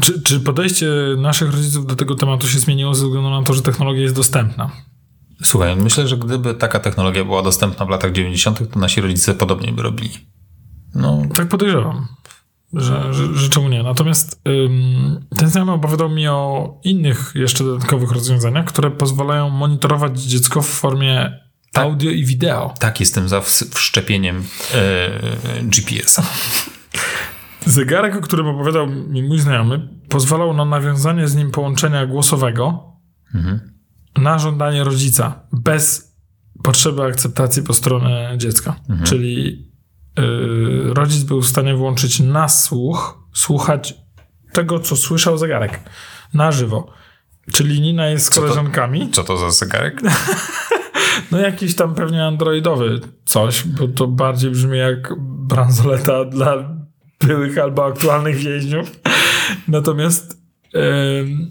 Czy, 0.02 0.22
czy 0.22 0.40
podejście 0.40 0.86
naszych 1.18 1.52
rodziców 1.52 1.86
do 1.86 1.96
tego 1.96 2.14
tematu 2.14 2.48
się 2.48 2.58
zmieniło 2.58 2.94
ze 2.94 3.04
względu 3.04 3.30
na 3.30 3.42
to, 3.42 3.54
że 3.54 3.62
technologia 3.62 4.02
jest 4.02 4.14
dostępna? 4.14 4.70
Słuchaj, 5.44 5.76
myślę, 5.76 6.08
że 6.08 6.16
gdyby 6.16 6.54
taka 6.54 6.80
technologia 6.80 7.24
była 7.24 7.42
dostępna 7.42 7.86
w 7.86 7.88
latach 7.88 8.12
90., 8.12 8.72
to 8.72 8.78
nasi 8.78 9.00
rodzice 9.00 9.34
podobnie 9.34 9.72
by 9.72 9.82
robili. 9.82 10.10
No, 10.94 11.22
Tak 11.34 11.48
podejrzewam, 11.48 12.06
że, 12.72 13.14
że, 13.14 13.34
że 13.34 13.48
czemu 13.48 13.68
nie. 13.68 13.82
Natomiast 13.82 14.40
ym, 14.48 15.26
ten 15.36 15.48
znajomy 15.48 15.72
opowiadał 15.72 16.08
mi 16.10 16.28
o 16.28 16.74
innych 16.84 17.32
jeszcze 17.34 17.64
dodatkowych 17.64 18.12
rozwiązaniach, 18.12 18.64
które 18.64 18.90
pozwalają 18.90 19.50
monitorować 19.50 20.20
dziecko 20.22 20.62
w 20.62 20.68
formie 20.68 21.38
Tak. 21.72 21.84
audio 21.84 22.10
i 22.10 22.24
wideo. 22.24 22.74
tak 22.78 23.00
jestem 23.00 23.28
za 23.28 23.40
wszczepieniem 23.74 24.44
e, 24.74 25.10
GPS-a. 25.62 26.22
Zegarek, 27.66 28.16
o 28.16 28.20
którym 28.20 28.46
opowiadał 28.46 28.86
mi 28.86 29.22
mój 29.22 29.38
znajomy, 29.38 29.88
pozwalał 30.08 30.54
na 30.54 30.64
nawiązanie 30.64 31.28
z 31.28 31.34
nim 31.36 31.50
połączenia 31.50 32.06
głosowego 32.06 32.92
na 34.16 34.38
żądanie 34.38 34.84
rodzica, 34.84 35.40
bez 35.52 36.14
potrzeby 36.62 37.02
akceptacji 37.02 37.62
po 37.62 37.74
stronie 37.74 38.34
dziecka. 38.36 38.76
Czyli 39.04 39.68
yy, 40.18 40.94
rodzic 40.94 41.22
był 41.22 41.42
w 41.42 41.46
stanie 41.46 41.74
włączyć 41.74 42.20
na 42.20 42.48
słuch, 42.48 43.18
słuchać 43.34 43.94
tego, 44.52 44.80
co 44.80 44.96
słyszał 44.96 45.38
zegarek 45.38 45.80
na 46.34 46.52
żywo. 46.52 46.92
Czyli 47.52 47.80
Nina 47.80 48.06
jest 48.06 48.26
z 48.26 48.30
to- 48.30 48.40
koleżankami. 48.40 49.10
Co 49.10 49.24
to 49.24 49.38
za 49.38 49.50
zegarek? 49.50 50.00
No 51.30 51.38
jakiś 51.38 51.74
tam 51.76 51.94
pewnie 51.94 52.24
androidowy 52.24 53.00
coś, 53.24 53.64
bo 53.64 53.88
to 53.88 54.06
bardziej 54.06 54.50
brzmi 54.50 54.78
jak 54.78 55.14
bransoleta 55.20 56.24
dla 56.34 56.76
byłych 57.20 57.58
albo 57.58 57.84
aktualnych 57.86 58.36
więźniów. 58.36 59.00
Natomiast 59.68 60.42
em, 60.74 61.50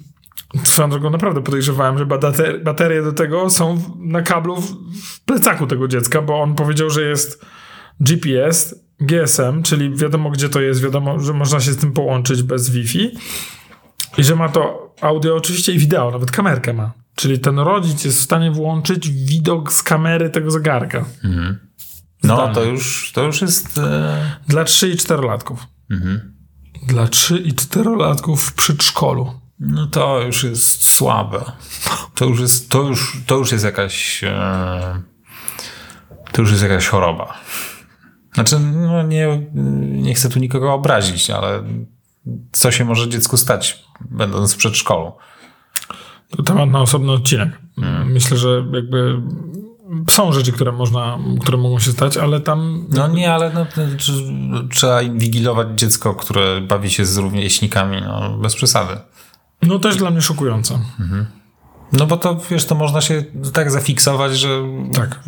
swoją 0.64 0.90
drogą 0.90 1.10
naprawdę 1.10 1.42
podejrzewałem, 1.42 1.98
że 1.98 2.06
baterie, 2.64 3.04
do 3.04 3.14
tego 3.14 3.50
są 3.50 3.82
na 4.00 4.22
kablu 4.22 4.62
w, 4.62 4.76
plecaku 5.26 5.68
tego 5.68 5.88
dziecka, 5.88 6.22
bo 6.22 6.42
on 6.42 6.56
powiedział, 6.56 6.90
że 6.90 7.02
jest 7.02 7.46
GPS, 8.00 8.76
GSM, 9.00 9.64
czyli 9.64 9.96
wiadomo 9.96 10.30
gdzie 10.32 10.50
to 10.50 10.62
jest, 10.62 10.82
wiadomo, 10.84 11.20
że 11.20 11.34
można 11.34 11.60
się 11.60 11.72
z 11.72 11.78
tym 11.78 11.94
połączyć 11.94 12.44
bez 12.44 12.70
Wi-Fi 12.70 13.12
i 14.18 14.24
że 14.24 14.36
ma 14.36 14.50
to 14.50 14.94
audio 15.02 15.36
oczywiście 15.36 15.72
i 15.74 15.78
wideo, 15.78 16.12
nawet 16.12 16.32
kamerkę 16.32 16.74
ma. 16.74 16.92
Czyli 17.16 17.40
ten 17.40 17.60
rodzic 17.60 18.06
jest 18.06 18.20
w 18.20 18.22
stanie 18.22 18.52
włączyć 18.52 19.10
widok 19.10 19.74
z 19.74 19.84
kamery 19.84 20.30
tego 20.30 20.52
zegarka. 20.52 21.06
No, 22.24 22.36
Zdalnie. 22.36 22.56
to 22.56 22.64
już, 22.64 23.12
to 23.16 23.24
już 23.24 23.42
jest... 23.42 23.78
E, 23.78 24.36
Dla 24.48 24.64
3 24.64 24.90
i 24.90 24.98
4 24.98 25.24
latków. 25.24 25.68
Dla 26.88 27.08
3 27.08 27.38
i 27.38 27.54
4 27.54 27.96
latków 27.96 28.44
w 28.44 28.54
przedszkolu. 28.54 29.41
No 29.62 29.88
to 29.88 30.22
już 30.22 30.44
jest 30.44 30.88
słabe. 30.88 31.52
To 32.16 32.26
już 32.26 32.40
jest, 32.40 32.70
to 32.70 32.82
już, 32.82 33.18
to 33.26 33.36
już 33.36 33.52
jest 33.52 33.64
jakaś... 33.64 34.24
E, 34.24 35.02
to 36.32 36.42
już 36.42 36.52
jest 36.52 36.64
jakaś 36.64 36.88
choroba. 36.88 37.34
Znaczy, 38.34 38.60
no 38.60 39.04
nie, 39.04 39.48
nie 39.92 40.14
chcę 40.14 40.30
tu 40.30 40.40
nikogo 40.40 40.74
obrazić, 40.74 41.30
ale 41.30 41.64
co 42.52 42.72
się 42.72 42.86
może 42.86 43.10
dziecku 43.10 43.38
stać, 43.38 43.84
będąc 44.02 44.54
w 44.54 44.58
przedszkolu? 44.58 45.12
To 46.38 46.44
temat 46.44 46.70
na 46.70 46.82
osobny 46.82 47.12
odcinek. 47.12 47.62
Myślę, 48.06 48.38
że 48.38 48.66
jakby 48.74 49.22
są 50.10 50.34
rzeczy, 50.34 50.52
które 50.52 50.72
można, 50.72 51.20
które 51.42 51.58
mogą 51.58 51.80
się 51.80 51.92
stać, 51.92 52.18
ale 52.18 52.40
tam 52.40 52.88
No 52.90 53.08
nie, 53.08 53.34
ale 53.34 53.54
no, 53.54 53.66
trzeba 54.70 55.02
inwigilować 55.02 55.68
dziecko, 55.76 56.16
które 56.16 56.62
bawi 56.62 56.90
się 56.90 57.06
z 57.06 57.18
rówieśnikami, 57.18 58.02
no, 58.02 58.38
bez 58.38 58.56
przesady. 58.56 58.98
No 59.62 59.80
też 59.80 59.96
dla 59.96 60.10
mnie 60.12 60.22
szokujące. 60.22 60.80
No 61.92 62.06
bo 62.06 62.18
to, 62.18 62.40
wiesz, 62.50 62.66
to 62.66 62.76
można 62.76 63.02
się 63.02 63.24
tak 63.54 63.72
zafiksować, 63.72 64.40
że, 64.40 64.50
Tak. 64.94 65.20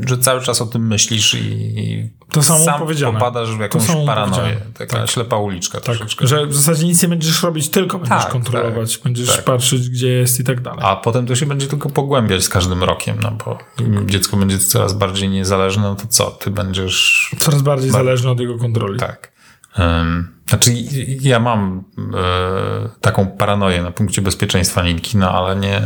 że 0.00 0.18
cały 0.18 0.40
czas 0.40 0.62
o 0.62 0.66
tym 0.66 0.86
myślisz 0.86 1.34
i 1.34 2.10
To 2.30 2.42
samo 2.42 2.64
sam 2.64 2.80
popadasz 3.12 3.56
w 3.56 3.60
jakąś 3.60 3.86
paranoję. 4.06 4.60
Taka 4.78 5.06
ślepa 5.06 5.36
uliczka 5.36 5.80
troszeczkę. 5.80 6.26
Że 6.26 6.46
w 6.46 6.54
zasadzie 6.54 6.86
nic 6.86 7.02
nie 7.02 7.08
będziesz 7.08 7.42
robić, 7.42 7.68
tylko 7.68 7.98
będziesz 7.98 8.22
Tak, 8.22 8.32
kontrolować, 8.32 8.98
będziesz 8.98 9.36
tak. 9.36 9.44
patrzeć, 9.44 9.90
gdzie 9.90 10.08
jest 10.08 10.40
i 10.40 10.44
tak 10.44 10.60
dalej. 10.60 10.80
A 10.82 10.96
potem 10.96 11.26
to 11.26 11.36
się 11.36 11.46
będzie 11.46 11.66
tylko 11.66 11.90
pogłębiać 11.90 12.44
z 12.44 12.48
każdym 12.48 12.84
rokiem, 12.84 13.16
no 13.22 13.30
bo 13.30 13.58
dziecko 14.06 14.36
będzie 14.36 14.58
coraz 14.58 14.92
bardziej 14.92 15.28
niezależne, 15.28 15.82
no 15.82 15.94
to 15.94 16.06
co? 16.06 16.30
Ty 16.30 16.50
będziesz 16.50 17.30
Coraz 17.38 17.62
bardziej 17.62 17.90
zależny 17.90 18.30
od 18.30 18.40
jego 18.40 18.58
kontroli. 18.58 18.98
Tak. 18.98 19.32
Em, 19.76 20.39
znaczy, 20.50 20.72
ja 21.20 21.40
mam 21.40 21.84
e, 21.98 22.88
taką 23.00 23.26
paranoję 23.26 23.82
na 23.82 23.90
punkcie 23.90 24.22
bezpieczeństwa 24.22 24.82
Ninki, 24.82 25.18
no 25.18 25.30
ale 25.30 25.56
nie. 25.56 25.82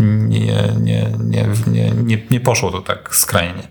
Nie, 0.00 0.72
nie, 0.80 1.10
nie, 1.24 1.46
nie, 1.66 1.90
nie, 2.04 2.18
nie 2.30 2.40
poszło 2.40 2.70
to 2.70 2.80
tak 2.82 3.16
skrajnie. 3.16 3.68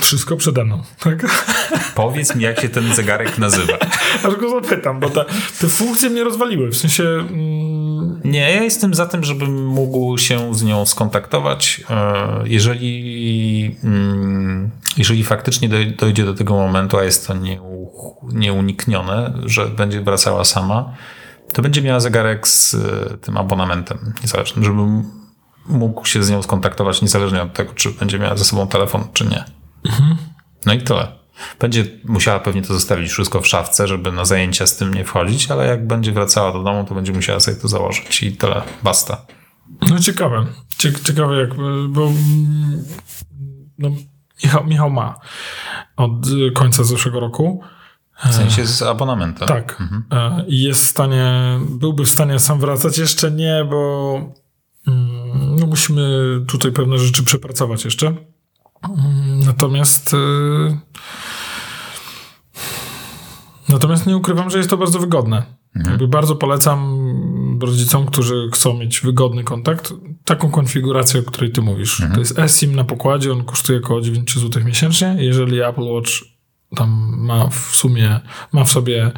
Wszystko 0.00 0.36
przede 0.36 0.64
mną. 0.64 0.82
Tak? 1.00 1.44
Powiedz 1.94 2.34
mi, 2.34 2.42
jak 2.44 2.60
się 2.60 2.68
ten 2.68 2.94
zegarek 2.94 3.38
nazywa. 3.38 3.72
Aż 4.28 4.36
go 4.36 4.60
zapytam, 4.60 5.00
bo 5.00 5.10
te, 5.10 5.24
te 5.60 5.68
funkcje 5.68 6.10
mnie 6.10 6.24
rozwaliły. 6.24 6.68
W 6.70 6.76
sensie. 6.76 7.04
Mm, 7.04 8.20
Nie, 8.24 8.40
ja 8.40 8.62
jestem 8.62 8.94
za 8.94 9.06
tym, 9.06 9.24
żebym 9.24 9.66
mógł 9.66 10.18
się 10.18 10.54
z 10.54 10.62
nią 10.62 10.86
skontaktować. 10.86 11.80
E, 11.90 12.22
Jeżeli, 12.44 13.76
mm, 13.84 14.70
jeżeli 14.96 15.24
faktycznie 15.24 15.68
doj- 15.68 15.96
dojdzie 15.96 16.24
do 16.24 16.34
tego 16.34 16.54
momentu, 16.54 16.98
a 16.98 17.04
jest 17.04 17.26
to 17.26 17.34
nieu- 17.34 18.14
nieuniknione, 18.32 19.32
że 19.44 19.66
będzie 19.68 20.00
wracała 20.00 20.44
sama, 20.44 20.94
to 21.52 21.62
będzie 21.62 21.82
miała 21.82 22.00
zegarek 22.00 22.48
z 22.48 22.74
e, 22.74 22.78
tym 23.18 23.36
abonamentem 23.36 23.98
niezależnym, 24.22 24.64
żebym 24.64 25.21
mógł 25.66 26.06
się 26.06 26.22
z 26.22 26.30
nią 26.30 26.42
skontaktować 26.42 27.02
niezależnie 27.02 27.42
od 27.42 27.52
tego, 27.52 27.72
czy 27.74 27.90
będzie 27.90 28.18
miała 28.18 28.36
ze 28.36 28.44
sobą 28.44 28.66
telefon, 28.66 29.04
czy 29.12 29.26
nie. 29.26 29.44
No 30.66 30.72
i 30.72 30.82
tyle. 30.82 31.12
Będzie 31.60 31.84
musiała 32.04 32.40
pewnie 32.40 32.62
to 32.62 32.74
zostawić 32.74 33.10
wszystko 33.10 33.40
w 33.40 33.46
szafce, 33.46 33.88
żeby 33.88 34.12
na 34.12 34.24
zajęcia 34.24 34.66
z 34.66 34.76
tym 34.76 34.94
nie 34.94 35.04
wchodzić, 35.04 35.50
ale 35.50 35.66
jak 35.66 35.86
będzie 35.86 36.12
wracała 36.12 36.52
do 36.52 36.62
domu, 36.62 36.84
to 36.84 36.94
będzie 36.94 37.12
musiała 37.12 37.40
sobie 37.40 37.56
to 37.56 37.68
założyć 37.68 38.22
i 38.22 38.36
tyle. 38.36 38.62
Basta. 38.82 39.26
no 39.90 39.98
ciekawe. 39.98 40.46
Cie, 40.78 40.92
ciekawe, 40.92 41.36
jak. 41.36 41.54
Bo. 41.88 42.06
mm, 42.06 42.84
No, 43.78 43.90
Michał, 44.44 44.64
Michał 44.64 44.90
ma 44.90 45.18
od 45.96 46.12
końca 46.54 46.84
zeszłego 46.84 47.20
roku. 47.20 47.62
W 48.30 48.34
sensie 48.34 48.66
z 48.66 48.82
abonamentem. 48.82 49.48
Tak. 49.48 49.82
E, 50.10 50.44
I 50.48 50.62
jest 50.62 50.84
w 50.84 50.86
stanie, 50.86 51.32
byłby 51.70 52.04
w 52.04 52.10
stanie 52.10 52.38
sam 52.38 52.60
wracać. 52.60 52.98
Jeszcze 52.98 53.30
nie, 53.30 53.66
bo 53.70 54.14
mm, 54.86 55.21
no 55.60 55.66
musimy 55.66 56.02
tutaj 56.48 56.72
pewne 56.72 56.98
rzeczy 56.98 57.22
przepracować 57.24 57.84
jeszcze. 57.84 58.06
Mm, 58.06 59.40
Natomiast 59.46 60.14
y, 60.14 60.16
natomiast 63.68 64.06
nie 64.06 64.16
ukrywam, 64.16 64.50
że 64.50 64.58
jest 64.58 64.70
to 64.70 64.76
bardzo 64.76 64.98
wygodne. 64.98 65.42
Jakby 65.86 66.08
bardzo 66.08 66.36
polecam 66.36 66.98
rodzicom, 67.62 68.06
którzy 68.06 68.48
chcą 68.52 68.78
mieć 68.78 69.00
wygodny 69.00 69.44
kontakt, 69.44 69.94
taką 70.24 70.50
konfigurację, 70.50 71.20
o 71.20 71.22
której 71.22 71.52
ty 71.52 71.62
mówisz. 71.62 72.02
To 72.14 72.18
jest 72.20 72.38
eSIM 72.38 72.74
na 72.76 72.84
pokładzie, 72.84 73.32
on 73.32 73.44
kosztuje 73.44 73.78
około 73.78 74.00
9 74.00 74.34
zł 74.34 74.64
miesięcznie. 74.64 75.16
Jeżeli 75.18 75.60
Apple 75.60 75.82
Watch 75.92 76.10
tam 76.76 77.14
ma 77.16 77.48
w 77.48 77.54
sumie, 77.54 78.20
ma 78.52 78.64
w 78.64 78.70
sobie 78.70 79.10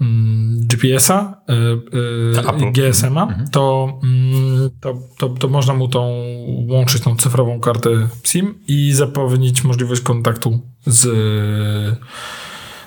mm, 0.00 0.66
GPS-a, 0.66 1.42
y, 1.50 2.66
y. 2.66 2.72
GSM-a, 2.72 3.28
to, 3.52 3.98
mm, 4.02 4.70
to, 4.80 4.94
to, 5.18 5.28
to 5.28 5.48
można 5.48 5.74
mu 5.74 5.88
tą 5.88 6.24
łączyć 6.68 7.02
tą 7.02 7.16
cyfrową 7.16 7.60
kartę 7.60 7.90
SIM 8.24 8.54
i 8.68 8.92
zapewnić 8.92 9.64
możliwość 9.64 10.00
kontaktu 10.00 10.60
z, 10.86 11.00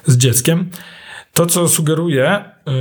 z 0.05 0.17
dzieckiem. 0.17 0.69
To, 1.33 1.45
co 1.45 1.69
sugeruję, 1.69 2.45
yy, 2.65 2.73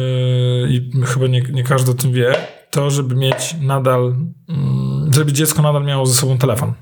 i 0.70 0.91
chyba 1.05 1.27
nie, 1.27 1.41
nie 1.41 1.64
każdy 1.64 1.91
o 1.91 1.95
tym 1.95 2.12
wie, 2.12 2.37
to 2.70 2.91
żeby 2.91 3.14
mieć 3.14 3.57
nadal, 3.61 4.16
mm, 4.49 5.12
żeby 5.14 5.33
dziecko 5.33 5.62
nadal 5.62 5.85
miało 5.85 6.07
ze 6.07 6.14
sobą 6.14 6.39
telefon. 6.39 6.72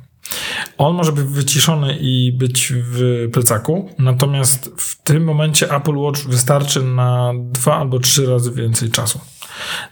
On 0.86 0.96
może 0.96 1.12
być 1.12 1.24
wyciszony 1.24 1.98
i 2.00 2.32
być 2.32 2.72
w 2.76 3.28
plecaku, 3.32 3.88
natomiast 3.98 4.70
w 4.76 5.02
tym 5.02 5.24
momencie 5.24 5.70
Apple 5.74 5.96
Watch 5.96 6.26
wystarczy 6.26 6.82
na 6.82 7.32
dwa 7.36 7.76
albo 7.76 7.98
trzy 7.98 8.26
razy 8.26 8.52
więcej 8.52 8.90
czasu. 8.90 9.20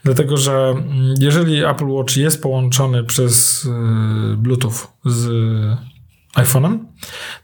Dlatego, 0.04 0.36
że 0.36 0.52
mm, 0.52 1.14
jeżeli 1.20 1.64
Apple 1.64 1.86
Watch 1.86 2.16
jest 2.16 2.42
połączony 2.42 3.04
przez 3.04 3.64
y, 3.64 4.36
Bluetooth 4.36 4.72
z 5.04 5.28
iPhone'em, 6.36 6.78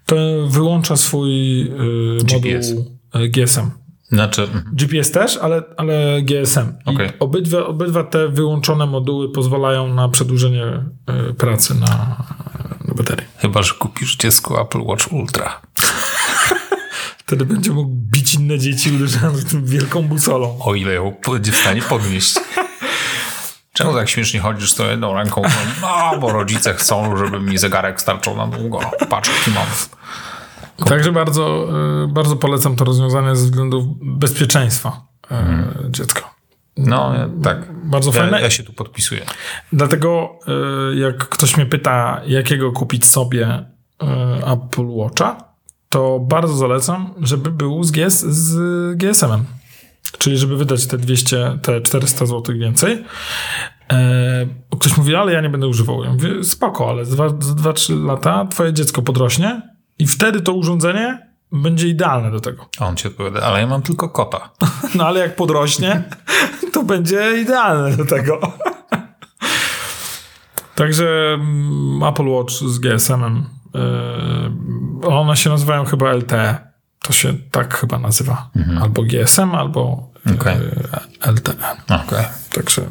to 0.06 0.16
wyłącza 0.48 0.96
swój 0.96 1.62
y, 1.62 2.24
GPS. 2.24 2.70
moduł 2.70 2.94
y, 3.16 3.28
GSM. 3.28 3.70
Znaczy, 4.08 4.42
mhm. 4.42 4.64
GPS 4.72 5.10
też, 5.10 5.36
ale, 5.36 5.62
ale 5.76 6.22
GSM. 6.22 6.72
Okej. 6.84 7.10
obydwa, 7.18 7.66
obydwa 7.66 8.04
te 8.04 8.28
wyłączone 8.28 8.86
moduły 8.86 9.32
pozwalają 9.32 9.94
na 9.94 10.08
przedłużenie 10.08 10.64
y, 11.30 11.34
pracy 11.34 11.74
na. 11.74 12.16
Chyba, 13.38 13.62
że 13.62 13.74
kupisz 13.74 14.16
dziecku 14.16 14.60
Apple 14.60 14.80
Watch 14.82 15.12
Ultra. 15.12 15.60
Wtedy 17.18 17.44
będzie 17.46 17.70
mógł 17.70 17.90
bić 17.94 18.34
inne 18.34 18.58
dzieci 18.58 18.92
uderzając 18.96 19.50
tym 19.50 19.66
wielką 19.66 20.02
busolą. 20.02 20.58
O 20.60 20.74
ile 20.74 20.94
ją 20.94 21.14
będzie 21.28 21.52
w 21.52 21.56
stanie 21.56 21.82
podnieść. 21.82 22.34
Czemu 23.72 23.94
tak 23.94 24.08
śmiesznie 24.08 24.40
chodzisz 24.40 24.72
z 24.72 24.74
tą 24.74 24.84
jedną 24.90 25.14
ręką? 25.14 25.42
No, 25.82 26.18
bo 26.20 26.32
rodzice 26.32 26.74
chcą, 26.74 27.16
żeby 27.16 27.40
mi 27.40 27.58
zegarek 27.58 28.00
starczał 28.00 28.36
na 28.36 28.46
długo. 28.46 28.80
Patrz, 29.10 29.30
jaki 29.38 29.50
mam. 29.50 29.66
Także 30.88 31.12
bardzo, 31.12 31.68
y, 32.04 32.08
bardzo 32.08 32.36
polecam 32.36 32.76
to 32.76 32.84
rozwiązanie 32.84 33.36
ze 33.36 33.44
względu 33.44 33.96
bezpieczeństwa 34.02 35.06
Mhm. 35.30 35.92
dziecka. 35.92 36.35
No, 36.76 37.12
tak. 37.42 37.72
Bardzo 37.84 38.10
Ja, 38.10 38.20
fajne. 38.20 38.40
ja 38.40 38.50
się 38.50 38.62
tu 38.62 38.72
podpisuję. 38.72 39.20
Dlatego 39.72 40.38
y, 40.92 40.96
jak 40.96 41.28
ktoś 41.28 41.56
mnie 41.56 41.66
pyta, 41.66 42.20
jakiego 42.26 42.72
kupić 42.72 43.06
sobie 43.06 43.64
y, 44.02 44.06
Apple 44.46 44.86
Watcha, 44.86 45.44
to 45.88 46.20
bardzo 46.20 46.54
zalecam, 46.54 47.14
żeby 47.22 47.50
był 47.50 47.84
z, 47.84 47.90
GS, 47.90 48.20
z 48.20 48.56
GSM-em. 48.96 49.44
Czyli 50.18 50.38
żeby 50.38 50.56
wydać 50.56 50.86
te 50.86 50.98
200, 50.98 51.58
te 51.62 51.80
400 51.80 52.26
zł 52.26 52.56
więcej. 52.58 53.04
E, 53.92 54.46
ktoś 54.78 54.96
mówi, 54.96 55.14
ale 55.14 55.32
ja 55.32 55.40
nie 55.40 55.48
będę 55.50 55.66
używał. 55.66 56.04
Ja 56.04 56.12
mówię, 56.12 56.44
spoko, 56.44 56.90
ale 56.90 57.04
za 57.04 57.26
2-3 57.26 58.04
lata 58.04 58.46
twoje 58.50 58.72
dziecko 58.72 59.02
podrośnie 59.02 59.62
i 59.98 60.06
wtedy 60.06 60.40
to 60.40 60.52
urządzenie 60.52 61.25
będzie 61.52 61.88
idealne 61.88 62.30
do 62.30 62.40
tego. 62.40 62.68
A 62.78 62.86
on 62.86 62.96
ci 62.96 63.08
odpowiada, 63.08 63.40
ale 63.40 63.60
ja 63.60 63.66
mam 63.66 63.82
tylko 63.82 64.08
kota. 64.08 64.50
No 64.94 65.06
ale 65.06 65.20
jak 65.20 65.36
podrośnie, 65.36 66.02
to 66.72 66.82
będzie 66.82 67.40
idealne 67.42 67.96
do 67.96 68.04
tego. 68.04 68.40
Także 70.74 71.34
mm, 71.34 72.02
Apple 72.02 72.28
Watch 72.28 72.52
z 72.54 72.78
GSM-em, 72.78 73.44
yy, 75.02 75.08
one 75.08 75.36
się 75.36 75.50
nazywają 75.50 75.84
chyba 75.84 76.12
LTE. 76.12 76.58
To 77.02 77.12
się 77.12 77.34
tak 77.50 77.74
chyba 77.78 77.98
nazywa. 77.98 78.50
Albo 78.80 79.02
GSM, 79.02 79.54
albo 79.54 80.10
Okej. 80.34 80.56
yy, 80.56 81.32
LTE. 81.32 81.54
Okej. 82.04 82.24
Także 82.54 82.82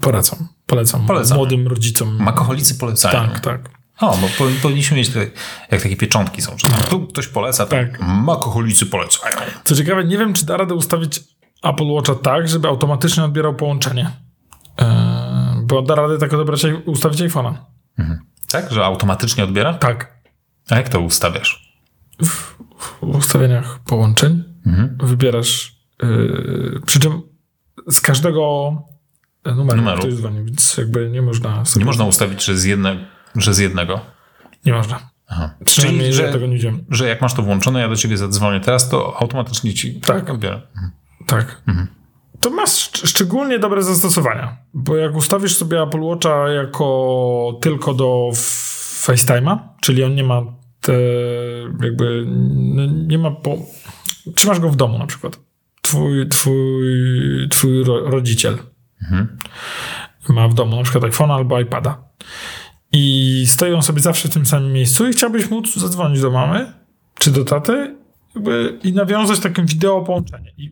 polecam. 0.00 0.48
Polecam 0.66 1.06
Polecamy. 1.06 1.36
młodym 1.38 1.68
rodzicom. 1.68 2.16
Makoholicy 2.22 2.74
polecają. 2.74 3.28
Tak, 3.28 3.40
tak. 3.40 3.70
O, 4.00 4.16
bo 4.18 4.28
po, 4.38 4.44
powinniśmy 4.62 4.96
mieć 4.96 5.08
tutaj, 5.08 5.30
jak 5.70 5.82
takie 5.82 5.96
pieczątki 5.96 6.42
są, 6.42 6.58
że 6.58 6.68
tu 6.90 7.06
ktoś 7.06 7.28
poleca, 7.28 7.66
Tak. 7.66 8.00
makoholicy 8.00 8.86
polecają. 8.86 9.36
Co 9.64 9.76
ciekawe, 9.76 10.04
nie 10.04 10.18
wiem, 10.18 10.32
czy 10.34 10.46
da 10.46 10.56
radę 10.56 10.74
ustawić 10.74 11.20
Apple 11.62 11.86
Watcha 11.86 12.14
tak, 12.14 12.48
żeby 12.48 12.68
automatycznie 12.68 13.24
odbierał 13.24 13.54
połączenie. 13.54 14.10
Yy, 14.80 14.86
bo 15.66 15.82
da 15.82 15.94
radę 15.94 16.18
tak 16.18 16.32
odebrać, 16.34 16.62
ustawić 16.86 17.20
iPhone'a. 17.20 17.54
Tak, 18.48 18.72
że 18.72 18.84
automatycznie 18.84 19.44
odbiera? 19.44 19.74
Tak. 19.74 20.14
A 20.70 20.76
jak 20.76 20.88
to 20.88 21.00
ustawiasz? 21.00 21.74
w 22.22 23.02
ustawieniach 23.02 23.78
połączeń 23.86 24.44
Mhm. 24.66 24.98
wybierasz, 25.02 25.76
yy, 26.02 26.80
przy 26.86 27.00
czym 27.00 27.22
z 27.88 28.00
każdego 28.00 28.72
numeru, 29.56 29.76
Numeru. 29.76 29.98
który 29.98 30.12
dzwoni, 30.16 30.44
więc 30.44 30.76
jakby 30.76 31.10
nie 31.10 31.22
można 31.22 31.64
sobie, 31.64 31.80
Nie 31.82 31.86
można 31.86 32.04
ustawić, 32.04 32.44
że 32.44 32.56
z, 32.56 32.64
jedne, 32.64 33.06
że 33.36 33.54
z 33.54 33.58
jednego. 33.58 34.00
nie 34.66 34.72
można. 34.72 35.10
Aha. 35.28 35.50
Przynajmniej 35.64 36.02
Czyli, 36.02 36.12
że 36.14 36.26
że, 36.26 36.32
tego 36.32 36.46
nie 36.46 36.58
że 36.90 37.08
jak 37.08 37.20
masz 37.20 37.34
to 37.34 37.42
włączone, 37.42 37.80
ja 37.80 37.88
do 37.88 37.96
ciebie 37.96 38.16
zadzwonię 38.16 38.60
teraz, 38.60 38.88
to 38.88 39.16
automatycznie 39.20 39.74
ci 39.74 40.00
Tak. 40.00 40.30
odbiera. 40.30 40.62
Tak. 41.26 41.62
Mhm. 41.68 41.86
To 42.40 42.50
ma 42.50 42.64
szcz- 42.64 43.06
szczególnie 43.06 43.58
dobre 43.58 43.82
zastosowania, 43.82 44.56
bo 44.74 44.96
jak 44.96 45.14
ustawisz 45.14 45.56
sobie 45.56 45.82
Apple 45.82 46.00
Watcha 46.00 46.48
jako 46.48 47.58
tylko 47.62 47.94
do 47.94 48.30
FaceTime'a, 49.02 49.58
czyli 49.80 50.04
on 50.04 50.14
nie 50.14 50.24
ma 50.24 50.42
te, 50.80 50.92
jakby 51.82 52.26
nie 53.06 53.18
ma 53.18 53.30
po... 53.30 53.56
Trzymasz 54.34 54.60
go 54.60 54.70
w 54.70 54.76
domu 54.76 54.98
na 54.98 55.06
przykład. 55.06 55.40
Twój, 55.80 56.28
twój, 56.28 56.84
twój 57.50 57.84
ro- 57.84 58.10
rodziciel 58.10 58.58
Mhm. 59.02 59.38
ma 60.28 60.48
w 60.48 60.54
domu 60.54 60.76
na 60.76 60.82
przykład 60.82 61.04
iPhone 61.04 61.30
albo 61.30 61.60
iPada. 61.60 61.98
I 62.96 63.44
stoi 63.46 63.72
on 63.72 63.82
sobie 63.82 64.00
zawsze 64.00 64.28
w 64.28 64.34
tym 64.34 64.46
samym 64.46 64.72
miejscu 64.72 65.08
i 65.08 65.12
chciałbyś 65.12 65.50
móc 65.50 65.74
zadzwonić 65.74 66.20
do 66.20 66.30
mamy 66.30 66.72
czy 67.18 67.30
do 67.30 67.44
taty 67.44 67.96
jakby, 68.34 68.78
i 68.82 68.92
nawiązać 68.92 69.40
takim 69.40 69.66
wideo 69.66 70.02
połączenie. 70.02 70.52
I 70.58 70.70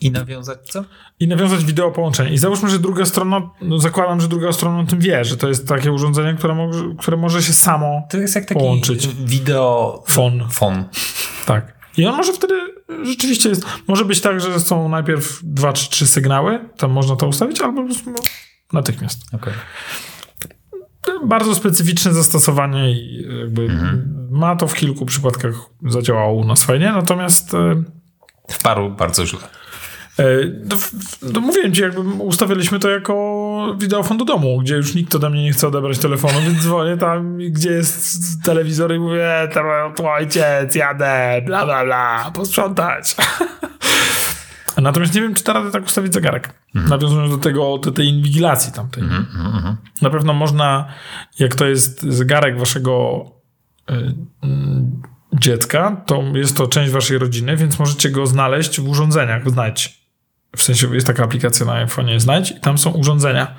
I 0.00 0.10
nawiązać 0.10 0.58
co? 0.70 0.84
i 1.20 1.28
nawiązać 1.28 1.64
wideo 1.64 1.90
połączenie. 1.90 2.32
I 2.32 2.38
załóżmy, 2.38 2.70
że 2.70 2.78
druga 2.78 3.04
strona, 3.04 3.50
no 3.60 3.78
zakładam, 3.78 4.20
że 4.20 4.28
druga 4.28 4.52
strona 4.52 4.80
o 4.80 4.84
tym 4.84 5.00
wie, 5.00 5.24
że 5.24 5.36
to 5.36 5.48
jest 5.48 5.68
takie 5.68 5.92
urządzenie, 5.92 6.34
które 6.34 6.54
może, 6.54 6.84
które 6.98 7.16
może 7.16 7.42
się 7.42 7.52
samo 7.52 8.02
To 8.10 8.18
jest 8.18 8.34
jak 8.34 8.44
taki 8.44 8.60
Połączyć. 8.60 9.08
wideo... 9.08 10.02
fon. 10.06 10.48
Fon. 10.50 10.84
Tak. 11.46 11.82
I 11.96 12.06
on 12.06 12.16
może 12.16 12.32
wtedy 12.32 12.54
rzeczywiście 13.02 13.48
jest. 13.48 13.64
Może 13.88 14.04
być 14.04 14.20
tak, 14.20 14.40
że 14.40 14.60
są 14.60 14.88
najpierw 14.88 15.40
dwa 15.42 15.72
czy 15.72 15.90
trzy 15.90 16.06
sygnały, 16.06 16.68
tam 16.76 16.90
można 16.90 17.16
to 17.16 17.26
ustawić, 17.26 17.60
albo 17.60 17.82
no, 17.82 18.20
natychmiast. 18.72 19.34
Okej. 19.34 19.52
Bardzo 21.26 21.54
specyficzne 21.54 22.12
zastosowanie 22.12 22.92
i 22.92 23.26
jakby 23.40 23.68
ma 24.30 24.56
to 24.56 24.68
w 24.68 24.74
kilku 24.74 25.06
przypadkach 25.06 25.54
zadziałało 25.86 26.32
u 26.34 26.44
nas 26.44 26.64
fajnie, 26.64 26.92
natomiast 26.92 27.54
e, 27.54 27.82
W 28.48 28.62
paru 28.62 28.90
bardzo 28.90 29.26
źle. 29.26 29.40
E, 30.18 30.24
To, 30.68 30.76
to 31.34 31.40
mówiłem 31.40 31.74
ci, 31.74 31.82
jakby 31.82 32.00
ustawialiśmy 32.00 32.78
to 32.78 32.90
jako 32.90 33.76
wideofon 33.78 34.16
do 34.18 34.24
domu, 34.24 34.58
gdzie 34.60 34.74
już 34.76 34.94
nikt 34.94 35.14
ode 35.14 35.30
mnie 35.30 35.42
nie 35.42 35.52
chce 35.52 35.68
odebrać 35.68 35.98
telefonu, 35.98 36.34
więc 36.46 36.58
dzwonię 36.58 36.96
tam, 36.96 37.38
gdzie 37.38 37.70
jest 37.70 38.42
telewizor 38.44 38.94
i 38.94 38.98
mówię, 38.98 39.48
to 39.54 39.60
to 39.96 40.12
ojciec, 40.12 40.74
jadę, 40.74 41.42
bla, 41.46 41.64
bla, 41.64 41.84
bla, 41.84 42.30
posprzątać. 42.34 43.16
Natomiast 44.82 45.14
nie 45.14 45.20
wiem, 45.22 45.34
czy 45.34 45.44
da 45.44 45.52
radę 45.52 45.70
tak 45.70 45.84
ustawić 45.84 46.14
zegarek. 46.14 46.61
Nawiązując 46.74 47.30
do 47.30 47.38
tego, 47.38 47.78
do 47.78 47.92
tej 47.92 48.08
inwigilacji 48.08 48.72
tamtej. 48.72 49.04
Na 50.02 50.10
pewno 50.10 50.32
można, 50.34 50.88
jak 51.38 51.54
to 51.54 51.66
jest 51.66 52.02
zegarek 52.02 52.58
waszego 52.58 53.24
y, 53.90 53.94
dziecka, 55.32 56.02
to 56.06 56.22
jest 56.34 56.56
to 56.56 56.66
część 56.68 56.92
waszej 56.92 57.18
rodziny, 57.18 57.56
więc 57.56 57.78
możecie 57.78 58.10
go 58.10 58.26
znaleźć 58.26 58.80
w 58.80 58.88
urządzeniach, 58.88 59.50
znajdź. 59.50 60.02
W 60.56 60.62
sensie 60.62 60.94
jest 60.94 61.06
taka 61.06 61.24
aplikacja 61.24 61.66
na 61.66 61.86
iPhone'ie 61.86 62.20
Znajdź 62.20 62.50
i 62.50 62.60
tam 62.60 62.78
są 62.78 62.90
urządzenia. 62.90 63.54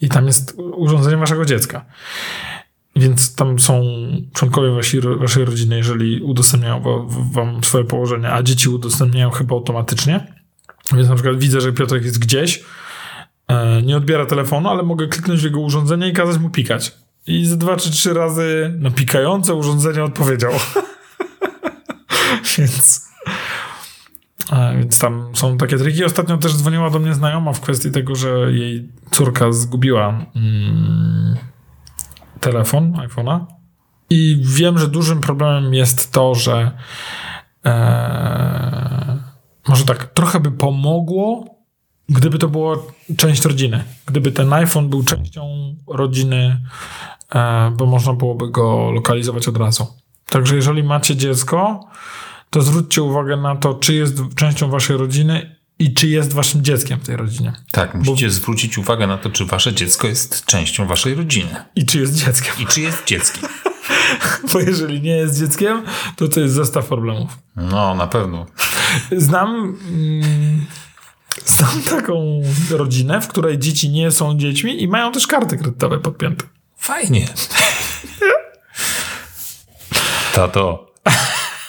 I 0.00 0.08
tam 0.08 0.26
jest 0.26 0.56
urządzenie 0.58 1.16
waszego 1.16 1.44
dziecka. 1.44 1.84
Więc 2.96 3.34
tam 3.34 3.58
są 3.58 3.82
członkowie 4.34 4.70
wasi, 4.70 5.00
waszej 5.00 5.44
rodziny, 5.44 5.76
jeżeli 5.76 6.20
udostępniają 6.22 6.80
wa- 6.82 6.90
wam 7.32 7.64
swoje 7.64 7.84
położenie, 7.84 8.32
a 8.32 8.42
dzieci 8.42 8.68
udostępniają 8.68 9.30
chyba 9.30 9.54
automatycznie. 9.54 10.37
Więc 10.92 11.08
na 11.08 11.14
przykład 11.14 11.38
widzę, 11.38 11.60
że 11.60 11.72
Piotrek 11.72 12.04
jest 12.04 12.18
gdzieś, 12.18 12.64
e, 13.48 13.82
nie 13.82 13.96
odbiera 13.96 14.26
telefonu, 14.26 14.68
ale 14.68 14.82
mogę 14.82 15.08
kliknąć 15.08 15.40
w 15.40 15.44
jego 15.44 15.60
urządzenie 15.60 16.08
i 16.08 16.12
kazać 16.12 16.38
mu 16.38 16.50
pikać. 16.50 16.94
I 17.26 17.46
z 17.46 17.58
dwa 17.58 17.76
czy 17.76 17.90
trzy 17.90 18.14
razy 18.14 18.76
na 18.78 18.90
pikające 18.90 19.54
urządzenie 19.54 20.04
odpowiedział. 20.04 20.52
więc, 22.58 23.08
e, 24.52 24.76
więc 24.78 24.98
tam 24.98 25.30
są 25.34 25.58
takie 25.58 25.78
triki. 25.78 26.04
Ostatnio 26.04 26.38
też 26.38 26.56
dzwoniła 26.56 26.90
do 26.90 26.98
mnie 26.98 27.14
znajoma 27.14 27.52
w 27.52 27.60
kwestii 27.60 27.90
tego, 27.90 28.14
że 28.14 28.52
jej 28.52 28.88
córka 29.10 29.52
zgubiła 29.52 30.26
mm, 30.36 31.36
telefon, 32.40 32.92
iPhone'a. 32.92 33.44
I 34.10 34.40
wiem, 34.42 34.78
że 34.78 34.88
dużym 34.88 35.20
problemem 35.20 35.74
jest 35.74 36.12
to, 36.12 36.34
że 36.34 36.70
e, 37.66 38.97
może 39.68 39.84
tak, 39.84 40.12
trochę 40.14 40.40
by 40.40 40.50
pomogło, 40.50 41.44
gdyby 42.08 42.38
to 42.38 42.48
było 42.48 42.86
część 43.16 43.44
rodziny. 43.44 43.84
Gdyby 44.06 44.32
ten 44.32 44.52
iPhone 44.52 44.88
był 44.88 45.04
częścią 45.04 45.74
rodziny, 45.86 46.60
e, 47.34 47.72
bo 47.76 47.86
można 47.86 48.12
byłoby 48.12 48.50
go 48.50 48.90
lokalizować 48.90 49.48
od 49.48 49.56
razu. 49.56 49.86
Także 50.26 50.56
jeżeli 50.56 50.82
macie 50.82 51.16
dziecko, 51.16 51.88
to 52.50 52.62
zwróćcie 52.62 53.02
uwagę 53.02 53.36
na 53.36 53.56
to, 53.56 53.74
czy 53.74 53.94
jest 53.94 54.14
częścią 54.34 54.70
waszej 54.70 54.96
rodziny 54.96 55.56
i 55.78 55.94
czy 55.94 56.08
jest 56.08 56.32
waszym 56.32 56.64
dzieckiem 56.64 57.00
w 57.00 57.06
tej 57.06 57.16
rodzinie. 57.16 57.52
Tak, 57.72 57.94
musicie 57.94 58.30
zwrócić 58.30 58.78
uwagę 58.78 59.06
na 59.06 59.18
to, 59.18 59.30
czy 59.30 59.44
wasze 59.44 59.74
dziecko 59.74 60.06
jest 60.06 60.44
częścią 60.44 60.86
waszej 60.86 61.14
rodziny. 61.14 61.64
I 61.76 61.86
czy 61.86 62.00
jest 62.00 62.14
dzieckiem. 62.14 62.54
I 62.58 62.66
czy 62.66 62.80
jest 62.80 63.04
dzieckiem. 63.04 63.50
Bo 64.52 64.60
jeżeli 64.60 65.00
nie 65.00 65.16
jest 65.16 65.38
dzieckiem, 65.38 65.82
to 66.16 66.28
to 66.28 66.40
jest 66.40 66.54
zestaw 66.54 66.86
problemów. 66.86 67.38
No, 67.56 67.94
na 67.94 68.06
pewno. 68.06 68.46
Znam, 69.16 69.76
mm, 69.88 70.66
znam 71.46 71.82
taką 71.82 72.42
rodzinę, 72.70 73.20
w 73.20 73.28
której 73.28 73.58
dzieci 73.58 73.90
nie 73.90 74.10
są 74.10 74.38
dziećmi 74.38 74.82
i 74.82 74.88
mają 74.88 75.12
też 75.12 75.26
karty 75.26 75.56
kredytowe 75.56 75.98
podpięte. 75.98 76.44
Fajnie. 76.76 77.28
Tato, 80.34 80.94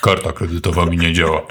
karta 0.01 0.31
kredytowa 0.31 0.85
mi 0.85 0.97
nie 0.97 1.13
działa. 1.13 1.41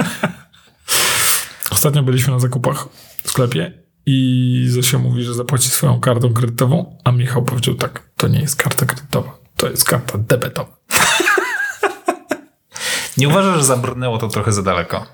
Ostatnio 1.71 2.03
byliśmy 2.03 2.33
na 2.33 2.39
zakupach 2.39 2.89
w 3.23 3.31
sklepie 3.31 3.83
i 4.07 4.66
Zosia 4.69 4.99
mówi, 4.99 5.23
że 5.25 5.35
zapłaci 5.35 5.69
swoją 5.69 6.01
kartą 6.01 6.33
kredytową, 6.33 6.99
a 7.05 7.12
Michał 7.12 7.45
powiedział 7.45 7.75
tak, 7.75 8.03
to 8.16 8.29
nie 8.29 8.41
jest 8.41 8.57
karta 8.57 8.87
kredytowa, 8.87 9.39
to 9.57 9.71
jest 9.71 9.85
karta 9.85 10.19
debetowa. 10.19 10.77
Nie 13.16 13.29
uważasz, 13.29 13.59
że 13.59 13.64
zabrnęło 13.64 14.19
to 14.19 14.29
trochę 14.29 14.53
za 14.53 14.62
daleko? 14.62 15.07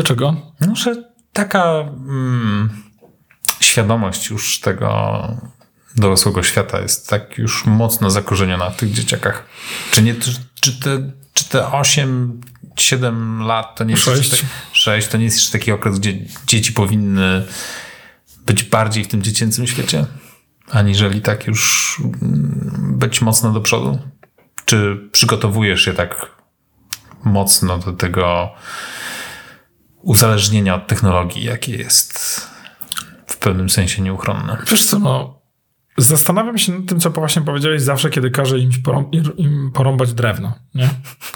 Dlaczego? 0.00 0.36
No, 0.60 0.76
że 0.76 1.04
taka 1.32 1.64
mm, 1.64 2.70
świadomość 3.60 4.30
już 4.30 4.60
tego 4.60 5.28
dorosłego 5.96 6.42
świata 6.42 6.80
jest 6.80 7.08
tak 7.08 7.38
już 7.38 7.66
mocno 7.66 8.10
zakorzeniona 8.10 8.70
w 8.70 8.76
tych 8.76 8.92
dzieciakach. 8.92 9.46
Czy, 9.90 10.02
nie, 10.02 10.14
czy, 10.14 10.34
czy, 10.60 10.80
te, 10.80 11.12
czy 11.34 11.48
te 11.48 11.72
8, 11.72 12.40
7 12.76 13.42
lat 13.42 13.76
to 13.76 13.84
nie 13.84 13.90
jest 13.90 14.04
Sześć. 14.04 14.18
jeszcze 14.18 14.36
tak, 14.36 14.46
6 14.72 15.08
to 15.08 15.18
nie 15.18 15.24
jest 15.24 15.36
jeszcze 15.36 15.52
taki 15.58 15.72
okres, 15.72 15.98
gdzie 15.98 16.18
dzieci 16.46 16.72
powinny 16.72 17.46
być 18.46 18.64
bardziej 18.64 19.04
w 19.04 19.08
tym 19.08 19.22
dziecięcym 19.22 19.66
świecie, 19.66 20.06
aniżeli 20.70 21.20
tak 21.20 21.46
już 21.46 21.96
mm, 22.22 22.94
być 22.98 23.20
mocno 23.20 23.52
do 23.52 23.60
przodu? 23.60 23.98
Czy 24.64 25.08
przygotowujesz 25.12 25.84
się 25.84 25.92
tak 25.92 26.40
mocno 27.24 27.78
do 27.78 27.92
tego 27.92 28.50
uzależnienia 30.02 30.74
od 30.74 30.86
technologii, 30.86 31.44
jakie 31.44 31.76
jest 31.76 32.40
w 33.26 33.36
pewnym 33.36 33.70
sensie 33.70 34.02
nieuchronne? 34.02 34.56
Wiesz 34.70 34.84
co, 34.84 34.98
no, 34.98 35.40
zastanawiam 35.98 36.58
się 36.58 36.72
nad 36.72 36.86
tym, 36.86 37.00
co 37.00 37.10
właśnie 37.10 37.42
powiedziałeś 37.42 37.82
zawsze, 37.82 38.10
kiedy 38.10 38.30
każe 38.30 38.58
im, 38.58 38.70
im 39.36 39.70
porąbać 39.74 40.12
drewno, 40.12 40.52
nie? 40.74 40.88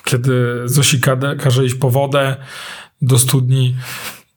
Kiedy 0.04 0.62
Zosi 0.64 1.00
każe 1.38 1.64
iść 1.64 1.74
po 1.74 1.90
wodę 1.90 2.36
do 3.02 3.18
studni 3.18 3.76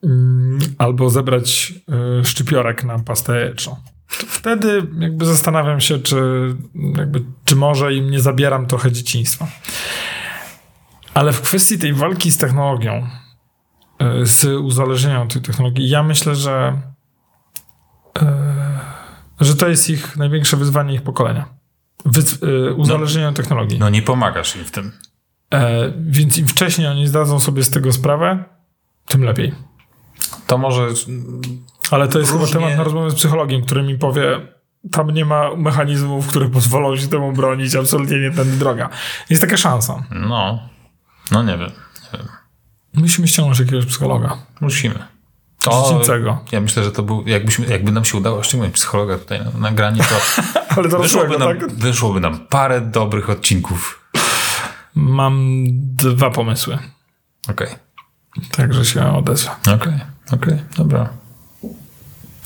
mm, 0.04 0.60
albo 0.78 1.10
zebrać 1.10 1.74
y, 2.22 2.26
szczypiorek 2.26 2.84
na 2.84 3.00
pastę 3.00 3.36
jajeczną. 3.36 3.76
Wtedy 4.08 4.88
jakby 5.00 5.26
zastanawiam 5.26 5.82
się, 5.82 6.00
czy, 6.00 6.18
jakby, 6.98 7.24
czy 7.46 7.56
może 7.56 7.94
im 7.94 8.12
nie 8.12 8.20
zabieram 8.20 8.68
trochę 8.68 8.92
dzieciństwa. 8.92 9.48
Ale 11.14 11.34
w 11.34 11.42
kwestii 11.42 11.80
tej 11.80 11.94
walki 11.94 12.32
z 12.32 12.38
technologią, 12.38 13.08
z 14.24 14.46
uzależnieniem 14.46 15.22
od 15.22 15.34
tej 15.34 15.42
technologii, 15.42 15.90
ja 15.90 16.04
myślę, 16.04 16.36
że 16.36 16.82
że 19.40 19.56
to 19.56 19.68
jest 19.68 19.90
ich 19.90 20.18
największe 20.18 20.58
wyzwanie 20.58 20.94
ich 20.94 21.02
pokolenia. 21.02 21.46
Wy, 22.06 22.22
y, 22.48 22.74
uzależnienie 22.74 23.28
od 23.28 23.36
technologii. 23.36 23.80
No 23.80 23.90
nie 23.90 24.02
pomagasz 24.02 24.56
im 24.56 24.66
w 24.66 24.72
tym. 24.72 24.92
E, 25.54 25.92
więc 26.00 26.38
im 26.38 26.48
wcześniej 26.48 26.88
oni 26.88 27.08
zdadzą 27.08 27.40
sobie 27.40 27.64
z 27.64 27.70
tego 27.70 27.94
sprawę, 27.94 28.44
tym 29.06 29.24
lepiej. 29.24 29.56
To 30.48 30.58
może 30.58 30.88
Ale 31.92 32.08
to 32.08 32.20
jest 32.20 32.32
Różnie- 32.32 32.48
chyba 32.48 32.60
temat 32.60 32.78
na 32.78 32.84
rozmowę 32.84 33.12
z 33.12 33.16
psychologiem, 33.16 33.62
który 33.62 33.84
mi 33.84 33.98
powie, 33.98 34.48
tam 34.92 35.12
nie 35.12 35.26
ma 35.26 35.56
mechanizmów, 35.56 36.28
które 36.28 36.50
pozwolą 36.50 36.96
się 36.96 37.08
temu 37.08 37.34
bronić, 37.34 37.76
absolutnie 37.76 38.20
nie 38.20 38.32
tędy 38.32 38.58
droga. 38.58 38.90
Jest 39.30 39.42
taka 39.42 39.58
szansa. 39.58 40.04
no, 40.12 40.60
no 41.32 41.44
nie 41.44 41.58
wiem. 41.58 41.72
Musimy 42.98 43.28
ściągnąć 43.28 43.60
jakiegoś 43.60 43.86
psychologa. 43.86 44.38
Musimy. 44.62 45.00
Dziecięcego. 45.84 46.44
ja 46.52 46.62
myślę, 46.62 46.84
że 46.84 46.92
to 46.92 47.04
był, 47.04 47.28
jakbyśmy, 47.28 47.66
jakby 47.66 47.92
nam 47.92 48.06
się 48.06 48.18
udało 48.18 48.44
ściągnąć 48.44 48.74
psychologa 48.76 49.18
tutaj 49.18 49.40
na 49.46 49.60
nagranie, 49.60 50.02
to 50.04 50.16
Ale 50.78 50.90
to 50.90 51.00
wyszłoby 51.00 51.38
nam, 51.38 51.48
tak? 51.60 51.72
wyszłoby 51.74 52.20
nam 52.20 52.40
parę 52.48 52.82
dobrych 52.82 53.30
odcinków. 53.30 54.10
Mam 54.96 55.64
dwa 55.96 56.30
pomysły. 56.32 56.78
Okej, 57.50 57.68
Także 58.52 58.86
się 58.86 59.16
odezwę. 59.16 59.52
okej, 59.76 59.94
okej, 60.32 60.58
dobra. 60.78 61.10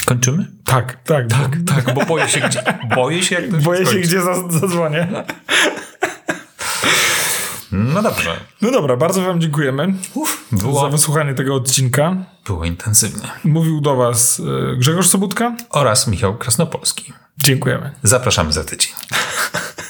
Kończymy? 0.06 0.47
Tak, 0.66 1.04
tak. 1.04 1.28
Tak, 1.28 1.58
Tak, 1.86 1.95
bo 1.95 2.06
boję 2.06 2.28
się, 2.30 2.39
gdzie, 2.39 2.64
boję 2.95 3.24
się 3.24 3.36
jak 3.36 3.52
to 3.52 3.58
Boję 3.58 3.80
się, 3.80 3.86
skończy. 3.86 4.08
gdzie 4.08 4.22
za- 4.22 4.49
zadzwonię. 4.49 5.08
No 7.72 8.01
dobrze. 8.01 8.39
No 8.61 8.72
dobra, 8.72 8.97
bardzo 8.97 9.22
wam 9.22 9.41
dziękujemy 9.41 9.93
za 10.51 10.57
Było, 10.57 10.89
wysłuchanie 10.89 11.34
tego 11.34 11.55
odcinka. 11.55 12.15
było 12.45 12.65
intensywnie. 12.65 13.28
Mówił 13.43 13.82
do 13.82 13.95
was 13.95 14.39
y, 14.39 14.43
Grzegorz 14.78 15.07
Sobutka. 15.09 15.55
Oraz 15.69 16.07
Michał 16.07 16.38
Krasnopolski. 16.38 17.13
Dziękujemy. 17.38 17.91
Zapraszamy 18.03 18.53
za 18.53 18.63
tydzień. 18.63 18.91